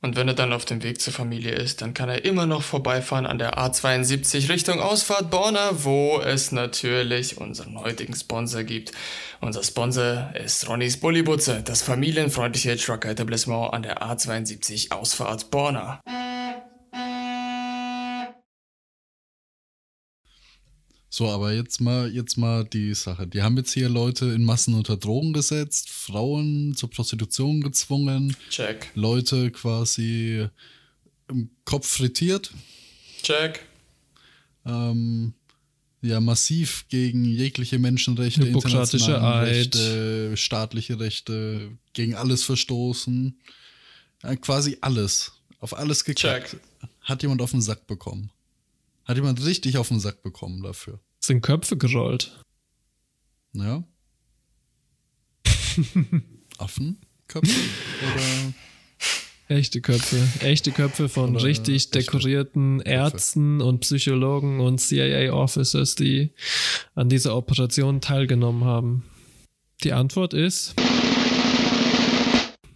und 0.00 0.16
wenn 0.16 0.28
er 0.28 0.34
dann 0.34 0.52
auf 0.52 0.64
dem 0.64 0.82
Weg 0.82 1.00
zur 1.00 1.12
Familie 1.12 1.52
ist, 1.52 1.82
dann 1.82 1.92
kann 1.92 2.08
er 2.08 2.24
immer 2.24 2.46
noch 2.46 2.62
vorbeifahren 2.62 3.26
an 3.26 3.38
der 3.38 3.58
A72 3.58 4.48
Richtung 4.48 4.80
Ausfahrt 4.80 5.30
Borna, 5.30 5.84
wo 5.84 6.20
es 6.20 6.52
natürlich 6.52 7.38
unseren 7.38 7.78
heutigen 7.78 8.14
Sponsor 8.14 8.62
gibt. 8.62 8.92
Unser 9.40 9.62
Sponsor 9.62 10.32
ist 10.34 10.68
Ronnys 10.68 10.98
Bullibutze, 10.98 11.62
das 11.62 11.82
familienfreundliche 11.82 12.76
Trucker-Etablissement 12.76 13.74
an 13.74 13.82
der 13.82 14.02
A72 14.02 14.90
Ausfahrt 14.90 15.50
Borna. 15.50 16.00
So, 21.10 21.28
aber 21.28 21.52
jetzt 21.52 21.80
mal, 21.80 22.12
jetzt 22.12 22.36
mal 22.36 22.64
die 22.64 22.94
Sache. 22.94 23.26
Die 23.26 23.42
haben 23.42 23.56
jetzt 23.56 23.72
hier 23.72 23.88
Leute 23.88 24.26
in 24.26 24.44
Massen 24.44 24.74
unter 24.74 24.96
Drogen 24.96 25.32
gesetzt, 25.32 25.88
Frauen 25.88 26.74
zur 26.76 26.90
Prostitution 26.90 27.62
gezwungen, 27.62 28.36
Check. 28.50 28.90
Leute 28.94 29.50
quasi 29.50 30.46
im 31.28 31.50
Kopf 31.64 31.86
frittiert. 31.88 32.52
Check. 33.22 33.64
Ähm, 34.66 35.32
ja, 36.02 36.20
massiv 36.20 36.84
gegen 36.88 37.24
jegliche 37.24 37.78
Menschenrechte, 37.78 38.46
internationale 38.46 39.48
Eid. 39.48 39.56
Rechte, 39.56 40.36
staatliche 40.36 41.00
Rechte, 41.00 41.72
gegen 41.92 42.14
alles 42.14 42.44
verstoßen. 42.44 43.40
Ja, 44.22 44.36
quasi 44.36 44.76
alles. 44.80 45.32
Auf 45.58 45.76
alles 45.76 46.04
gekackt. 46.04 46.50
Check. 46.50 46.60
Hat 47.00 47.22
jemand 47.22 47.40
auf 47.40 47.50
den 47.50 47.62
Sack 47.62 47.86
bekommen. 47.86 48.30
Hat 49.08 49.16
jemand 49.16 49.42
richtig 49.44 49.78
auf 49.78 49.88
den 49.88 50.00
Sack 50.00 50.22
bekommen 50.22 50.62
dafür. 50.62 51.00
Sind 51.18 51.40
Köpfe 51.40 51.78
gerollt. 51.78 52.44
Ja. 53.54 53.82
Affenköpfe? 56.58 57.50
Oder 58.02 58.54
Echte 59.48 59.80
Köpfe. 59.80 60.28
Echte 60.40 60.72
Köpfe 60.72 61.08
von 61.08 61.36
Oder 61.36 61.44
richtig 61.44 61.90
dekorierten 61.90 62.82
Ärzten 62.82 63.62
und 63.62 63.80
Psychologen 63.80 64.60
und 64.60 64.78
CIA-Officers, 64.78 65.94
die 65.94 66.32
an 66.94 67.08
dieser 67.08 67.34
Operation 67.34 68.02
teilgenommen 68.02 68.64
haben. 68.64 69.04
Die 69.84 69.94
Antwort 69.94 70.34
ist 70.34 70.74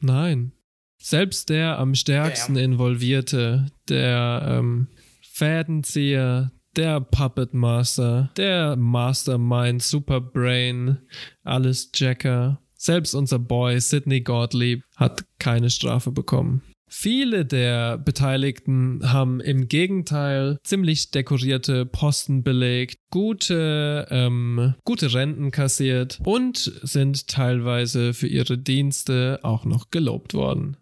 nein. 0.00 0.52
Selbst 0.98 1.50
der 1.50 1.78
am 1.78 1.94
stärksten 1.94 2.56
Involvierte, 2.56 3.66
der 3.88 4.46
ähm, 4.48 4.88
Fädenzieher, 5.32 6.52
der 6.76 7.00
Puppet 7.00 7.54
Master, 7.54 8.30
der 8.36 8.76
Mastermind, 8.76 9.82
Superbrain, 9.82 10.98
alles 11.42 11.90
Jacker, 11.94 12.60
selbst 12.76 13.14
unser 13.14 13.38
Boy 13.38 13.80
Sidney 13.80 14.20
Gottlieb 14.20 14.84
hat 14.96 15.24
keine 15.38 15.70
Strafe 15.70 16.12
bekommen. 16.12 16.60
Viele 16.86 17.46
der 17.46 17.96
Beteiligten 17.96 19.00
haben 19.10 19.40
im 19.40 19.68
Gegenteil 19.68 20.58
ziemlich 20.64 21.10
dekorierte 21.10 21.86
Posten 21.86 22.42
belegt, 22.42 22.98
gute, 23.10 24.06
ähm, 24.10 24.74
gute 24.84 25.14
Renten 25.14 25.50
kassiert 25.50 26.20
und 26.24 26.58
sind 26.82 27.28
teilweise 27.28 28.12
für 28.12 28.26
ihre 28.26 28.58
Dienste 28.58 29.40
auch 29.42 29.64
noch 29.64 29.88
gelobt 29.90 30.34
worden. 30.34 30.76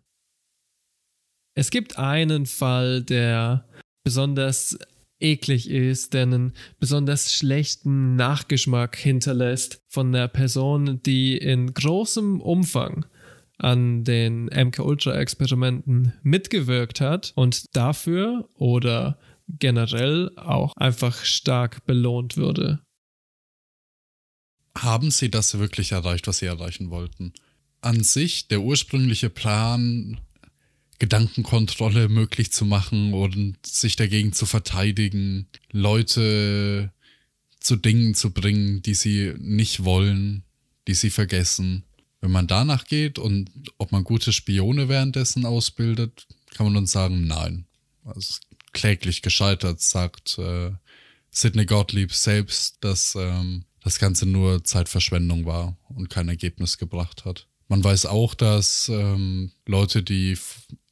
Es 1.55 1.71
gibt 1.71 1.99
einen 1.99 2.47
Fall, 2.47 3.03
der 3.03 3.67
besonders 4.05 4.79
eklig 5.21 5.69
ist, 5.69 6.15
der 6.15 6.23
einen 6.23 6.53
besonders 6.79 7.33
schlechten 7.33 8.17
Nachgeschmack 8.17 8.97
hinterlässt 8.97 9.81
von 9.89 10.13
der 10.13 10.29
Person, 10.29 11.03
die 11.03 11.37
in 11.37 11.73
großem 11.73 12.41
Umfang 12.41 13.05
an 13.59 14.05
den 14.05 14.47
MK-Ultra-Experimenten 14.47 16.15
mitgewirkt 16.23 17.01
hat 17.01 17.33
und 17.37 17.65
dafür 17.77 18.49
oder 18.55 19.19
generell 19.49 20.31
auch 20.37 20.77
einfach 20.77 21.25
stark 21.25 21.85
belohnt 21.85 22.37
würde. 22.37 22.81
haben 24.79 25.11
sie 25.11 25.31
das 25.31 25.59
wirklich 25.59 25.93
erreicht, 25.93 26.27
was 26.27 26.39
sie 26.39 26.47
erreichen 26.47 26.91
wollten? 26.91 27.35
An 27.83 28.03
sich, 28.03 28.49
der 28.49 28.63
ursprüngliche 28.63 29.29
Plan, 29.29 30.21
Gedankenkontrolle 31.01 32.09
möglich 32.09 32.53
zu 32.53 32.65
machen 32.65 33.15
und 33.15 33.57
sich 33.67 33.97
dagegen 33.97 34.33
zu 34.33 34.47
verteidigen, 34.47 35.49
Leute 35.73 36.93
zu 37.59 37.77
Dingen 37.77 38.15
zu 38.15 38.31
bringen, 38.31 38.83
die 38.83 38.95
sie 38.95 39.35
nicht 39.39 39.85
wollen, 39.85 40.45
die 40.87 40.95
sie 40.95 41.11
vergessen. 41.11 41.85
Wenn 42.21 42.31
man 42.31 42.47
danach 42.47 42.85
geht 42.85 43.19
und 43.19 43.51
ob 43.79 43.93
man 43.93 44.05
gute 44.05 44.33
Spione 44.33 44.89
währenddessen 44.89 45.47
ausbildet, 45.47 46.27
kann 46.55 46.67
man 46.67 46.77
uns 46.77 46.93
sagen, 46.93 47.27
nein. 47.27 47.65
Also 48.05 48.35
kläglich 48.73 49.23
gescheitert, 49.23 49.81
sagt 49.81 50.39
äh, 50.39 50.71
Sidney 51.31 51.65
Gottlieb 51.65 52.13
selbst, 52.13 52.77
dass 52.81 53.15
ähm, 53.15 53.65
das 53.83 53.99
Ganze 53.99 54.27
nur 54.27 54.65
Zeitverschwendung 54.65 55.47
war 55.47 55.79
und 55.89 56.11
kein 56.11 56.29
Ergebnis 56.29 56.77
gebracht 56.77 57.25
hat. 57.25 57.47
Man 57.69 57.83
weiß 57.85 58.07
auch, 58.07 58.35
dass 58.35 58.89
ähm, 58.89 59.53
Leute, 59.65 60.03
die 60.03 60.37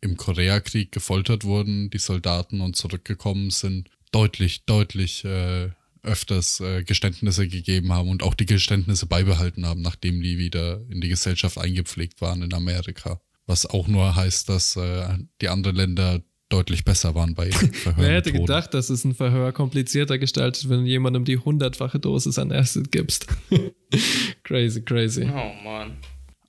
im 0.00 0.16
Koreakrieg 0.16 0.92
gefoltert 0.92 1.44
wurden, 1.44 1.90
die 1.90 1.98
Soldaten 1.98 2.60
und 2.60 2.76
zurückgekommen 2.76 3.50
sind, 3.50 3.90
deutlich, 4.12 4.64
deutlich 4.64 5.24
äh, 5.24 5.70
öfters 6.02 6.60
äh, 6.60 6.82
Geständnisse 6.84 7.48
gegeben 7.48 7.92
haben 7.92 8.08
und 8.08 8.22
auch 8.22 8.34
die 8.34 8.46
Geständnisse 8.46 9.06
beibehalten 9.06 9.66
haben, 9.66 9.82
nachdem 9.82 10.22
die 10.22 10.38
wieder 10.38 10.80
in 10.88 11.00
die 11.00 11.08
Gesellschaft 11.08 11.58
eingepflegt 11.58 12.20
waren 12.20 12.42
in 12.42 12.54
Amerika. 12.54 13.20
Was 13.46 13.66
auch 13.66 13.88
nur 13.88 14.14
heißt, 14.14 14.48
dass 14.48 14.76
äh, 14.76 15.18
die 15.40 15.48
anderen 15.48 15.76
Länder 15.76 16.22
deutlich 16.48 16.84
besser 16.84 17.14
waren 17.14 17.34
bei 17.34 17.50
Verhören. 17.52 18.02
Wer 18.02 18.14
hätte 18.14 18.32
gedacht, 18.32 18.72
dass 18.74 18.90
es 18.90 19.04
ein 19.04 19.14
Verhör 19.14 19.52
komplizierter 19.52 20.18
gestaltet, 20.18 20.68
wenn 20.68 20.84
du 20.84 20.86
jemandem 20.86 21.24
die 21.24 21.38
hundertfache 21.38 21.98
Dosis 21.98 22.38
an 22.38 22.52
Acid 22.52 22.90
gibst? 22.90 23.26
crazy, 24.44 24.82
crazy. 24.82 25.24
Oh 25.24 25.52
Mann. 25.64 25.96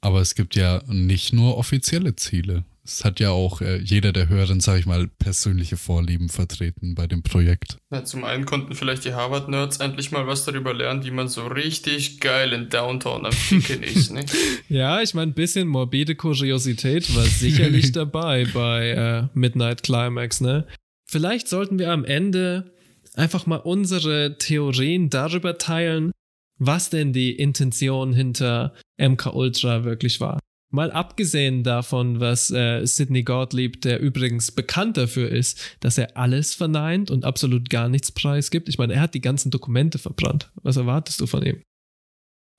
Aber 0.01 0.21
es 0.21 0.35
gibt 0.35 0.55
ja 0.55 0.81
nicht 0.87 1.33
nur 1.33 1.57
offizielle 1.57 2.15
Ziele. 2.15 2.63
Es 2.83 3.05
hat 3.05 3.19
ja 3.19 3.29
auch 3.29 3.61
äh, 3.61 3.77
jeder 3.77 4.11
der 4.11 4.29
Hörerinnen, 4.29 4.61
sag 4.61 4.79
ich 4.79 4.85
mal, 4.85 5.07
persönliche 5.07 5.77
Vorlieben 5.77 6.29
vertreten 6.29 6.95
bei 6.95 7.07
dem 7.07 7.21
Projekt. 7.21 7.77
Ja, 7.91 8.03
zum 8.03 8.23
einen 8.23 8.45
konnten 8.45 8.73
vielleicht 8.73 9.05
die 9.05 9.13
Harvard-Nerds 9.13 9.77
endlich 9.77 10.11
mal 10.11 10.27
was 10.27 10.45
darüber 10.45 10.73
lernen, 10.73 11.03
wie 11.03 11.11
man 11.11 11.27
so 11.27 11.45
richtig 11.45 12.19
geil 12.19 12.53
in 12.53 12.69
Downtown 12.69 13.25
am 13.25 13.31
Ficken 13.31 13.83
ist, 13.83 14.11
ne? 14.11 14.25
ja, 14.69 15.01
ich 15.01 15.13
meine, 15.13 15.31
ein 15.31 15.35
bisschen 15.35 15.67
morbide 15.67 16.15
Kuriosität 16.15 17.15
war 17.15 17.25
sicherlich 17.25 17.91
dabei 17.93 18.45
bei 18.53 18.89
äh, 18.89 19.27
Midnight 19.33 19.83
Climax, 19.83 20.41
ne? 20.41 20.65
Vielleicht 21.05 21.47
sollten 21.47 21.79
wir 21.79 21.91
am 21.91 22.05
Ende 22.05 22.71
einfach 23.15 23.45
mal 23.45 23.57
unsere 23.57 24.37
Theorien 24.37 25.09
darüber 25.09 25.57
teilen, 25.57 26.11
was 26.59 26.89
denn 26.89 27.13
die 27.13 27.31
Intention 27.31 28.13
hinter 28.13 28.73
MK 28.97 29.33
Ultra 29.33 29.83
wirklich 29.83 30.19
war. 30.19 30.39
Mal 30.71 30.91
abgesehen 30.91 31.63
davon, 31.63 32.19
was 32.19 32.51
äh, 32.51 32.85
Sidney 32.85 33.23
Gottlieb, 33.23 33.81
der 33.81 33.99
übrigens 33.99 34.51
bekannt 34.51 34.97
dafür 34.97 35.29
ist, 35.29 35.59
dass 35.79 35.97
er 35.97 36.15
alles 36.15 36.53
verneint 36.53 37.09
und 37.09 37.25
absolut 37.25 37.71
gar 37.71 37.89
nichts 37.89 38.11
preisgibt. 38.11 38.69
Ich 38.69 38.77
meine, 38.77 38.93
er 38.93 39.01
hat 39.01 39.15
die 39.15 39.21
ganzen 39.21 39.49
Dokumente 39.49 39.97
verbrannt. 39.97 40.51
Was 40.61 40.77
erwartest 40.77 41.21
du 41.21 41.25
von 41.25 41.43
ihm? 41.43 41.63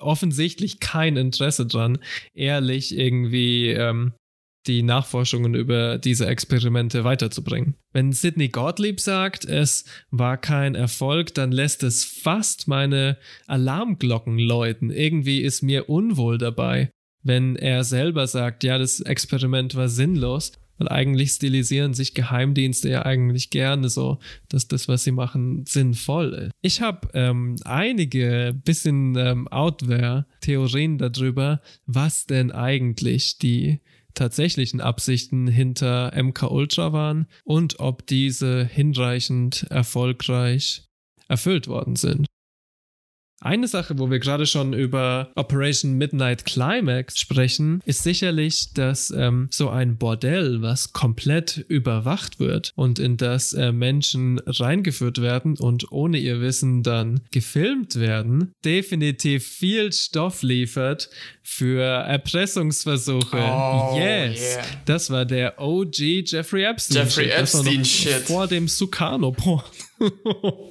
Offensichtlich 0.01 0.81
kein 0.81 1.17
Interesse 1.17 1.67
dran, 1.67 1.99
ehrlich 2.35 2.97
irgendwie 2.97 3.69
ähm, 3.69 4.15
die 4.67 4.83
Nachforschungen 4.83 5.55
über 5.55 5.99
diese 5.99 6.27
Experimente 6.27 7.05
weiterzubringen. 7.05 7.77
Wenn 7.93 8.13
Sidney 8.13 8.49
Gottlieb 8.49 9.01
sagt, 9.01 9.45
es 9.45 9.85
war 10.11 10.37
kein 10.37 10.75
Erfolg, 10.75 11.35
dann 11.35 11.53
lässt 11.53 11.83
es 11.83 12.05
fast 12.05 12.67
meine 12.67 13.19
Alarmglocken 13.47 14.39
läuten. 14.39 14.91
Irgendwie 14.91 15.41
ist 15.43 15.63
mir 15.63 15.89
unwohl 15.89 16.39
dabei, 16.39 16.91
wenn 17.23 17.57
er 17.57 17.85
selber 17.85 18.27
sagt, 18.27 18.65
ja, 18.65 18.79
das 18.79 19.01
Experiment 19.01 19.75
war 19.75 19.89
sinnlos. 19.89 20.53
Weil 20.81 20.89
eigentlich 20.89 21.33
stilisieren 21.33 21.93
sich 21.93 22.15
Geheimdienste 22.15 22.89
ja 22.89 23.05
eigentlich 23.05 23.51
gerne 23.51 23.91
so, 23.91 24.19
dass 24.49 24.67
das, 24.67 24.89
was 24.89 25.05
sie 25.05 25.11
machen, 25.11 25.67
sinnvoll 25.67 26.33
ist. 26.33 26.53
Ich 26.63 26.81
habe 26.81 27.07
ähm, 27.13 27.57
einige 27.67 28.59
bisschen 28.65 29.15
ähm, 29.15 29.47
Outwear-Theorien 29.49 30.97
darüber, 30.97 31.61
was 31.85 32.25
denn 32.25 32.51
eigentlich 32.51 33.37
die 33.37 33.81
tatsächlichen 34.15 34.81
Absichten 34.81 35.47
hinter 35.47 36.13
MK 36.17 36.51
Ultra 36.51 36.95
waren 36.95 37.27
und 37.45 37.79
ob 37.79 38.07
diese 38.07 38.65
hinreichend 38.65 39.67
erfolgreich 39.69 40.85
erfüllt 41.29 41.69
worden 41.69 41.97
sind. 41.97 42.27
Eine 43.43 43.69
Sache, 43.69 43.99
wo 43.99 44.11
wir 44.11 44.19
gerade 44.19 44.45
schon 44.45 44.75
über 44.75 45.31
Operation 45.35 45.95
Midnight 45.95 46.45
Climax 46.45 47.19
sprechen, 47.19 47.81
ist 47.87 48.03
sicherlich, 48.03 48.75
dass 48.75 49.11
ähm, 49.11 49.49
so 49.51 49.71
ein 49.71 49.97
Bordell, 49.97 50.61
was 50.61 50.93
komplett 50.93 51.65
überwacht 51.69 52.39
wird 52.39 52.73
und 52.77 52.99
in 52.99 53.17
das 53.17 53.55
äh, 53.55 53.73
Menschen 53.73 54.41
reingeführt 54.41 55.23
werden 55.23 55.57
und 55.59 55.91
ohne 55.91 56.19
ihr 56.19 56.43
Wissen 56.43 56.83
dann 56.83 57.23
gefilmt 57.31 57.99
werden, 57.99 58.53
definitiv 58.63 59.47
viel 59.47 59.91
Stoff 59.91 60.43
liefert 60.43 61.09
für 61.43 61.83
Erpressungsversuche. 61.83 63.39
Oh, 63.39 63.97
yes, 63.99 64.39
yeah. 64.39 64.65
das 64.85 65.09
war 65.09 65.25
der 65.25 65.59
OG 65.59 65.99
Jeffrey 66.27 66.65
Epstein. 66.65 67.07
Jeffrey 67.07 67.31
Epstein 67.31 67.85
Shit. 67.87 68.23
Vor 68.27 68.47
dem 68.47 68.69
Sukarno-Porn. 68.69 69.65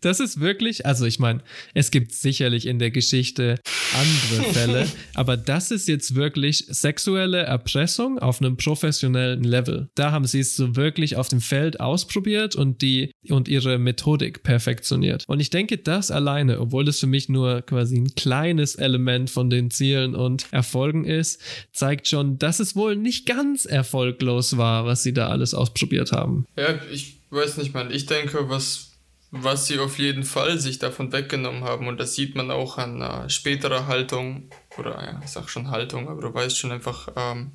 Das 0.00 0.18
ist 0.18 0.40
wirklich, 0.40 0.86
also 0.86 1.04
ich 1.04 1.18
meine, 1.18 1.42
es 1.74 1.90
gibt 1.90 2.12
sicherlich 2.12 2.66
in 2.66 2.78
der 2.78 2.90
Geschichte 2.90 3.60
andere 3.94 4.52
Fälle, 4.52 4.88
aber 5.14 5.36
das 5.36 5.70
ist 5.70 5.88
jetzt 5.88 6.14
wirklich 6.14 6.64
sexuelle 6.68 7.42
Erpressung 7.42 8.18
auf 8.18 8.40
einem 8.40 8.56
professionellen 8.56 9.44
Level. 9.44 9.90
Da 9.94 10.12
haben 10.12 10.24
sie 10.24 10.40
es 10.40 10.56
so 10.56 10.76
wirklich 10.76 11.16
auf 11.16 11.28
dem 11.28 11.40
Feld 11.40 11.80
ausprobiert 11.80 12.56
und 12.56 12.82
die 12.82 13.12
und 13.28 13.48
ihre 13.48 13.78
Methodik 13.78 14.42
perfektioniert. 14.42 15.24
Und 15.26 15.40
ich 15.40 15.50
denke, 15.50 15.76
das 15.76 16.10
alleine, 16.10 16.60
obwohl 16.60 16.84
das 16.84 17.00
für 17.00 17.06
mich 17.06 17.28
nur 17.28 17.62
quasi 17.62 17.98
ein 17.98 18.14
kleines 18.14 18.76
Element 18.76 19.28
von 19.28 19.50
den 19.50 19.70
Zielen 19.70 20.14
und 20.14 20.46
Erfolgen 20.50 21.04
ist, 21.04 21.40
zeigt 21.72 22.08
schon, 22.08 22.38
dass 22.38 22.60
es 22.60 22.74
wohl 22.74 22.96
nicht 22.96 23.26
ganz 23.26 23.66
erfolglos 23.66 24.56
war, 24.56 24.86
was 24.86 25.02
sie 25.02 25.12
da 25.12 25.28
alles 25.28 25.52
ausprobiert 25.52 26.12
haben. 26.12 26.46
Ja, 26.56 26.78
ich 26.92 27.18
weiß 27.30 27.58
nicht, 27.58 27.74
man. 27.74 27.90
Ich 27.90 28.06
denke, 28.06 28.48
was 28.48 28.89
was 29.30 29.66
sie 29.66 29.78
auf 29.78 29.98
jeden 29.98 30.24
Fall 30.24 30.58
sich 30.58 30.78
davon 30.78 31.12
weggenommen 31.12 31.64
haben. 31.64 31.86
Und 31.86 31.98
das 31.98 32.14
sieht 32.14 32.34
man 32.34 32.50
auch 32.50 32.78
an 32.78 33.00
äh, 33.00 33.30
späterer 33.30 33.86
Haltung, 33.86 34.50
oder 34.76 35.02
ja, 35.02 35.20
ich 35.24 35.30
sag 35.30 35.48
schon 35.48 35.70
Haltung, 35.70 36.08
aber 36.08 36.22
du 36.22 36.34
weißt 36.34 36.58
schon 36.58 36.72
einfach, 36.72 37.08
ähm, 37.16 37.52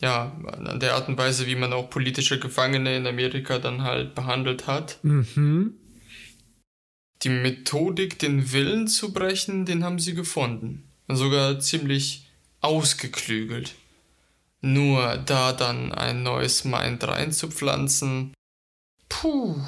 ja, 0.00 0.36
an 0.46 0.80
der 0.80 0.94
Art 0.94 1.08
und 1.08 1.16
Weise, 1.16 1.46
wie 1.46 1.54
man 1.54 1.72
auch 1.72 1.88
politische 1.88 2.38
Gefangene 2.38 2.96
in 2.96 3.06
Amerika 3.06 3.58
dann 3.58 3.82
halt 3.82 4.14
behandelt 4.14 4.66
hat. 4.66 4.98
Mhm. 5.02 5.74
Die 7.22 7.28
Methodik, 7.28 8.18
den 8.18 8.52
Willen 8.52 8.88
zu 8.88 9.12
brechen, 9.12 9.64
den 9.64 9.84
haben 9.84 10.00
sie 10.00 10.14
gefunden. 10.14 10.88
Und 11.06 11.16
sogar 11.16 11.60
ziemlich 11.60 12.28
ausgeklügelt. 12.60 13.74
Nur 14.60 15.16
da 15.18 15.52
dann 15.52 15.92
ein 15.92 16.22
neues 16.22 16.64
Mind 16.64 17.02
reinzupflanzen, 17.04 18.34
puh, 19.08 19.60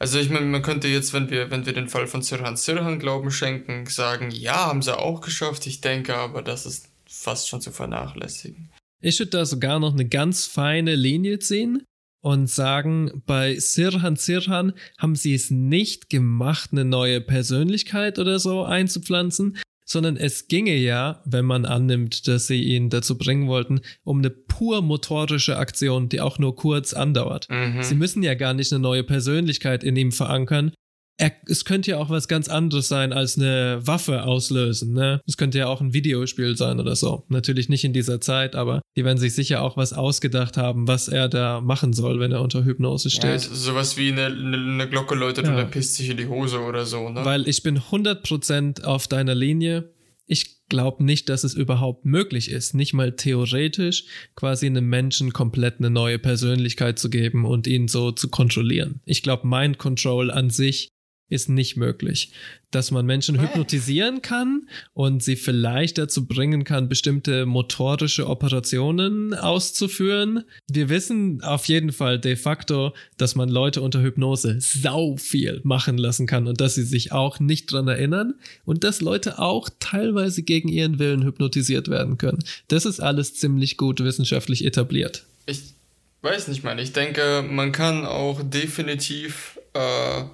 also 0.00 0.18
ich 0.18 0.30
meine, 0.30 0.46
man 0.46 0.62
könnte 0.62 0.88
jetzt, 0.88 1.12
wenn 1.12 1.28
wir, 1.28 1.50
wenn 1.50 1.66
wir 1.66 1.74
den 1.74 1.88
Fall 1.88 2.06
von 2.06 2.22
Sirhan 2.22 2.56
Sirhan 2.56 2.98
Glauben 2.98 3.30
schenken, 3.30 3.84
sagen, 3.84 4.30
ja, 4.30 4.66
haben 4.66 4.80
sie 4.80 4.98
auch 4.98 5.20
geschafft. 5.20 5.66
Ich 5.66 5.82
denke 5.82 6.16
aber, 6.16 6.40
das 6.40 6.64
ist 6.64 6.88
fast 7.06 7.48
schon 7.48 7.60
zu 7.60 7.70
vernachlässigen. 7.70 8.70
Ich 9.02 9.18
würde 9.18 9.32
da 9.32 9.44
sogar 9.44 9.78
noch 9.78 9.92
eine 9.92 10.08
ganz 10.08 10.46
feine 10.46 10.94
Linie 10.96 11.38
ziehen 11.38 11.84
und 12.22 12.48
sagen, 12.48 13.22
bei 13.26 13.58
Sirhan 13.58 14.16
Sirhan 14.16 14.72
haben 14.96 15.16
sie 15.16 15.34
es 15.34 15.50
nicht 15.50 16.08
gemacht, 16.08 16.70
eine 16.72 16.86
neue 16.86 17.20
Persönlichkeit 17.20 18.18
oder 18.18 18.38
so 18.38 18.64
einzupflanzen, 18.64 19.58
sondern 19.90 20.16
es 20.16 20.46
ginge 20.46 20.76
ja, 20.76 21.20
wenn 21.24 21.44
man 21.44 21.64
annimmt, 21.64 22.28
dass 22.28 22.46
sie 22.46 22.62
ihn 22.62 22.90
dazu 22.90 23.18
bringen 23.18 23.48
wollten, 23.48 23.80
um 24.04 24.18
eine 24.18 24.30
pur 24.30 24.82
motorische 24.82 25.56
Aktion, 25.56 26.08
die 26.08 26.20
auch 26.20 26.38
nur 26.38 26.54
kurz 26.54 26.92
andauert. 26.92 27.48
Mhm. 27.50 27.82
Sie 27.82 27.96
müssen 27.96 28.22
ja 28.22 28.34
gar 28.34 28.54
nicht 28.54 28.72
eine 28.72 28.80
neue 28.80 29.02
Persönlichkeit 29.02 29.82
in 29.82 29.96
ihm 29.96 30.12
verankern, 30.12 30.72
er, 31.20 31.32
es 31.46 31.66
könnte 31.66 31.90
ja 31.90 31.98
auch 31.98 32.08
was 32.08 32.28
ganz 32.28 32.48
anderes 32.48 32.88
sein 32.88 33.12
als 33.12 33.36
eine 33.36 33.80
Waffe 33.86 34.24
auslösen. 34.24 34.94
Ne? 34.94 35.20
Es 35.26 35.36
könnte 35.36 35.58
ja 35.58 35.66
auch 35.66 35.82
ein 35.82 35.92
Videospiel 35.92 36.56
sein 36.56 36.80
oder 36.80 36.96
so. 36.96 37.24
Natürlich 37.28 37.68
nicht 37.68 37.84
in 37.84 37.92
dieser 37.92 38.22
Zeit, 38.22 38.56
aber 38.56 38.80
die 38.96 39.04
werden 39.04 39.18
sich 39.18 39.34
sicher 39.34 39.62
auch 39.62 39.76
was 39.76 39.92
ausgedacht 39.92 40.56
haben, 40.56 40.88
was 40.88 41.08
er 41.08 41.28
da 41.28 41.60
machen 41.60 41.92
soll, 41.92 42.20
wenn 42.20 42.32
er 42.32 42.40
unter 42.40 42.64
Hypnose 42.64 43.10
steht. 43.10 43.24
Ja, 43.24 43.38
sowas 43.38 43.98
wie 43.98 44.10
eine, 44.10 44.26
eine, 44.26 44.56
eine 44.56 44.88
Glocke 44.88 45.14
läutet 45.14 45.44
ja. 45.44 45.52
und 45.52 45.58
er 45.58 45.66
pisst 45.66 45.96
sich 45.96 46.08
in 46.08 46.16
die 46.16 46.26
Hose 46.26 46.60
oder 46.60 46.86
so. 46.86 47.10
Ne? 47.10 47.22
Weil 47.22 47.46
ich 47.46 47.62
bin 47.62 47.78
100% 47.78 48.84
auf 48.84 49.06
deiner 49.06 49.34
Linie. 49.34 49.92
Ich 50.26 50.68
glaube 50.70 51.04
nicht, 51.04 51.28
dass 51.28 51.44
es 51.44 51.52
überhaupt 51.52 52.06
möglich 52.06 52.50
ist, 52.50 52.72
nicht 52.72 52.94
mal 52.94 53.16
theoretisch 53.16 54.04
quasi 54.36 54.66
einem 54.66 54.88
Menschen 54.88 55.34
komplett 55.34 55.80
eine 55.80 55.90
neue 55.90 56.18
Persönlichkeit 56.18 56.98
zu 56.98 57.10
geben 57.10 57.44
und 57.44 57.66
ihn 57.66 57.88
so 57.88 58.12
zu 58.12 58.28
kontrollieren. 58.28 59.00
Ich 59.04 59.22
glaube, 59.22 59.46
Mind 59.46 59.76
Control 59.78 60.30
an 60.30 60.48
sich 60.48 60.88
ist 61.30 61.48
nicht 61.48 61.76
möglich. 61.76 62.32
Dass 62.70 62.90
man 62.90 63.06
Menschen 63.06 63.40
hypnotisieren 63.40 64.20
kann 64.22 64.68
und 64.92 65.22
sie 65.22 65.36
vielleicht 65.36 65.98
dazu 65.98 66.26
bringen 66.26 66.64
kann, 66.64 66.88
bestimmte 66.88 67.46
motorische 67.46 68.28
Operationen 68.28 69.32
auszuführen. 69.34 70.44
Wir 70.70 70.88
wissen 70.88 71.42
auf 71.42 71.66
jeden 71.66 71.92
Fall 71.92 72.18
de 72.18 72.36
facto, 72.36 72.92
dass 73.16 73.34
man 73.34 73.48
Leute 73.48 73.80
unter 73.80 74.02
Hypnose 74.02 74.56
sau 74.60 75.16
viel 75.16 75.60
machen 75.64 75.96
lassen 75.96 76.26
kann 76.26 76.46
und 76.46 76.60
dass 76.60 76.74
sie 76.74 76.84
sich 76.84 77.12
auch 77.12 77.40
nicht 77.40 77.72
dran 77.72 77.88
erinnern 77.88 78.34
und 78.64 78.84
dass 78.84 79.00
Leute 79.00 79.38
auch 79.38 79.68
teilweise 79.80 80.42
gegen 80.42 80.68
ihren 80.68 80.98
Willen 80.98 81.24
hypnotisiert 81.24 81.88
werden 81.88 82.18
können. 82.18 82.44
Das 82.68 82.84
ist 82.84 83.00
alles 83.00 83.34
ziemlich 83.34 83.76
gut 83.76 84.02
wissenschaftlich 84.02 84.64
etabliert. 84.64 85.24
Ich 85.46 85.74
weiß 86.22 86.48
nicht, 86.48 86.64
man. 86.64 86.78
Ich 86.78 86.92
denke, 86.92 87.44
man 87.48 87.72
kann 87.72 88.04
auch 88.04 88.40
definitiv 88.42 89.58
äh, 89.74 90.24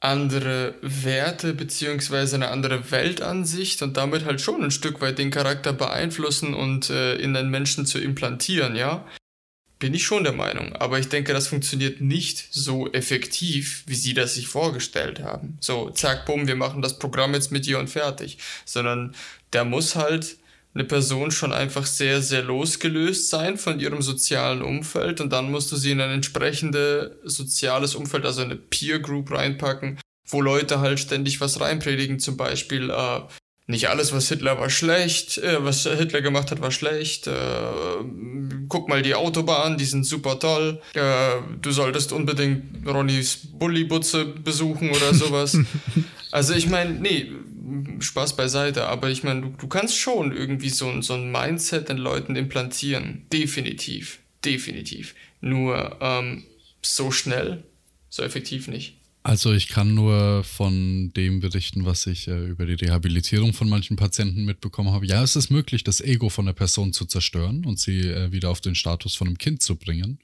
andere 0.00 0.74
Werte 0.80 1.54
beziehungsweise 1.54 2.36
eine 2.36 2.48
andere 2.48 2.90
Weltansicht 2.90 3.82
und 3.82 3.96
damit 3.96 4.24
halt 4.24 4.40
schon 4.40 4.62
ein 4.62 4.70
Stück 4.70 5.00
weit 5.00 5.18
den 5.18 5.30
Charakter 5.30 5.72
beeinflussen 5.72 6.54
und 6.54 6.88
äh, 6.90 7.16
in 7.16 7.34
den 7.34 7.50
Menschen 7.50 7.84
zu 7.84 7.98
implantieren, 7.98 8.76
ja. 8.76 9.04
Bin 9.80 9.94
ich 9.94 10.04
schon 10.04 10.24
der 10.24 10.32
Meinung. 10.32 10.74
Aber 10.74 10.98
ich 10.98 11.08
denke, 11.08 11.32
das 11.32 11.46
funktioniert 11.46 12.00
nicht 12.00 12.48
so 12.50 12.90
effektiv, 12.92 13.84
wie 13.86 13.94
Sie 13.94 14.12
das 14.12 14.34
sich 14.34 14.48
vorgestellt 14.48 15.20
haben. 15.20 15.56
So, 15.60 15.90
zack, 15.90 16.26
bumm, 16.26 16.48
wir 16.48 16.56
machen 16.56 16.82
das 16.82 16.98
Programm 16.98 17.32
jetzt 17.34 17.52
mit 17.52 17.64
dir 17.64 17.78
und 17.78 17.88
fertig. 17.88 18.38
Sondern 18.64 19.14
der 19.52 19.64
muss 19.64 19.94
halt 19.94 20.36
eine 20.74 20.84
Person 20.84 21.30
schon 21.30 21.52
einfach 21.52 21.86
sehr, 21.86 22.22
sehr 22.22 22.42
losgelöst 22.42 23.30
sein 23.30 23.58
von 23.58 23.80
ihrem 23.80 24.02
sozialen 24.02 24.62
Umfeld 24.62 25.20
und 25.20 25.32
dann 25.32 25.50
musst 25.50 25.72
du 25.72 25.76
sie 25.76 25.92
in 25.92 26.00
ein 26.00 26.10
entsprechendes 26.10 27.12
soziales 27.24 27.94
Umfeld, 27.94 28.24
also 28.24 28.42
eine 28.42 28.56
Peer 28.56 29.00
Group 29.00 29.30
reinpacken, 29.30 29.98
wo 30.26 30.40
Leute 30.40 30.80
halt 30.80 31.00
ständig 31.00 31.40
was 31.40 31.60
reinpredigen, 31.60 32.18
zum 32.20 32.36
Beispiel, 32.36 32.90
äh, 32.90 33.20
nicht 33.70 33.90
alles, 33.90 34.14
was 34.14 34.28
Hitler 34.28 34.58
war 34.58 34.70
schlecht, 34.70 35.36
äh, 35.38 35.62
was 35.62 35.82
Hitler 35.82 36.22
gemacht 36.22 36.50
hat, 36.50 36.62
war 36.62 36.70
schlecht. 36.70 37.26
Äh, 37.26 37.32
guck 38.66 38.88
mal 38.88 39.02
die 39.02 39.14
Autobahn, 39.14 39.76
die 39.76 39.84
sind 39.84 40.04
super 40.04 40.38
toll. 40.38 40.80
Äh, 40.94 41.42
du 41.60 41.70
solltest 41.70 42.12
unbedingt 42.12 42.86
Ronnys 42.86 43.40
Bullibutze 43.58 44.24
besuchen 44.24 44.88
oder 44.88 45.12
sowas. 45.12 45.58
also 46.32 46.54
ich 46.54 46.70
meine, 46.70 46.92
nee, 46.92 47.30
Spaß 48.00 48.36
beiseite, 48.36 48.86
aber 48.86 49.10
ich 49.10 49.24
meine, 49.24 49.42
du, 49.42 49.48
du 49.48 49.66
kannst 49.68 49.96
schon 49.96 50.36
irgendwie 50.36 50.68
so, 50.68 51.00
so 51.02 51.14
ein 51.14 51.30
Mindset 51.30 51.88
den 51.88 51.98
Leuten 51.98 52.36
implantieren. 52.36 53.26
Definitiv. 53.32 54.20
Definitiv. 54.44 55.14
Nur 55.40 55.96
ähm, 56.00 56.44
so 56.82 57.10
schnell, 57.10 57.64
so 58.08 58.22
effektiv 58.22 58.68
nicht. 58.68 58.98
Also 59.22 59.52
ich 59.52 59.68
kann 59.68 59.94
nur 59.94 60.42
von 60.44 61.12
dem 61.14 61.40
berichten, 61.40 61.84
was 61.84 62.06
ich 62.06 62.28
äh, 62.28 62.46
über 62.46 62.64
die 62.64 62.74
Rehabilitierung 62.74 63.52
von 63.52 63.68
manchen 63.68 63.96
Patienten 63.96 64.44
mitbekommen 64.44 64.92
habe. 64.92 65.06
Ja, 65.06 65.22
es 65.22 65.36
ist 65.36 65.50
möglich, 65.50 65.84
das 65.84 66.00
Ego 66.00 66.30
von 66.30 66.46
der 66.46 66.54
Person 66.54 66.92
zu 66.92 67.04
zerstören 67.04 67.66
und 67.66 67.78
sie 67.78 68.00
äh, 68.00 68.32
wieder 68.32 68.48
auf 68.48 68.60
den 68.60 68.74
Status 68.74 69.16
von 69.16 69.26
einem 69.26 69.36
Kind 69.36 69.60
zu 69.60 69.76
bringen. 69.76 70.18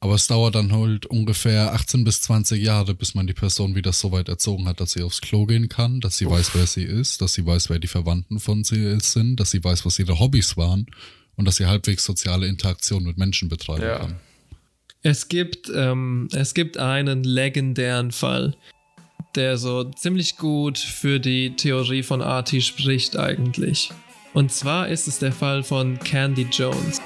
Aber 0.00 0.14
es 0.14 0.28
dauert 0.28 0.54
dann 0.54 0.72
halt 0.72 1.06
ungefähr 1.06 1.72
18 1.72 2.04
bis 2.04 2.22
20 2.22 2.62
Jahre, 2.62 2.94
bis 2.94 3.14
man 3.14 3.26
die 3.26 3.32
Person 3.32 3.74
wieder 3.74 3.92
so 3.92 4.12
weit 4.12 4.28
erzogen 4.28 4.68
hat, 4.68 4.80
dass 4.80 4.92
sie 4.92 5.02
aufs 5.02 5.20
Klo 5.20 5.44
gehen 5.44 5.68
kann, 5.68 6.00
dass 6.00 6.18
sie 6.18 6.26
Uff. 6.26 6.32
weiß, 6.32 6.50
wer 6.54 6.66
sie 6.66 6.84
ist, 6.84 7.20
dass 7.20 7.34
sie 7.34 7.44
weiß, 7.44 7.68
wer 7.68 7.80
die 7.80 7.88
Verwandten 7.88 8.38
von 8.38 8.62
sie 8.62 8.98
sind, 9.00 9.36
dass 9.40 9.50
sie 9.50 9.62
weiß, 9.62 9.84
was 9.84 9.98
ihre 9.98 10.20
Hobbys 10.20 10.56
waren 10.56 10.86
und 11.34 11.46
dass 11.46 11.56
sie 11.56 11.66
halbwegs 11.66 12.04
soziale 12.04 12.46
Interaktion 12.46 13.02
mit 13.02 13.18
Menschen 13.18 13.48
betreiben 13.48 13.82
ja. 13.82 13.98
kann. 13.98 14.16
Es 15.02 15.28
gibt, 15.28 15.70
ähm, 15.74 16.28
es 16.32 16.54
gibt 16.54 16.76
einen 16.76 17.24
legendären 17.24 18.12
Fall, 18.12 18.56
der 19.34 19.58
so 19.58 19.84
ziemlich 19.84 20.36
gut 20.36 20.78
für 20.78 21.18
die 21.18 21.56
Theorie 21.56 22.02
von 22.02 22.22
Artie 22.22 22.60
spricht 22.60 23.16
eigentlich. 23.16 23.90
Und 24.32 24.52
zwar 24.52 24.88
ist 24.88 25.08
es 25.08 25.18
der 25.18 25.32
Fall 25.32 25.62
von 25.62 25.98
Candy 26.00 26.46
Jones. 26.52 27.00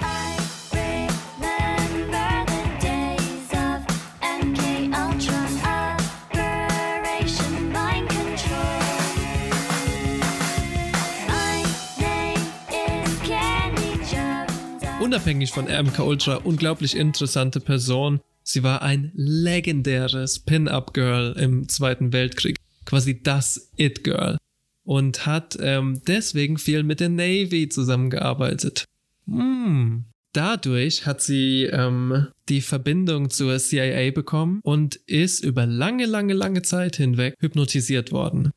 Unabhängig 15.23 15.53
von 15.53 15.67
MK 15.67 16.01
Ultra 16.01 16.35
unglaublich 16.43 16.97
interessante 16.97 17.61
Person. 17.61 18.19
Sie 18.43 18.65
war 18.65 18.83
ein 18.83 19.13
legendäres 19.15 20.41
Pin-Up-Girl 20.41 21.37
im 21.39 21.69
Zweiten 21.69 22.13
Weltkrieg. 22.13 22.57
Quasi 22.87 23.23
das 23.23 23.71
It-Girl. 23.77 24.37
Und 24.83 25.25
hat 25.25 25.57
ähm, 25.61 26.03
deswegen 26.09 26.59
viel 26.59 26.83
mit 26.83 26.99
der 26.99 27.09
Navy 27.09 27.69
zusammengearbeitet. 27.69 28.85
Hm. 29.29 30.07
Dadurch 30.33 31.07
hat 31.07 31.23
sie 31.23 31.67
ähm, 31.67 32.27
die 32.49 32.61
Verbindung 32.61 33.31
zur 33.31 33.59
CIA 33.59 34.11
bekommen 34.11 34.59
und 34.65 34.97
ist 35.07 35.45
über 35.45 35.67
lange, 35.67 36.07
lange, 36.07 36.35
lange 36.35 36.63
Zeit 36.63 36.97
hinweg 36.97 37.37
hypnotisiert 37.39 38.11
worden. 38.11 38.51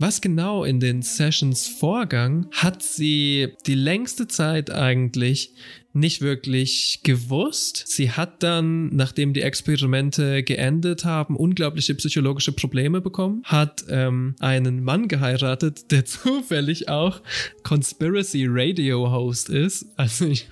Was 0.00 0.22
genau 0.22 0.64
in 0.64 0.80
den 0.80 1.02
Sessions 1.02 1.68
vorgang, 1.68 2.46
hat 2.52 2.82
sie 2.82 3.48
die 3.66 3.74
längste 3.74 4.26
Zeit 4.26 4.70
eigentlich 4.70 5.52
nicht 5.92 6.22
wirklich 6.22 7.00
gewusst. 7.02 7.84
Sie 7.86 8.10
hat 8.10 8.42
dann, 8.42 8.96
nachdem 8.96 9.34
die 9.34 9.42
Experimente 9.42 10.42
geendet 10.42 11.04
haben, 11.04 11.36
unglaubliche 11.36 11.94
psychologische 11.96 12.52
Probleme 12.52 13.02
bekommen, 13.02 13.42
hat 13.44 13.84
ähm, 13.90 14.36
einen 14.38 14.82
Mann 14.82 15.06
geheiratet, 15.06 15.84
der 15.90 16.06
zufällig 16.06 16.88
auch 16.88 17.20
Conspiracy 17.62 18.46
Radio 18.48 19.12
Host 19.12 19.50
ist. 19.50 19.84
Also 19.96 20.24
ich, 20.28 20.48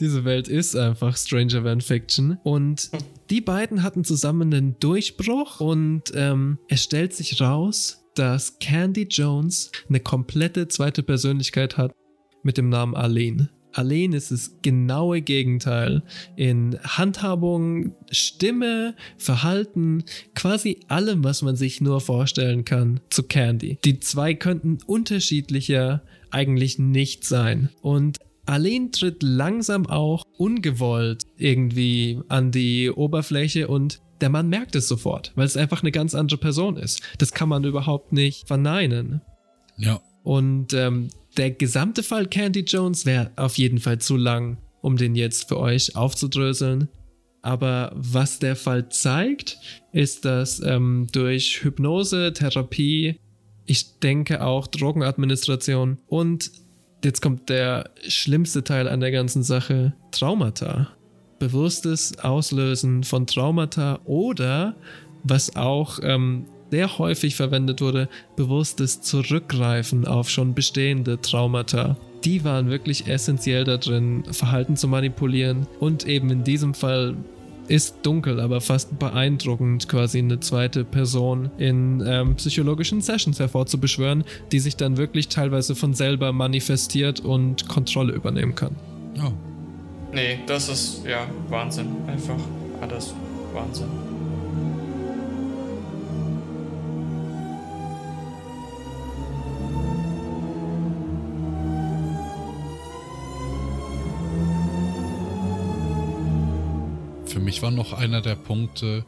diese 0.00 0.24
Welt 0.24 0.48
ist 0.48 0.74
einfach 0.74 1.18
Stranger 1.18 1.62
Than 1.64 1.82
Fiction. 1.82 2.38
Und 2.44 2.90
die 3.28 3.42
beiden 3.42 3.82
hatten 3.82 4.04
zusammen 4.04 4.54
einen 4.54 4.80
Durchbruch 4.80 5.60
und 5.60 6.04
ähm, 6.14 6.56
es 6.68 6.84
stellt 6.84 7.12
sich 7.12 7.42
raus, 7.42 8.07
dass 8.18 8.58
Candy 8.58 9.06
Jones 9.08 9.70
eine 9.88 10.00
komplette 10.00 10.68
zweite 10.68 11.02
Persönlichkeit 11.02 11.76
hat 11.76 11.92
mit 12.42 12.58
dem 12.58 12.68
Namen 12.68 12.96
Arlene. 12.96 13.50
Arlene 13.72 14.16
ist 14.16 14.32
das 14.32 14.56
genaue 14.62 15.20
Gegenteil 15.20 16.02
in 16.34 16.78
Handhabung, 16.82 17.94
Stimme, 18.10 18.96
Verhalten, 19.18 20.04
quasi 20.34 20.80
allem, 20.88 21.22
was 21.22 21.42
man 21.42 21.54
sich 21.54 21.80
nur 21.80 22.00
vorstellen 22.00 22.64
kann, 22.64 23.00
zu 23.10 23.22
Candy. 23.22 23.78
Die 23.84 24.00
zwei 24.00 24.34
könnten 24.34 24.78
unterschiedlicher 24.86 26.02
eigentlich 26.30 26.78
nicht 26.78 27.24
sein. 27.24 27.68
Und 27.82 28.18
Arlene 28.46 28.90
tritt 28.90 29.22
langsam 29.22 29.86
auch 29.86 30.24
ungewollt 30.38 31.22
irgendwie 31.36 32.18
an 32.28 32.50
die 32.50 32.90
Oberfläche 32.90 33.68
und 33.68 34.00
der 34.20 34.28
Mann 34.28 34.48
merkt 34.48 34.74
es 34.74 34.88
sofort, 34.88 35.32
weil 35.34 35.46
es 35.46 35.56
einfach 35.56 35.82
eine 35.82 35.92
ganz 35.92 36.14
andere 36.14 36.38
Person 36.38 36.76
ist. 36.76 37.02
Das 37.18 37.32
kann 37.32 37.48
man 37.48 37.64
überhaupt 37.64 38.12
nicht 38.12 38.46
verneinen. 38.46 39.20
Ja. 39.76 40.00
Und 40.22 40.72
ähm, 40.74 41.08
der 41.36 41.52
gesamte 41.52 42.02
Fall 42.02 42.26
Candy 42.26 42.60
Jones 42.60 43.06
wäre 43.06 43.30
auf 43.36 43.58
jeden 43.58 43.78
Fall 43.78 43.98
zu 43.98 44.16
lang, 44.16 44.58
um 44.80 44.96
den 44.96 45.14
jetzt 45.14 45.48
für 45.48 45.58
euch 45.58 45.96
aufzudröseln. 45.96 46.88
Aber 47.42 47.92
was 47.94 48.40
der 48.40 48.56
Fall 48.56 48.88
zeigt, 48.88 49.58
ist, 49.92 50.24
dass 50.24 50.60
ähm, 50.60 51.06
durch 51.12 51.62
Hypnose, 51.62 52.32
Therapie, 52.32 53.20
ich 53.64 54.00
denke 54.00 54.42
auch 54.44 54.66
Drogenadministration 54.66 55.98
und 56.08 56.50
jetzt 57.04 57.22
kommt 57.22 57.48
der 57.48 57.90
schlimmste 58.08 58.64
Teil 58.64 58.88
an 58.88 59.00
der 59.00 59.12
ganzen 59.12 59.44
Sache, 59.44 59.94
Traumata 60.10 60.97
bewusstes 61.38 62.18
Auslösen 62.18 63.04
von 63.04 63.26
Traumata 63.26 64.00
oder, 64.04 64.74
was 65.24 65.56
auch 65.56 65.98
ähm, 66.02 66.46
sehr 66.70 66.98
häufig 66.98 67.34
verwendet 67.34 67.80
wurde, 67.80 68.08
bewusstes 68.36 69.00
Zurückgreifen 69.00 70.06
auf 70.06 70.28
schon 70.28 70.54
bestehende 70.54 71.20
Traumata. 71.20 71.96
Die 72.24 72.44
waren 72.44 72.68
wirklich 72.68 73.06
essentiell 73.06 73.64
da 73.64 73.76
drin, 73.76 74.24
Verhalten 74.30 74.76
zu 74.76 74.88
manipulieren 74.88 75.66
und 75.80 76.06
eben 76.06 76.30
in 76.30 76.44
diesem 76.44 76.74
Fall 76.74 77.16
ist 77.68 77.96
dunkel, 78.02 78.40
aber 78.40 78.60
fast 78.60 78.98
beeindruckend, 78.98 79.88
quasi 79.88 80.18
eine 80.18 80.40
zweite 80.40 80.84
Person 80.84 81.50
in 81.58 82.02
ähm, 82.06 82.34
psychologischen 82.36 83.02
Sessions 83.02 83.38
hervorzubeschwören, 83.38 84.24
die 84.52 84.58
sich 84.58 84.76
dann 84.76 84.96
wirklich 84.96 85.28
teilweise 85.28 85.74
von 85.74 85.92
selber 85.92 86.32
manifestiert 86.32 87.20
und 87.20 87.68
Kontrolle 87.68 88.14
übernehmen 88.14 88.54
kann. 88.54 88.74
Oh, 89.18 89.32
Nee, 90.10 90.40
das 90.46 90.70
ist 90.70 91.04
ja 91.04 91.28
Wahnsinn. 91.48 91.94
Einfach 92.06 92.38
alles 92.80 93.14
Wahnsinn. 93.52 93.88
Für 107.26 107.40
mich 107.40 107.62
war 107.62 107.70
noch 107.70 107.92
einer 107.92 108.22
der 108.22 108.34
Punkte, 108.34 109.04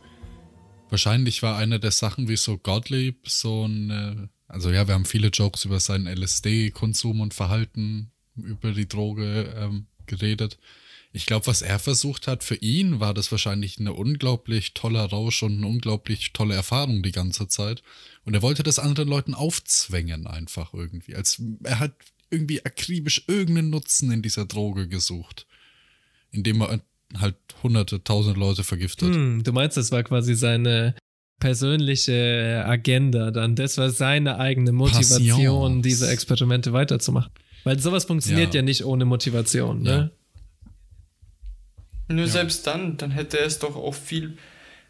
wahrscheinlich 0.90 1.42
war 1.42 1.56
eine 1.56 1.80
der 1.80 1.92
Sachen, 1.92 2.28
wie 2.28 2.36
so 2.36 2.58
Gottlieb 2.58 3.26
so 3.26 3.64
ein, 3.66 4.28
also 4.46 4.70
ja, 4.70 4.86
wir 4.86 4.94
haben 4.94 5.06
viele 5.06 5.28
Jokes 5.28 5.64
über 5.64 5.80
seinen 5.80 6.06
LSD-Konsum 6.06 7.22
und 7.22 7.32
Verhalten 7.32 8.12
über 8.36 8.72
die 8.72 8.86
Droge 8.86 9.54
ähm, 9.56 9.86
geredet 10.04 10.58
ich 11.12 11.26
glaube, 11.26 11.46
was 11.46 11.62
er 11.62 11.78
versucht 11.78 12.26
hat, 12.28 12.44
für 12.44 12.54
ihn 12.56 13.00
war 13.00 13.14
das 13.14 13.32
wahrscheinlich 13.32 13.78
eine 13.80 13.92
unglaublich 13.92 14.74
toller 14.74 15.04
Rausch 15.04 15.42
und 15.42 15.56
eine 15.58 15.66
unglaublich 15.66 16.32
tolle 16.32 16.54
Erfahrung 16.54 17.02
die 17.02 17.10
ganze 17.12 17.48
Zeit. 17.48 17.82
Und 18.24 18.34
er 18.34 18.42
wollte 18.42 18.62
das 18.62 18.78
anderen 18.78 19.08
Leuten 19.08 19.34
aufzwängen 19.34 20.26
einfach 20.26 20.72
irgendwie. 20.72 21.16
Als 21.16 21.42
er 21.64 21.80
hat 21.80 21.92
irgendwie 22.30 22.64
akribisch 22.64 23.24
irgendeinen 23.26 23.70
Nutzen 23.70 24.12
in 24.12 24.22
dieser 24.22 24.44
Droge 24.46 24.86
gesucht. 24.86 25.46
Indem 26.30 26.58
man 26.58 26.82
halt 27.18 27.34
hunderte, 27.64 28.04
tausend 28.04 28.36
Leute 28.36 28.62
vergiftet. 28.62 29.12
Hm, 29.12 29.42
du 29.42 29.52
meinst, 29.52 29.76
das 29.76 29.90
war 29.90 30.04
quasi 30.04 30.36
seine 30.36 30.94
persönliche 31.40 32.62
Agenda 32.66 33.32
dann. 33.32 33.56
Das 33.56 33.78
war 33.78 33.90
seine 33.90 34.38
eigene 34.38 34.70
Motivation, 34.70 35.28
Passion. 35.28 35.82
diese 35.82 36.08
Experimente 36.08 36.72
weiterzumachen. 36.72 37.32
Weil 37.64 37.78
sowas 37.80 38.04
funktioniert 38.04 38.54
ja, 38.54 38.60
Ja. 38.60 38.64
nicht 38.64 38.84
ohne 38.84 39.04
Motivation, 39.04 39.82
ne? 39.82 40.12
Nur 42.10 42.26
selbst 42.26 42.66
dann, 42.66 42.96
dann 42.96 43.10
hätte 43.12 43.38
er 43.38 43.46
es 43.46 43.58
doch 43.58 43.76
auch 43.76 43.94
viel. 43.94 44.36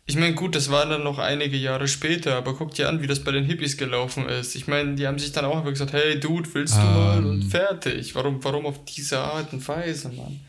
Ich 0.06 0.16
meine, 0.16 0.34
gut, 0.34 0.54
das 0.56 0.70
war 0.70 0.86
dann 0.86 1.04
noch 1.04 1.18
einige 1.18 1.56
Jahre 1.56 1.86
später, 1.86 2.34
aber 2.34 2.54
guck 2.56 2.74
dir 2.74 2.88
an, 2.88 3.00
wie 3.02 3.06
das 3.06 3.22
bei 3.22 3.30
den 3.30 3.44
Hippies 3.44 3.76
gelaufen 3.76 4.26
ist. 4.28 4.56
Ich 4.56 4.66
meine, 4.66 4.94
die 4.96 5.06
haben 5.06 5.18
sich 5.18 5.30
dann 5.32 5.44
auch 5.44 5.58
einfach 5.58 5.70
gesagt, 5.70 5.92
hey 5.92 6.18
Dude, 6.18 6.48
willst 6.52 6.74
du 6.74 6.80
mal? 6.80 7.24
Und 7.24 7.42
fertig. 7.44 8.14
Warum, 8.14 8.42
warum 8.42 8.66
auf 8.66 8.84
diese 8.86 9.18
Art 9.20 9.52
und 9.52 9.66
Weise, 9.68 10.08
Mann? 10.08 10.40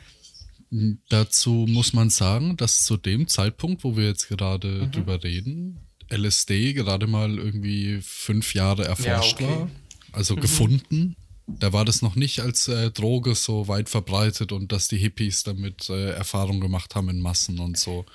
Dazu 1.10 1.66
muss 1.68 1.92
man 1.94 2.10
sagen, 2.10 2.56
dass 2.58 2.86
zu 2.86 2.96
dem 2.98 3.28
Zeitpunkt, 3.28 3.84
wo 3.84 3.98
wir 3.98 4.06
jetzt 4.08 4.30
gerade 4.30 4.68
Mhm. 4.88 4.92
drüber 4.92 5.22
reden, 5.24 5.80
LSD 6.10 6.74
gerade 6.74 7.08
mal 7.08 7.38
irgendwie 7.38 8.00
fünf 8.02 8.54
Jahre 8.54 8.86
erforscht 8.86 9.36
okay. 9.36 9.48
war, 9.48 9.70
also 10.14 10.36
Mhm. 10.36 10.40
gefunden. 10.42 11.16
Da 11.60 11.74
war 11.74 11.86
das 11.86 12.02
noch 12.02 12.16
nicht 12.16 12.40
als 12.40 12.68
äh, 12.68 12.92
Droge 12.92 13.36
so 13.36 13.68
weit 13.68 13.90
verbreitet 13.90 14.52
und 14.52 14.72
dass 14.72 14.88
die 14.88 14.98
Hippies 14.98 15.44
damit 15.44 15.90
äh, 15.90 16.12
Erfahrung 16.12 16.60
gemacht 16.60 16.96
haben 16.96 17.10
in 17.10 17.20
Massen 17.20 17.60
und 17.60 17.78
so. 17.78 18.06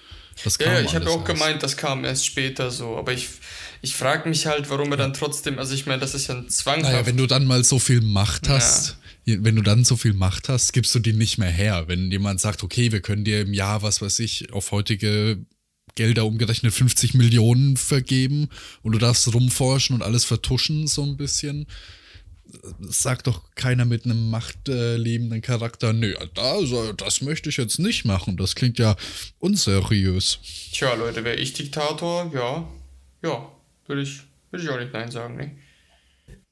Das 0.45 0.59
Ja, 0.59 0.75
ja, 0.75 0.81
ich 0.81 0.95
habe 0.95 1.09
auch 1.09 1.27
erst. 1.27 1.27
gemeint, 1.27 1.63
das 1.63 1.77
kam 1.77 2.05
erst 2.05 2.27
später 2.27 2.71
so. 2.71 2.97
Aber 2.97 3.13
ich, 3.13 3.29
ich 3.83 3.95
frage 3.95 4.29
mich 4.29 4.47
halt, 4.47 4.69
warum 4.69 4.91
er 4.91 4.99
dann 4.99 5.15
trotzdem, 5.15 5.59
also 5.59 5.75
ich 5.75 5.87
meine, 5.87 6.01
das 6.01 6.15
ist 6.15 6.27
ja 6.27 6.35
ein 6.35 6.49
zwanghaft. 6.49 6.93
Naja, 6.93 7.07
wenn 7.07 7.17
du 7.17 7.27
dann 7.27 7.47
mal 7.47 7.65
so 7.65 7.79
viel 7.79 8.01
Macht 8.03 8.47
Ja. 8.47 8.55
hast, 8.55 8.99
wenn 9.25 9.57
du 9.57 9.63
dann 9.63 9.85
so 9.85 9.97
viel 9.97 10.13
Macht 10.13 10.49
hast, 10.49 10.73
gibst 10.73 10.95
du 10.95 10.99
die 10.99 11.13
nicht 11.13 11.39
mehr 11.39 11.51
her. 11.51 11.85
Wenn 11.89 12.11
jemand 12.11 12.41
sagt, 12.41 12.63
okay, 12.63 12.93
wir 12.93 13.01
können 13.01 13.25
dir 13.25 13.41
im 13.41 13.55
Jahr, 13.55 13.83
was 13.83 14.03
weiß 14.03 14.19
ich, 14.21 14.53
auf 14.53 14.73
heutige 14.73 15.39
Gelder 15.95 16.27
umgerechnet 16.27 16.75
50 16.75 17.15
Millionen 17.15 17.77
vergeben 17.77 18.49
und 18.83 18.93
du 18.93 18.99
darfst 18.99 19.33
rumforschen 19.33 19.97
und 19.97 20.03
alles 20.03 20.25
vertuschen 20.25 20.87
so 20.87 21.03
ein 21.03 21.17
bisschen. 21.17 21.67
Sagt 22.81 23.27
doch 23.27 23.43
keiner 23.55 23.85
mit 23.85 24.05
einem 24.05 24.31
machtlebenden 24.31 25.43
Charakter, 25.43 25.93
nö, 25.93 26.15
also, 26.37 26.93
das 26.93 27.21
möchte 27.21 27.49
ich 27.49 27.57
jetzt 27.57 27.79
nicht 27.79 28.05
machen. 28.05 28.37
Das 28.37 28.55
klingt 28.55 28.79
ja 28.79 28.97
unseriös. 29.39 30.39
Tja, 30.73 30.95
Leute, 30.95 31.25
wäre 31.25 31.37
ich 31.37 31.53
Diktator, 31.53 32.31
ja, 32.33 32.69
ja, 33.23 33.53
würde 33.87 34.03
ich, 34.03 34.21
würde 34.51 34.65
ich 34.65 34.71
auch 34.71 34.79
nicht 34.79 34.93
Nein 34.93 35.11
sagen, 35.11 35.37
ne? 35.37 35.57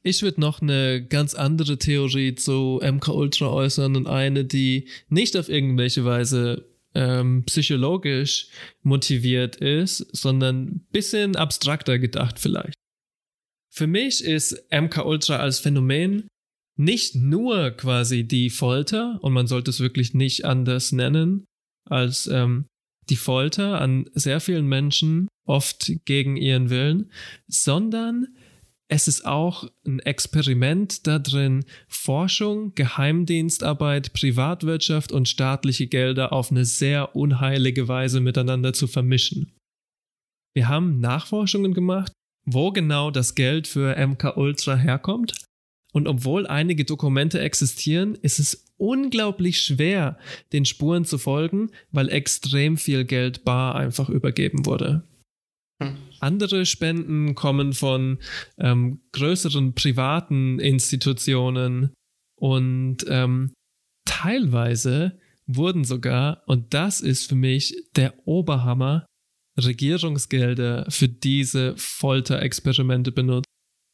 Ich 0.07 0.23
würde 0.23 0.39
noch 0.39 0.61
eine 0.61 1.03
ganz 1.03 1.35
andere 1.35 1.79
Theorie 1.79 2.35
zu 2.35 2.79
MK 2.83 3.09
Ultra 3.09 3.49
äußern 3.49 3.97
und 3.97 4.07
eine, 4.07 4.45
die 4.45 4.89
nicht 5.09 5.35
auf 5.35 5.49
irgendwelche 5.49 6.05
Weise 6.05 6.69
ähm, 6.95 7.45
psychologisch 7.47 8.49
motiviert 8.83 9.57
ist, 9.57 10.07
sondern 10.13 10.65
ein 10.65 10.87
bisschen 10.93 11.37
abstrakter 11.37 11.99
gedacht 11.99 12.39
vielleicht. 12.39 12.79
Für 13.75 13.89
mich 13.89 14.23
ist 14.23 14.67
MK 14.71 15.05
Ultra 15.05 15.37
als 15.37 15.59
Phänomen 15.59 16.29
nicht 16.77 17.17
nur 17.17 17.73
quasi 17.73 18.23
die 18.23 18.51
Folter, 18.51 19.19
und 19.21 19.33
man 19.33 19.49
sollte 19.49 19.71
es 19.71 19.81
wirklich 19.81 20.15
nicht 20.15 20.45
anders 20.45 20.93
nennen, 20.93 21.45
als 21.89 22.29
ähm, 22.29 22.67
die 23.09 23.17
Folter 23.17 23.81
an 23.81 24.09
sehr 24.15 24.39
vielen 24.41 24.67
Menschen, 24.67 25.27
oft 25.45 25.93
gegen 26.05 26.37
ihren 26.37 26.71
Willen, 26.71 27.11
sondern 27.49 28.29
es 28.89 29.09
ist 29.09 29.27
auch 29.27 29.69
ein 29.85 29.99
Experiment 29.99 31.07
da 31.09 31.19
drin, 31.19 31.65
Forschung, 31.89 32.75
Geheimdienstarbeit, 32.77 34.13
Privatwirtschaft 34.13 35.11
und 35.11 35.29
staatliche 35.29 35.89
Gelder 35.89 36.33
auf 36.33 36.53
eine 36.53 36.65
sehr 36.65 37.17
unheilige 37.17 37.89
Weise 37.89 38.21
miteinander 38.21 38.73
zu 38.73 38.87
vermischen. 38.87 39.53
Wir 40.55 40.69
haben 40.69 41.01
Nachforschungen 41.01 41.75
gemacht, 41.75 42.13
wo 42.45 42.73
genau 42.73 43.11
das 43.11 43.35
Geld 43.35 43.67
für 43.67 43.97
MK 43.97 44.37
Ultra 44.37 44.77
herkommt. 44.77 45.35
Und 45.93 46.09
obwohl 46.09 46.47
einige 46.47 46.85
Dokumente 46.85 47.41
existieren, 47.41 48.17
ist 48.17 48.41
es 48.41 48.73
unglaublich 48.77 49.61
schwer, 49.61 50.19
den 50.53 50.65
Spuren 50.65 51.05
zu 51.05 51.19
folgen, 51.19 51.71
weil 51.93 52.09
extrem 52.09 52.77
viel 52.77 53.05
Geld 53.05 53.45
bar 53.45 53.77
einfach 53.77 54.09
übergeben 54.09 54.67
wurde. 54.67 55.05
Andere 56.21 56.67
Spenden 56.67 57.35
kommen 57.35 57.73
von 57.73 58.19
ähm, 58.59 59.01
größeren 59.13 59.75
privaten 59.75 60.59
Institutionen 60.59 61.93
und 62.41 63.05
ähm, 63.09 63.53
teilweise 64.07 65.19
wurden 65.47 65.85
sogar, 65.85 66.43
und 66.47 66.73
das 66.75 67.01
ist 67.01 67.29
für 67.29 67.35
mich 67.35 67.77
der 67.97 68.15
Oberhammer, 68.27 69.07
Regierungsgelder 69.59 70.87
für 70.89 71.09
diese 71.09 71.77
Folterexperimente 71.77 73.13
benutzt. 73.13 73.47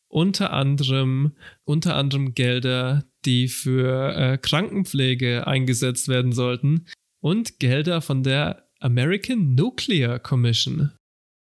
Unter 0.08 0.52
anderem, 0.52 1.36
unter 1.64 1.94
anderem 1.94 2.34
Gelder, 2.34 3.04
die 3.24 3.48
für 3.48 4.14
äh, 4.16 4.38
Krankenpflege 4.38 5.46
eingesetzt 5.46 6.08
werden 6.08 6.32
sollten 6.32 6.86
und 7.22 7.60
Gelder 7.60 8.00
von 8.00 8.22
der 8.22 8.68
American 8.80 9.54
Nuclear 9.54 10.18
Commission. 10.18 10.92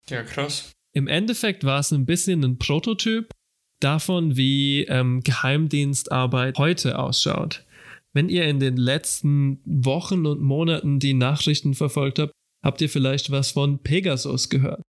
Ja, 0.09 0.23
krass. 0.23 0.73
Im 0.93 1.07
Endeffekt 1.07 1.65
war 1.65 1.81
es 1.81 1.93
ein 1.93 2.07
bisschen 2.07 2.43
ein 2.43 2.59
Prototyp 2.59 3.31
davon, 3.81 4.37
wie 4.37 4.85
ähm, 4.85 5.21
Geheimdienstarbeit 5.21 6.59
heute 6.59 6.99
ausschaut. 6.99 7.65
Wenn 8.13 8.29
ihr 8.29 8.47
in 8.47 8.59
den 8.59 8.77
letzten 8.77 9.61
Wochen 9.65 10.27
und 10.27 10.41
Monaten 10.41 10.99
die 10.99 11.15
Nachrichten 11.15 11.75
verfolgt 11.75 12.19
habt, 12.19 12.33
habt 12.69 12.83
ihr 12.83 12.91
vielleicht 12.91 13.31
was 13.31 13.53
von 13.53 13.83
Pegasus 13.83 14.51
gehört. 14.51 14.83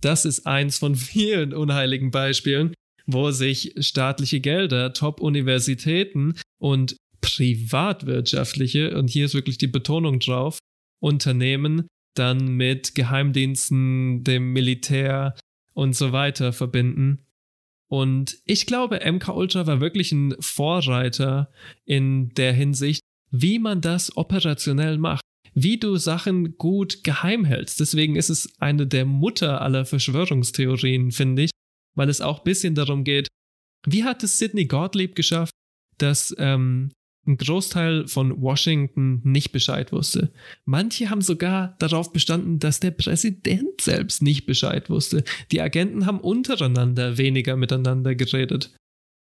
Das 0.00 0.24
ist 0.24 0.46
eins 0.46 0.78
von 0.78 0.94
vielen 0.94 1.52
unheiligen 1.52 2.12
Beispielen, 2.12 2.72
wo 3.04 3.32
sich 3.32 3.74
staatliche 3.80 4.38
Gelder, 4.38 4.92
Top-Universitäten 4.92 6.36
und 6.60 6.96
privatwirtschaftliche, 7.20 8.96
und 8.96 9.10
hier 9.10 9.24
ist 9.24 9.34
wirklich 9.34 9.58
die 9.58 9.66
Betonung 9.66 10.20
drauf, 10.20 10.60
Unternehmen 11.00 11.88
dann 12.14 12.46
mit 12.46 12.94
Geheimdiensten, 12.94 14.22
dem 14.22 14.52
Militär 14.52 15.34
und 15.74 15.96
so 15.96 16.12
weiter 16.12 16.52
verbinden. 16.52 17.26
Und 17.88 18.38
ich 18.44 18.66
glaube, 18.66 19.00
MK 19.04 19.28
Ultra 19.30 19.66
war 19.66 19.80
wirklich 19.80 20.12
ein 20.12 20.36
Vorreiter 20.38 21.50
in 21.84 22.28
der 22.34 22.52
Hinsicht, 22.52 23.02
wie 23.32 23.58
man 23.58 23.80
das 23.80 24.16
operationell 24.16 24.96
macht, 24.98 25.22
wie 25.56 25.78
du 25.78 25.96
Sachen 25.96 26.58
gut 26.58 27.02
geheim 27.02 27.44
hältst. 27.46 27.80
Deswegen 27.80 28.14
ist 28.14 28.28
es 28.28 28.60
eine 28.60 28.86
der 28.86 29.06
Mutter 29.06 29.62
aller 29.62 29.86
Verschwörungstheorien, 29.86 31.12
finde 31.12 31.44
ich, 31.44 31.50
weil 31.96 32.10
es 32.10 32.20
auch 32.20 32.38
ein 32.38 32.44
bisschen 32.44 32.74
darum 32.74 33.04
geht, 33.04 33.28
wie 33.86 34.04
hat 34.04 34.22
es 34.22 34.38
Sidney 34.38 34.66
Gottlieb 34.66 35.14
geschafft, 35.14 35.52
dass 35.96 36.34
ähm, 36.38 36.90
ein 37.26 37.38
Großteil 37.38 38.06
von 38.06 38.40
Washington 38.40 39.22
nicht 39.24 39.50
Bescheid 39.50 39.92
wusste. 39.92 40.30
Manche 40.66 41.08
haben 41.08 41.22
sogar 41.22 41.74
darauf 41.78 42.12
bestanden, 42.12 42.58
dass 42.58 42.78
der 42.78 42.90
Präsident 42.90 43.80
selbst 43.80 44.22
nicht 44.22 44.44
Bescheid 44.44 44.90
wusste. 44.90 45.24
Die 45.52 45.62
Agenten 45.62 46.04
haben 46.04 46.20
untereinander 46.20 47.16
weniger 47.16 47.56
miteinander 47.56 48.14
geredet. 48.14 48.76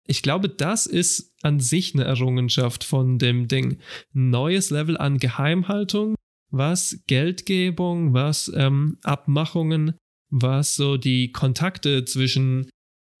Ich 0.07 0.23
glaube, 0.23 0.49
das 0.49 0.87
ist 0.87 1.33
an 1.43 1.59
sich 1.59 1.93
eine 1.93 2.05
Errungenschaft 2.05 2.83
von 2.83 3.19
dem 3.19 3.47
Ding. 3.47 3.77
Neues 4.13 4.69
Level 4.71 4.97
an 4.97 5.19
Geheimhaltung, 5.19 6.15
was 6.51 7.01
Geldgebung, 7.07 8.13
was 8.13 8.51
ähm, 8.55 8.97
Abmachungen, 9.03 9.95
was 10.29 10.75
so 10.75 10.97
die 10.97 11.31
Kontakte 11.31 12.05
zwischen 12.05 12.69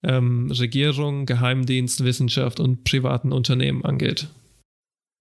ähm, 0.03 0.51
Regierung, 0.51 1.25
Geheimdienst, 1.25 2.03
Wissenschaft 2.03 2.59
und 2.59 2.83
privaten 2.83 3.31
Unternehmen 3.31 3.85
angeht. 3.85 4.27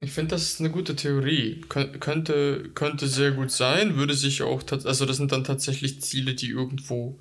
Ich 0.02 0.12
finde, 0.12 0.30
das 0.30 0.42
ist 0.42 0.60
eine 0.60 0.70
gute 0.70 0.96
Theorie. 0.96 1.60
Kön 1.68 2.00
könnte, 2.00 2.70
könnte 2.74 3.06
sehr 3.06 3.32
gut 3.32 3.50
sein, 3.50 3.96
würde 3.96 4.14
sich 4.14 4.42
auch, 4.42 4.62
also 4.84 5.04
das 5.04 5.18
sind 5.18 5.30
dann 5.30 5.44
tatsächlich 5.44 6.00
Ziele, 6.00 6.34
die 6.34 6.48
irgendwo, 6.48 7.20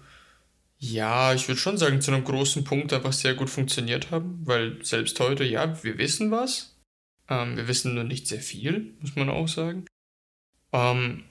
ja, 0.77 1.33
ich 1.33 1.49
würde 1.49 1.59
schon 1.59 1.77
sagen, 1.77 1.99
zu 1.99 2.11
einem 2.11 2.23
großen 2.23 2.63
Punkt 2.63 2.93
einfach 2.93 3.11
sehr 3.11 3.33
gut 3.33 3.49
funktioniert 3.49 4.11
haben, 4.11 4.39
weil 4.45 4.83
selbst 4.83 5.19
heute, 5.19 5.43
ja, 5.43 5.83
wir 5.83 5.97
wissen 5.97 6.31
was. 6.31 6.77
Ähm, 7.27 7.57
wir 7.57 7.67
wissen 7.67 7.95
nur 7.95 8.05
nicht 8.05 8.27
sehr 8.27 8.39
viel, 8.39 8.93
muss 9.01 9.17
man 9.17 9.29
auch 9.29 9.49
sagen. 9.49 9.85
Ähm, 10.73 11.23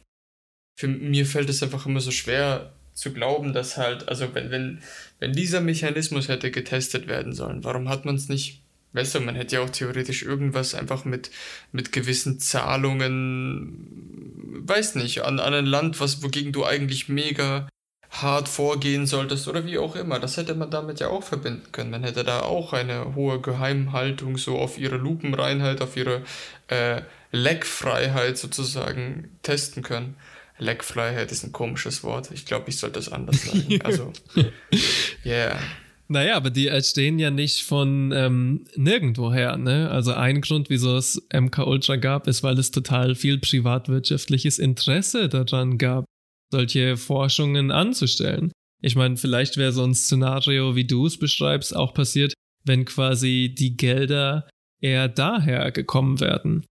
für 0.76 0.88
mir 0.88 1.26
fällt 1.26 1.50
es 1.50 1.62
einfach 1.62 1.86
immer 1.86 2.00
so 2.00 2.10
schwer 2.10 2.72
zu 2.92 3.12
glauben, 3.12 3.52
dass 3.52 3.76
halt, 3.76 4.08
also 4.08 4.34
wenn, 4.34 4.50
wenn, 4.50 4.82
wenn 5.20 5.32
dieser 5.32 5.60
Mechanismus 5.60 6.28
hätte 6.28 6.50
getestet 6.50 7.06
werden 7.06 7.32
sollen, 7.32 7.64
warum 7.64 7.88
hat 7.88 8.04
man 8.04 8.16
es 8.16 8.28
nicht 8.28 8.62
du, 8.92 9.20
man 9.20 9.34
hätte 9.34 9.56
ja 9.56 9.62
auch 9.62 9.70
theoretisch 9.70 10.22
irgendwas 10.22 10.74
einfach 10.74 11.04
mit, 11.04 11.30
mit 11.72 11.92
gewissen 11.92 12.40
Zahlungen, 12.40 13.74
weiß 14.66 14.96
nicht, 14.96 15.22
an, 15.22 15.40
an 15.40 15.54
ein 15.54 15.66
Land, 15.66 16.00
was, 16.00 16.22
wogegen 16.22 16.52
du 16.52 16.64
eigentlich 16.64 17.08
mega 17.08 17.68
hart 18.10 18.48
vorgehen 18.48 19.06
solltest 19.06 19.48
oder 19.48 19.66
wie 19.66 19.78
auch 19.78 19.94
immer. 19.94 20.18
Das 20.18 20.38
hätte 20.38 20.54
man 20.54 20.70
damit 20.70 20.98
ja 21.00 21.08
auch 21.08 21.22
verbinden 21.22 21.70
können. 21.72 21.90
Man 21.90 22.04
hätte 22.04 22.24
da 22.24 22.40
auch 22.40 22.72
eine 22.72 23.14
hohe 23.14 23.38
Geheimhaltung 23.40 24.38
so 24.38 24.58
auf 24.58 24.78
ihre 24.78 24.96
Lupenreinheit, 24.96 25.82
auf 25.82 25.94
ihre 25.96 26.22
äh, 26.68 27.02
Leckfreiheit 27.30 28.38
sozusagen 28.38 29.30
testen 29.42 29.82
können. 29.82 30.16
Leckfreiheit 30.58 31.30
ist 31.30 31.44
ein 31.44 31.52
komisches 31.52 32.02
Wort. 32.02 32.30
Ich 32.32 32.46
glaube, 32.46 32.68
ich 32.68 32.78
sollte 32.78 32.98
es 32.98 33.10
anders 33.10 33.44
sagen. 33.44 33.78
Also, 33.84 34.12
yeah. 35.24 35.58
Naja, 36.08 36.36
aber 36.36 36.50
die 36.50 36.68
entstehen 36.68 37.18
ja 37.18 37.30
nicht 37.30 37.62
von 37.62 38.12
ähm, 38.12 38.64
nirgendwoher, 38.74 39.58
ne? 39.58 39.90
Also 39.90 40.14
ein 40.14 40.40
Grund, 40.40 40.70
wieso 40.70 40.96
es 40.96 41.22
MK 41.32 41.58
Ultra 41.66 41.96
gab, 41.96 42.26
ist, 42.26 42.42
weil 42.42 42.58
es 42.58 42.70
total 42.70 43.14
viel 43.14 43.38
privatwirtschaftliches 43.38 44.58
Interesse 44.58 45.28
daran 45.28 45.76
gab, 45.76 46.06
solche 46.50 46.96
Forschungen 46.96 47.70
anzustellen. 47.70 48.52
Ich 48.80 48.96
meine, 48.96 49.18
vielleicht 49.18 49.58
wäre 49.58 49.72
so 49.72 49.84
ein 49.84 49.94
Szenario, 49.94 50.74
wie 50.74 50.86
du 50.86 51.06
es 51.06 51.18
beschreibst, 51.18 51.76
auch 51.76 51.92
passiert, 51.92 52.32
wenn 52.64 52.86
quasi 52.86 53.54
die 53.56 53.76
Gelder 53.76 54.48
eher 54.80 55.08
daher 55.08 55.70
gekommen 55.72 56.20
wären. 56.20 56.64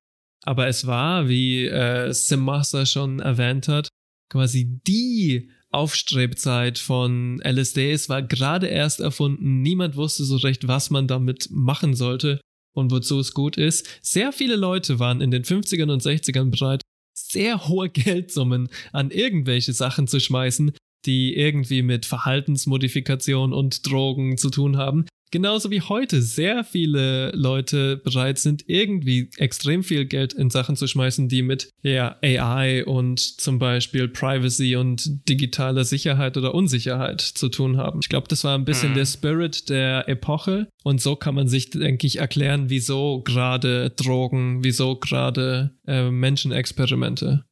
Aber 0.47 0.67
es 0.67 0.87
war, 0.87 1.27
wie 1.27 1.65
äh, 1.65 2.13
Simmaster 2.13 2.85
schon 2.85 3.19
erwähnt 3.19 3.67
hat, 3.67 3.89
quasi 4.29 4.79
die 4.87 5.49
Aufstrebzeit 5.71 6.79
von 6.79 7.41
LSD. 7.43 7.91
Es 7.91 8.07
war 8.07 8.21
gerade 8.21 8.67
erst 8.67 9.01
erfunden. 9.01 9.61
Niemand 9.61 9.97
wusste 9.97 10.23
so 10.23 10.37
recht, 10.37 10.65
was 10.65 10.89
man 10.89 11.05
damit 11.05 11.49
machen 11.51 11.95
sollte 11.95 12.39
und 12.73 12.91
wozu 12.91 13.19
es 13.19 13.33
gut 13.33 13.57
ist. 13.57 13.99
Sehr 14.01 14.31
viele 14.31 14.55
Leute 14.55 14.99
waren 14.99 15.19
in 15.19 15.31
den 15.31 15.43
50ern 15.43 15.91
und 15.91 16.01
60ern 16.01 16.49
bereit, 16.49 16.81
sehr 17.13 17.67
hohe 17.67 17.89
Geldsummen 17.89 18.69
an 18.93 19.11
irgendwelche 19.11 19.73
Sachen 19.73 20.07
zu 20.07 20.21
schmeißen, 20.21 20.71
die 21.05 21.35
irgendwie 21.35 21.81
mit 21.81 22.05
Verhaltensmodifikation 22.05 23.51
und 23.51 23.85
Drogen 23.85 24.37
zu 24.37 24.49
tun 24.49 24.77
haben. 24.77 25.05
Genauso 25.31 25.71
wie 25.71 25.81
heute 25.81 26.21
sehr 26.21 26.63
viele 26.63 27.31
Leute 27.31 27.97
bereit 27.97 28.39
sind, 28.39 28.63
irgendwie 28.67 29.29
extrem 29.37 29.83
viel 29.83 30.05
Geld 30.05 30.33
in 30.33 30.49
Sachen 30.49 30.75
zu 30.75 30.87
schmeißen, 30.87 31.27
die 31.27 31.41
mit 31.41 31.71
ja, 31.81 32.17
AI 32.21 32.85
und 32.85 33.19
zum 33.19 33.59
Beispiel 33.59 34.07
Privacy 34.07 34.75
und 34.77 35.27
digitaler 35.27 35.83
Sicherheit 35.83 36.37
oder 36.37 36.55
Unsicherheit 36.55 37.21
zu 37.21 37.49
tun 37.49 37.77
haben. 37.77 37.99
Ich 38.01 38.09
glaube, 38.09 38.27
das 38.29 38.43
war 38.43 38.57
ein 38.57 38.65
bisschen 38.65 38.91
mhm. 38.91 38.95
der 38.95 39.05
Spirit 39.05 39.69
der 39.69 40.07
Epoche 40.07 40.69
und 40.83 41.01
so 41.01 41.15
kann 41.15 41.35
man 41.35 41.47
sich, 41.47 41.71
denke 41.71 42.07
ich, 42.07 42.17
erklären, 42.17 42.69
wieso 42.69 43.21
gerade 43.21 43.89
Drogen, 43.91 44.63
wieso 44.63 44.97
gerade 44.97 45.75
äh, 45.85 46.09
Menschenexperimente. 46.09 47.43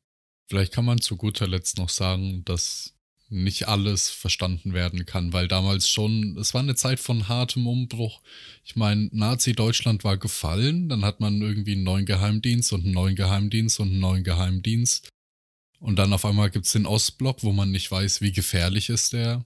Vielleicht 0.47 0.73
kann 0.73 0.85
man 0.85 1.01
zu 1.01 1.17
guter 1.17 1.47
Letzt 1.47 1.77
noch 1.77 1.89
sagen, 1.89 2.43
dass 2.45 2.94
nicht 3.29 3.67
alles 3.67 4.09
verstanden 4.09 4.73
werden 4.73 5.05
kann, 5.05 5.33
weil 5.33 5.47
damals 5.47 5.89
schon, 5.89 6.37
es 6.37 6.53
war 6.53 6.61
eine 6.61 6.75
Zeit 6.75 6.99
von 6.99 7.27
hartem 7.27 7.67
Umbruch. 7.67 8.21
Ich 8.63 8.75
meine, 8.75 9.09
Nazi-Deutschland 9.11 10.03
war 10.03 10.17
gefallen, 10.17 10.89
dann 10.89 11.03
hat 11.03 11.19
man 11.19 11.41
irgendwie 11.41 11.73
einen 11.73 11.83
neuen 11.83 12.05
Geheimdienst 12.05 12.71
und 12.73 12.85
einen 12.85 12.93
neuen 12.93 13.15
Geheimdienst 13.15 13.79
und 13.79 13.89
einen 13.89 13.99
neuen 13.99 14.23
Geheimdienst. 14.23 15.09
Und 15.79 15.97
dann 15.97 16.13
auf 16.13 16.25
einmal 16.25 16.49
gibt 16.49 16.65
es 16.65 16.71
den 16.71 16.85
Ostblock, 16.85 17.43
wo 17.43 17.51
man 17.51 17.71
nicht 17.71 17.91
weiß, 17.91 18.21
wie 18.21 18.31
gefährlich 18.31 18.89
ist 18.89 19.13
der. 19.13 19.45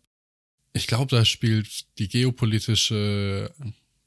Ich 0.74 0.88
glaube, 0.88 1.16
da 1.16 1.26
spielt 1.26 1.86
die 1.98 2.08
geopolitische 2.08 3.52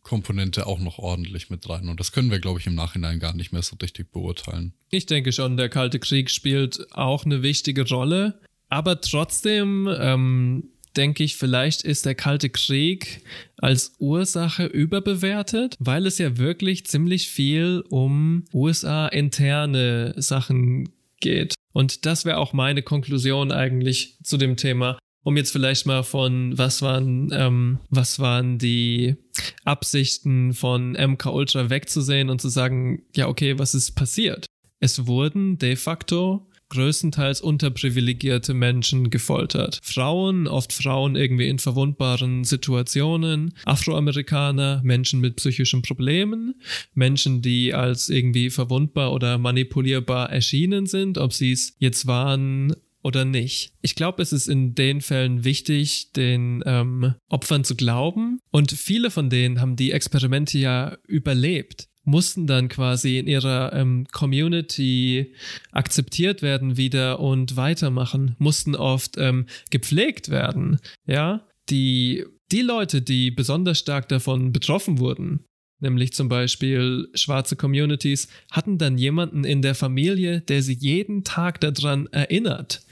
Komponente 0.03 0.67
auch 0.67 0.79
noch 0.79 0.99
ordentlich 0.99 1.51
mit 1.51 1.69
rein. 1.69 1.89
Und 1.89 2.01
das 2.01 2.13
können 2.13 2.31
wir, 2.31 2.41
glaube 2.41 2.61
ich, 2.61 2.67
im 2.67 2.75
Nachhinein 2.75 3.21
gar 3.21 3.35
nicht 3.35 3.53
mehr 3.53 3.63
so 3.63 3.77
richtig 3.81 4.13
beurteilen. 4.13 4.75
Ich 4.91 5.07
denke 5.07 5.33
schon, 5.33 5.57
der 5.57 5.69
Kalte 5.69 5.99
Krieg 5.99 6.31
spielt 6.31 6.93
auch 6.93 7.25
eine 7.25 7.43
wichtige 7.43 7.89
Rolle. 7.89 8.41
Aber 8.73 9.03
trotzdem 9.03 9.87
ähm, 10.01 10.71
denke 10.97 11.23
ich, 11.23 11.37
vielleicht 11.37 11.83
ist 11.83 12.07
der 12.07 12.15
Kalte 12.15 12.49
Krieg 12.49 13.23
als 13.59 13.93
Ursache 13.99 14.65
überbewertet, 14.65 15.77
weil 15.79 16.07
es 16.07 16.17
ja 16.17 16.39
wirklich 16.39 16.87
ziemlich 16.87 17.29
viel 17.29 17.85
um 17.91 18.47
USA-interne 18.55 20.15
Sachen 20.17 20.89
geht. 21.21 21.55
Und 21.75 22.07
das 22.07 22.25
wäre 22.25 22.39
auch 22.39 22.55
meine 22.55 22.83
Konklusion 22.83 23.53
eigentlich 23.53 24.17
zu 24.23 24.39
dem 24.39 24.57
Thema. 24.57 24.99
Um 25.23 25.37
jetzt 25.37 25.53
vielleicht 25.53 25.85
mal 25.85 26.03
von 26.03 26.57
was 26.57 26.81
waren, 26.81 27.29
ähm, 27.31 27.79
was 27.91 28.21
waren 28.21 28.57
die 28.57 29.17
Absichten 29.65 30.55
von 30.55 30.93
MK 30.93 31.27
Ultra 31.27 31.69
wegzusehen 31.69 32.31
und 32.31 32.41
zu 32.41 32.49
sagen, 32.49 33.03
ja, 33.15 33.29
okay, 33.29 33.59
was 33.59 33.75
ist 33.75 33.93
passiert? 33.97 34.47
Es 34.81 35.07
wurden 35.07 35.59
de 35.59 35.77
facto 35.77 36.49
größtenteils 36.73 37.43
unterprivilegierte 37.43 38.55
Menschen 38.55 39.11
gefoltert. 39.11 39.79
Frauen, 39.83 40.49
oft 40.49 40.73
Frauen 40.73 41.17
irgendwie 41.17 41.49
in 41.49 41.59
verwundbaren 41.59 42.45
Situationen, 42.45 43.55
Afroamerikaner, 43.67 44.81
Menschen 44.83 45.21
mit 45.21 45.37
psychischen 45.37 45.83
Problemen, 45.83 46.55
Menschen, 46.95 47.43
die 47.43 47.75
als 47.75 48.09
irgendwie 48.09 48.49
verwundbar 48.49 49.13
oder 49.13 49.37
manipulierbar 49.37 50.31
erschienen 50.31 50.87
sind, 50.87 51.19
ob 51.19 51.35
sie 51.35 51.53
es 51.53 51.77
jetzt 51.79 52.07
waren 52.07 52.75
oder 53.03 53.25
nicht. 53.25 53.75
Ich 53.83 53.95
glaube, 53.95 54.23
es 54.23 54.33
ist 54.33 54.49
in 54.49 54.75
den 54.75 55.01
Fällen 55.01 55.45
wichtig, 55.45 56.13
den 56.13 56.63
ähm, 56.65 57.15
Opfern 57.29 57.65
zu 57.65 57.75
glauben. 57.75 58.39
Und 58.51 58.73
viele 58.73 59.11
von 59.11 59.29
denen 59.29 59.61
haben 59.61 59.77
die 59.77 59.93
Experimente 59.93 60.59
ja 60.59 60.97
überlebt 61.07 61.89
mussten 62.05 62.47
dann 62.47 62.69
quasi 62.69 63.19
in 63.19 63.27
ihrer 63.27 63.73
ähm, 63.73 64.07
Community 64.11 65.35
akzeptiert 65.71 66.43
werden 66.43 66.77
wieder 66.77 67.21
und 67.21 67.57
weitermachen, 67.57 68.35
mussten 68.39 68.75
oft 68.75 69.17
ähm, 69.19 69.47
gepflegt 69.71 70.29
werden. 70.29 70.81
Ja, 71.07 71.47
die, 71.71 72.25
die 72.51 72.63
Leute, 72.63 73.03
die 73.03 73.31
besonders 73.31 73.79
stark 73.79 74.09
davon 74.09 74.53
betroffen 74.53 74.99
wurden, 74.99 75.45
nämlich 75.81 76.13
zum 76.13 76.29
Beispiel 76.29 77.09
schwarze 77.15 77.57
Communities, 77.57 78.29
hatten 78.51 78.79
dann 78.79 78.99
jemanden 78.99 79.45
in 79.45 79.63
der 79.63 79.75
Familie, 79.75 80.41
der 80.41 80.63
sie 80.63 80.75
jeden 80.75 81.25
Tag 81.25 81.61
daran 81.61 82.09
erinnert, 82.09 82.85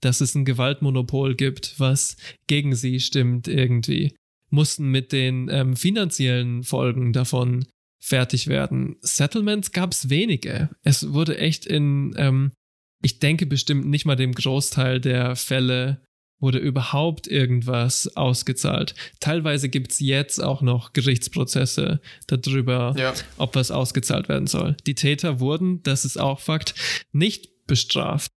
dass 0.00 0.20
es 0.20 0.34
ein 0.34 0.44
Gewaltmonopol 0.44 1.34
gibt, 1.34 1.78
was 1.78 2.16
gegen 2.46 2.74
sie 2.74 3.00
stimmt 3.00 3.48
irgendwie 3.48 4.14
mussten 4.50 4.90
mit 4.90 5.12
den 5.12 5.48
ähm, 5.50 5.76
finanziellen 5.76 6.64
Folgen 6.64 7.12
davon 7.12 7.64
fertig 8.00 8.48
werden. 8.48 8.96
Settlements 9.00 9.72
gab 9.72 9.92
es 9.92 10.08
wenige. 10.08 10.70
Es 10.82 11.12
wurde 11.12 11.38
echt 11.38 11.66
in, 11.66 12.14
ähm, 12.16 12.52
ich 13.02 13.18
denke 13.18 13.46
bestimmt 13.46 13.86
nicht 13.86 14.06
mal 14.06 14.16
dem 14.16 14.32
Großteil 14.32 15.00
der 15.00 15.36
Fälle 15.36 16.00
wurde 16.40 16.58
überhaupt 16.58 17.26
irgendwas 17.26 18.16
ausgezahlt. 18.16 18.94
Teilweise 19.20 19.68
gibt 19.68 19.92
es 19.92 20.00
jetzt 20.00 20.42
auch 20.42 20.62
noch 20.62 20.92
Gerichtsprozesse 20.92 22.00
darüber, 22.26 22.94
ja. 22.96 23.12
ob 23.36 23.54
was 23.54 23.70
ausgezahlt 23.70 24.28
werden 24.28 24.46
soll. 24.46 24.76
Die 24.86 24.94
Täter 24.94 25.38
wurden, 25.38 25.82
das 25.82 26.04
ist 26.04 26.18
auch 26.18 26.40
Fakt, 26.40 26.74
nicht 27.12 27.66
bestraft. 27.66 28.30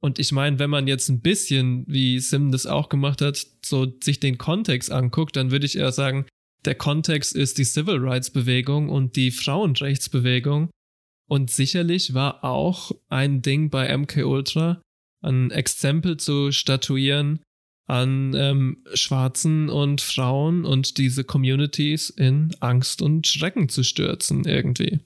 Und 0.00 0.18
ich 0.18 0.32
meine, 0.32 0.58
wenn 0.58 0.68
man 0.68 0.86
jetzt 0.86 1.08
ein 1.08 1.20
bisschen, 1.20 1.84
wie 1.86 2.18
Sim 2.18 2.52
das 2.52 2.66
auch 2.66 2.90
gemacht 2.90 3.22
hat, 3.22 3.46
so 3.64 3.86
sich 4.02 4.20
den 4.20 4.36
Kontext 4.36 4.90
anguckt, 4.90 5.36
dann 5.36 5.50
würde 5.50 5.64
ich 5.64 5.78
eher 5.78 5.92
sagen, 5.92 6.26
der 6.64 6.74
Kontext 6.74 7.34
ist 7.34 7.58
die 7.58 7.64
Civil 7.64 7.98
Rights 7.98 8.30
Bewegung 8.30 8.88
und 8.88 9.16
die 9.16 9.30
Frauenrechtsbewegung. 9.30 10.70
Und 11.28 11.50
sicherlich 11.50 12.14
war 12.14 12.44
auch 12.44 12.92
ein 13.08 13.42
Ding 13.42 13.70
bei 13.70 13.96
MK 13.96 14.24
Ultra, 14.24 14.82
ein 15.22 15.50
Exempel 15.50 16.18
zu 16.18 16.52
statuieren 16.52 17.40
an 17.86 18.34
ähm, 18.34 18.82
Schwarzen 18.94 19.68
und 19.68 20.00
Frauen 20.00 20.64
und 20.64 20.96
diese 20.96 21.24
Communities 21.24 22.10
in 22.10 22.54
Angst 22.60 23.02
und 23.02 23.26
Schrecken 23.26 23.68
zu 23.68 23.82
stürzen 23.82 24.44
irgendwie. 24.44 25.00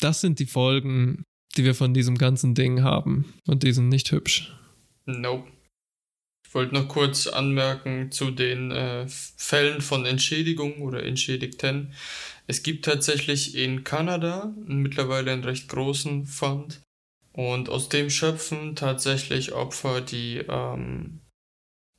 Das 0.00 0.20
sind 0.22 0.38
die 0.38 0.46
Folgen, 0.46 1.24
die 1.56 1.64
wir 1.64 1.74
von 1.74 1.92
diesem 1.92 2.16
ganzen 2.16 2.54
Ding 2.54 2.82
haben. 2.82 3.34
Und 3.46 3.62
die 3.62 3.72
sind 3.72 3.88
nicht 3.88 4.12
hübsch. 4.12 4.54
Nope. 5.04 5.46
Ich 6.50 6.54
wollte 6.56 6.74
noch 6.74 6.88
kurz 6.88 7.28
anmerken 7.28 8.10
zu 8.10 8.32
den 8.32 8.72
äh, 8.72 9.06
Fällen 9.06 9.80
von 9.80 10.04
Entschädigung 10.04 10.82
oder 10.82 11.04
Entschädigten. 11.04 11.94
Es 12.48 12.64
gibt 12.64 12.86
tatsächlich 12.86 13.54
in 13.54 13.84
Kanada 13.84 14.52
mittlerweile 14.66 15.30
einen 15.30 15.44
recht 15.44 15.68
großen 15.68 16.26
Fund 16.26 16.80
und 17.32 17.68
aus 17.68 17.88
dem 17.88 18.10
schöpfen 18.10 18.74
tatsächlich 18.74 19.52
Opfer, 19.52 20.00
die, 20.00 20.38
ähm, 20.48 21.20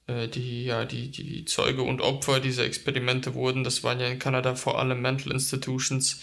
äh, 0.07 0.27
die, 0.27 0.65
ja, 0.65 0.83
die, 0.83 1.11
die 1.11 1.45
Zeuge 1.45 1.83
und 1.83 2.01
Opfer 2.01 2.41
dieser 2.41 2.65
Experimente 2.65 3.35
wurden. 3.35 3.63
Das 3.63 3.85
waren 3.85 4.01
ja 4.01 4.07
in 4.07 4.19
Kanada 4.19 4.55
vor 4.55 4.79
allem 4.79 5.01
Mental 5.01 5.31
Institutions. 5.31 6.19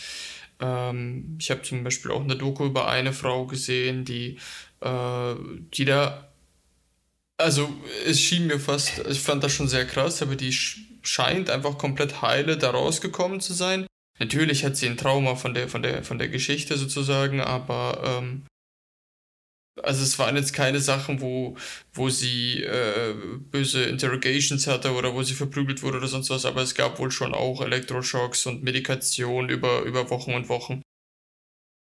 Ähm, 0.60 1.38
ich 1.40 1.50
habe 1.50 1.62
zum 1.62 1.82
Beispiel 1.82 2.10
auch 2.10 2.24
eine 2.24 2.36
Doku 2.36 2.66
über 2.66 2.88
eine 2.88 3.14
Frau 3.14 3.46
gesehen, 3.46 4.04
die, 4.04 4.38
äh, 4.82 5.34
die 5.72 5.86
da 5.86 6.27
also 7.38 7.72
es 8.06 8.20
schien 8.20 8.46
mir 8.46 8.60
fast, 8.60 8.98
ich 9.08 9.20
fand 9.20 9.42
das 9.42 9.52
schon 9.52 9.68
sehr 9.68 9.86
krass, 9.86 10.22
aber 10.22 10.36
die 10.36 10.52
scheint 10.52 11.50
einfach 11.50 11.78
komplett 11.78 12.20
heile 12.22 12.58
da 12.58 12.70
rausgekommen 12.70 13.40
zu 13.40 13.54
sein. 13.54 13.86
Natürlich 14.18 14.64
hat 14.64 14.76
sie 14.76 14.86
ein 14.86 14.96
Trauma 14.96 15.36
von 15.36 15.54
der, 15.54 15.68
von 15.68 15.82
der, 15.82 16.02
von 16.02 16.18
der 16.18 16.28
Geschichte 16.28 16.76
sozusagen, 16.76 17.40
aber 17.40 18.02
ähm, 18.04 18.46
Also 19.82 20.02
es 20.02 20.18
waren 20.18 20.36
jetzt 20.36 20.52
keine 20.52 20.80
Sachen, 20.80 21.20
wo, 21.20 21.56
wo 21.92 22.08
sie 22.10 22.62
äh, 22.64 23.14
böse 23.52 23.84
Interrogations 23.84 24.66
hatte 24.66 24.92
oder 24.92 25.14
wo 25.14 25.22
sie 25.22 25.34
verprügelt 25.34 25.82
wurde 25.82 25.98
oder 25.98 26.08
sonst 26.08 26.30
was, 26.30 26.44
aber 26.44 26.62
es 26.62 26.74
gab 26.74 26.98
wohl 26.98 27.12
schon 27.12 27.32
auch 27.34 27.60
Elektroschocks 27.62 28.46
und 28.46 28.64
Medikation 28.64 29.48
über, 29.48 29.82
über 29.82 30.10
Wochen 30.10 30.34
und 30.34 30.48
Wochen. 30.48 30.82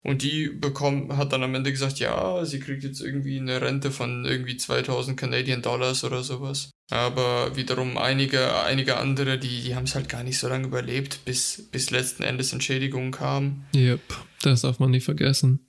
Und 0.08 0.24
die 0.24 0.48
bekommt, 0.48 1.12
hat 1.18 1.34
dann 1.34 1.44
am 1.44 1.54
Ende 1.54 1.70
gesagt, 1.70 2.00
ja, 2.00 2.46
sie 2.46 2.62
kriegt 2.62 2.86
jetzt 2.86 3.02
irgendwie 3.02 3.38
eine 3.40 3.60
Rente 3.60 3.92
von 3.92 4.24
irgendwie 4.24 4.56
2000 4.56 5.20
Canadian 5.20 5.62
Dollars 5.62 6.06
oder 6.06 6.24
sowas. 6.24 6.72
Aber 6.90 7.58
wiederum 7.58 7.98
einige, 7.98 8.64
einige 8.64 8.96
andere, 8.96 9.38
die, 9.38 9.64
die 9.64 9.76
haben 9.76 9.84
es 9.84 9.96
halt 9.96 10.08
gar 10.08 10.24
nicht 10.24 10.40
so 10.40 10.48
lange 10.48 10.68
überlebt, 10.68 11.26
bis, 11.26 11.68
bis 11.72 11.92
letzten 11.92 12.24
Endes 12.24 12.54
Entschädigungen 12.54 13.12
kamen. 13.12 13.66
Yep, 13.76 14.00
das 14.44 14.62
darf 14.62 14.80
man 14.80 14.92
nicht 14.92 15.04
vergessen. 15.04 15.68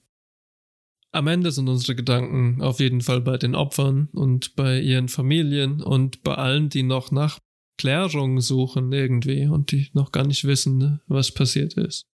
Am 1.11 1.27
Ende 1.27 1.51
sind 1.51 1.69
unsere 1.69 1.97
Gedanken 1.97 2.63
auf 2.63 2.79
jeden 2.79 3.01
Fall 3.01 3.21
bei 3.21 3.39
den 3.39 3.57
Opfern 3.57 4.09
und 4.13 4.55
bei 4.55 4.79
ihren 4.79 5.09
Familien 5.09 5.83
und 5.83 6.23
bei 6.23 6.37
allen, 6.37 6.69
die 6.69 6.85
noch 6.85 7.11
nach 7.11 7.41
Klärung 7.77 8.41
suchen 8.41 8.93
irgendwie 8.93 9.49
und 9.49 9.73
die 9.73 9.89
noch 9.95 10.13
gar 10.13 10.29
nicht 10.29 10.45
wissen, 10.45 10.79
ne, 10.79 11.01
was 11.09 11.33
passiert 11.33 11.75
ist. 11.75 12.07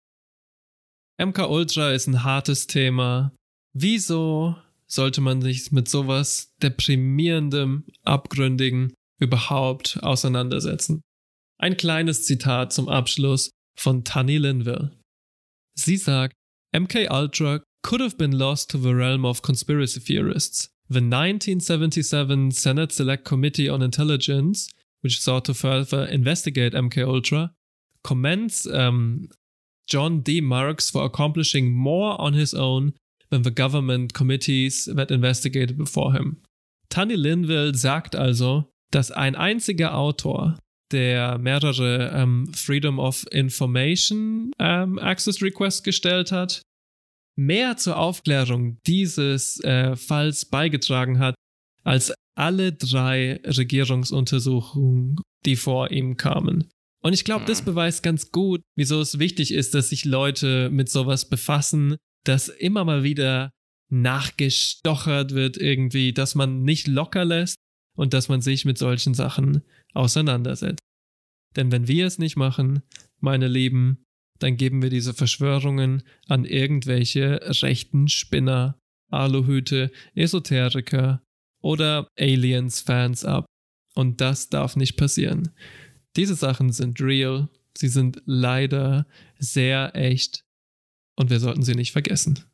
MK 1.24 1.48
Ultra 1.48 1.92
ist 1.92 2.08
ein 2.08 2.24
hartes 2.24 2.66
Thema. 2.66 3.32
Wieso 3.74 4.56
sollte 4.88 5.20
man 5.20 5.40
sich 5.40 5.70
mit 5.70 5.88
sowas 5.88 6.52
deprimierendem, 6.60 7.84
abgründigen 8.02 8.92
überhaupt 9.20 10.02
auseinandersetzen? 10.02 11.00
Ein 11.58 11.76
kleines 11.76 12.24
Zitat 12.24 12.72
zum 12.72 12.88
Abschluss 12.88 13.50
von 13.78 14.02
Tani 14.02 14.38
Linville. 14.38 14.90
Sie 15.78 15.96
sagt, 15.96 16.34
MK 16.76 17.08
Ultra 17.10 17.62
could 17.82 18.00
have 18.00 18.16
been 18.16 18.32
lost 18.32 18.70
to 18.70 18.78
the 18.78 18.92
realm 18.92 19.24
of 19.24 19.42
conspiracy 19.42 20.00
theorists. 20.00 20.70
The 20.88 21.00
1977 21.00 22.50
Senate 22.50 22.92
Select 22.92 23.24
Committee 23.24 23.70
on 23.70 23.80
Intelligence, 23.80 24.68
which 25.02 25.20
sought 25.20 25.44
to 25.44 25.54
further 25.54 26.04
investigate 26.04 26.74
MK 26.74 27.06
Ultra, 27.06 27.52
commends 28.02 28.66
um, 28.66 29.28
John 29.92 30.22
D. 30.22 30.40
Marks 30.40 30.90
for 30.90 31.04
accomplishing 31.04 31.72
more 31.72 32.18
on 32.18 32.32
his 32.32 32.54
own 32.54 32.94
than 33.30 33.42
the 33.42 33.50
government 33.50 34.14
committees 34.14 34.86
that 34.86 35.10
investigated 35.10 35.76
before 35.76 36.12
him. 36.12 36.40
Tanny 36.88 37.14
Linville 37.14 37.74
sagt 37.74 38.16
also, 38.16 38.70
dass 38.90 39.10
ein 39.10 39.34
einziger 39.34 39.94
Autor, 39.94 40.58
der 40.92 41.38
mehrere 41.38 42.10
ähm, 42.14 42.52
Freedom 42.54 42.98
of 42.98 43.26
Information 43.30 44.52
ähm, 44.58 44.98
Access 44.98 45.42
Requests 45.42 45.82
gestellt 45.82 46.32
hat, 46.32 46.62
mehr 47.36 47.76
zur 47.76 47.98
Aufklärung 47.98 48.78
dieses 48.86 49.60
äh, 49.64 49.96
Falls 49.96 50.44
beigetragen 50.44 51.18
hat, 51.18 51.34
als 51.84 52.14
alle 52.34 52.72
drei 52.72 53.40
Regierungsuntersuchungen, 53.44 55.16
die 55.44 55.56
vor 55.56 55.90
ihm 55.90 56.16
kamen. 56.16 56.70
Und 57.02 57.12
ich 57.12 57.24
glaube, 57.24 57.44
das 57.46 57.58
hm. 57.58 57.66
beweist 57.66 58.02
ganz 58.02 58.30
gut, 58.30 58.62
wieso 58.76 59.00
es 59.00 59.18
wichtig 59.18 59.52
ist, 59.52 59.74
dass 59.74 59.90
sich 59.90 60.04
Leute 60.04 60.70
mit 60.70 60.88
sowas 60.88 61.28
befassen, 61.28 61.96
dass 62.24 62.48
immer 62.48 62.84
mal 62.84 63.02
wieder 63.02 63.50
nachgestochert 63.90 65.32
wird 65.34 65.56
irgendwie, 65.56 66.12
dass 66.12 66.34
man 66.34 66.62
nicht 66.62 66.86
locker 66.86 67.24
lässt 67.24 67.56
und 67.96 68.14
dass 68.14 68.28
man 68.28 68.40
sich 68.40 68.64
mit 68.64 68.78
solchen 68.78 69.14
Sachen 69.14 69.62
auseinandersetzt. 69.92 70.80
Denn 71.56 71.70
wenn 71.70 71.88
wir 71.88 72.06
es 72.06 72.18
nicht 72.18 72.36
machen, 72.36 72.82
meine 73.20 73.48
Lieben, 73.48 74.04
dann 74.38 74.56
geben 74.56 74.82
wir 74.82 74.90
diese 74.90 75.12
Verschwörungen 75.12 76.02
an 76.26 76.44
irgendwelche 76.44 77.40
rechten 77.62 78.08
Spinner, 78.08 78.78
Aluhüte, 79.10 79.92
Esoteriker 80.14 81.22
oder 81.60 82.08
Aliens-Fans 82.18 83.24
ab. 83.24 83.44
Und 83.94 84.20
das 84.20 84.48
darf 84.48 84.74
nicht 84.74 84.96
passieren. 84.96 85.50
Diese 86.16 86.34
Sachen 86.34 86.72
sind 86.72 87.00
real, 87.00 87.48
sie 87.76 87.88
sind 87.88 88.22
leider 88.26 89.06
sehr 89.38 89.94
echt 89.94 90.44
und 91.16 91.30
wir 91.30 91.40
sollten 91.40 91.62
sie 91.62 91.74
nicht 91.74 91.92
vergessen. 91.92 92.44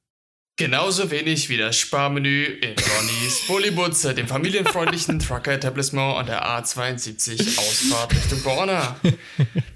Genauso 0.58 1.12
wenig 1.12 1.48
wie 1.50 1.56
das 1.56 1.76
Sparmenü 1.76 2.44
in 2.46 2.74
Ronnys 2.74 3.46
Bullibutze, 3.46 4.12
dem 4.12 4.26
familienfreundlichen 4.26 5.18
Trucker-Etablissement 5.20 6.16
an 6.16 6.26
der 6.26 6.44
A72 6.44 7.58
Ausfahrt 7.58 8.12
Richtung 8.12 8.42
Borna. 8.42 8.96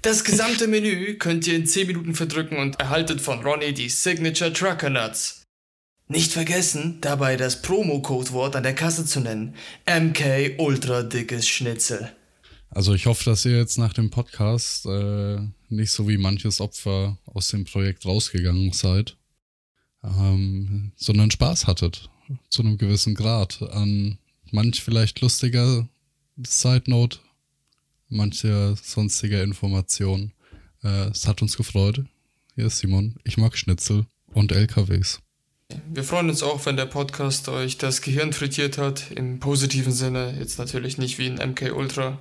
Das 0.01 0.25
gesamte 0.25 0.67
Menü 0.67 1.13
könnt 1.13 1.47
ihr 1.47 1.55
in 1.55 1.65
10 1.65 1.87
Minuten 1.87 2.15
verdrücken 2.15 2.57
und 2.57 2.81
erhaltet 2.81 3.21
von 3.21 3.41
Ronny 3.43 3.73
die 3.73 3.87
Signature 3.87 4.51
Trucker 4.51 4.89
Nuts. 4.89 5.43
Nicht 6.09 6.33
vergessen, 6.33 6.97
dabei 6.99 7.37
das 7.37 7.61
Promo-Codewort 7.61 8.57
an 8.57 8.63
der 8.63 8.75
Kasse 8.75 9.05
zu 9.05 9.21
nennen. 9.21 9.55
MK 9.85 10.59
Ultra 10.59 11.03
Dickes 11.03 11.47
Schnitzel. 11.47 12.13
Also 12.75 12.95
ich 12.95 13.05
hoffe, 13.05 13.25
dass 13.25 13.45
ihr 13.45 13.55
jetzt 13.55 13.77
nach 13.77 13.93
dem 13.93 14.09
Podcast 14.09 14.87
äh, 14.87 15.37
nicht 15.69 15.91
so 15.91 16.07
wie 16.07 16.17
manches 16.17 16.59
Opfer 16.59 17.19
aus 17.25 17.49
dem 17.49 17.65
Projekt 17.65 18.03
rausgegangen 18.03 18.71
seid, 18.73 19.15
ähm, 20.03 20.91
sondern 20.95 21.29
Spaß 21.29 21.67
hattet 21.67 22.09
zu 22.49 22.63
einem 22.63 22.79
gewissen 22.79 23.13
Grad 23.13 23.61
an 23.61 24.17
manch 24.49 24.81
vielleicht 24.81 25.21
lustiger 25.21 25.87
Side 26.43 26.85
Note, 26.87 27.19
manche 28.09 28.75
sonstiger 28.81 29.43
Information. 29.43 30.31
Äh, 30.83 31.09
es 31.09 31.27
hat 31.27 31.43
uns 31.43 31.57
gefreut. 31.57 32.03
Hier 32.55 32.65
ist 32.65 32.79
Simon. 32.79 33.17
Ich 33.23 33.37
mag 33.37 33.55
Schnitzel 33.55 34.07
und 34.33 34.51
LKWs. 34.51 35.19
Wir 35.91 36.03
freuen 36.03 36.29
uns 36.29 36.41
auch, 36.41 36.65
wenn 36.65 36.77
der 36.77 36.87
Podcast 36.87 37.49
euch 37.49 37.77
das 37.77 38.01
Gehirn 38.01 38.33
frittiert 38.33 38.79
hat, 38.79 39.11
im 39.11 39.39
positiven 39.39 39.93
Sinne, 39.93 40.35
jetzt 40.39 40.57
natürlich 40.57 40.97
nicht 40.97 41.19
wie 41.19 41.27
ein 41.27 41.51
MK 41.51 41.71
Ultra. 41.75 42.17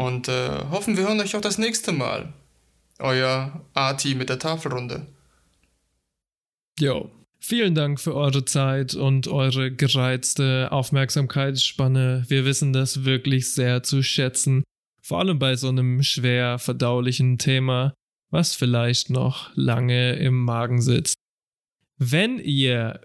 Und 0.00 0.28
äh, 0.28 0.48
hoffen, 0.70 0.96
wir 0.96 1.06
hören 1.06 1.20
euch 1.20 1.36
auch 1.36 1.42
das 1.42 1.58
nächste 1.58 1.92
Mal. 1.92 2.32
Euer 3.00 3.66
Arti 3.74 4.14
mit 4.14 4.30
der 4.30 4.38
Tafelrunde. 4.38 5.06
Jo. 6.78 7.10
Vielen 7.38 7.74
Dank 7.74 8.00
für 8.00 8.14
eure 8.14 8.46
Zeit 8.46 8.94
und 8.94 9.28
eure 9.28 9.70
gereizte 9.70 10.72
Aufmerksamkeitsspanne. 10.72 12.24
Wir 12.28 12.46
wissen 12.46 12.72
das 12.72 13.04
wirklich 13.04 13.52
sehr 13.52 13.82
zu 13.82 14.02
schätzen. 14.02 14.64
Vor 15.02 15.18
allem 15.18 15.38
bei 15.38 15.54
so 15.56 15.68
einem 15.68 16.02
schwer 16.02 16.58
verdaulichen 16.58 17.36
Thema, 17.36 17.92
was 18.30 18.54
vielleicht 18.54 19.10
noch 19.10 19.50
lange 19.54 20.14
im 20.14 20.42
Magen 20.42 20.80
sitzt. 20.80 21.16
Wenn 21.98 22.38
ihr 22.38 23.02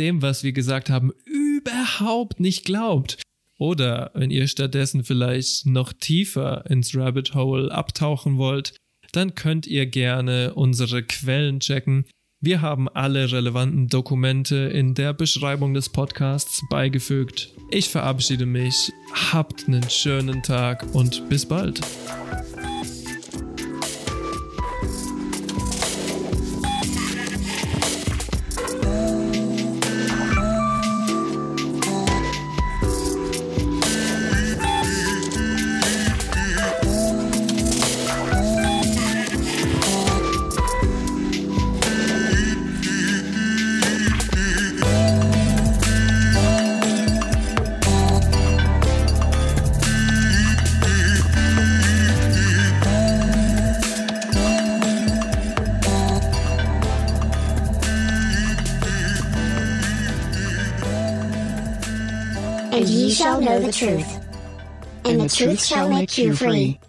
dem, 0.00 0.22
was 0.22 0.42
wir 0.42 0.52
gesagt 0.52 0.90
haben, 0.90 1.12
überhaupt 1.24 2.40
nicht 2.40 2.64
glaubt, 2.64 3.22
oder 3.58 4.10
wenn 4.14 4.30
ihr 4.30 4.48
stattdessen 4.48 5.04
vielleicht 5.04 5.66
noch 5.66 5.92
tiefer 5.92 6.64
ins 6.68 6.96
Rabbit 6.96 7.34
Hole 7.34 7.70
abtauchen 7.70 8.38
wollt, 8.38 8.74
dann 9.12 9.34
könnt 9.34 9.66
ihr 9.66 9.86
gerne 9.86 10.54
unsere 10.54 11.02
Quellen 11.02 11.60
checken. 11.60 12.06
Wir 12.40 12.60
haben 12.60 12.88
alle 12.88 13.30
relevanten 13.30 13.88
Dokumente 13.88 14.56
in 14.56 14.94
der 14.94 15.12
Beschreibung 15.12 15.74
des 15.74 15.90
Podcasts 15.90 16.60
beigefügt. 16.70 17.54
Ich 17.70 17.88
verabschiede 17.88 18.46
mich, 18.46 18.90
habt 19.30 19.68
einen 19.68 19.88
schönen 19.88 20.42
Tag 20.42 20.92
und 20.92 21.28
bis 21.28 21.46
bald. 21.46 21.80
Shall 63.22 63.40
know 63.40 63.60
the 63.60 63.70
truth, 63.70 64.18
and 65.04 65.20
the 65.20 65.28
truth 65.28 65.64
shall 65.64 65.88
make 65.88 66.18
you 66.18 66.34
free. 66.34 66.80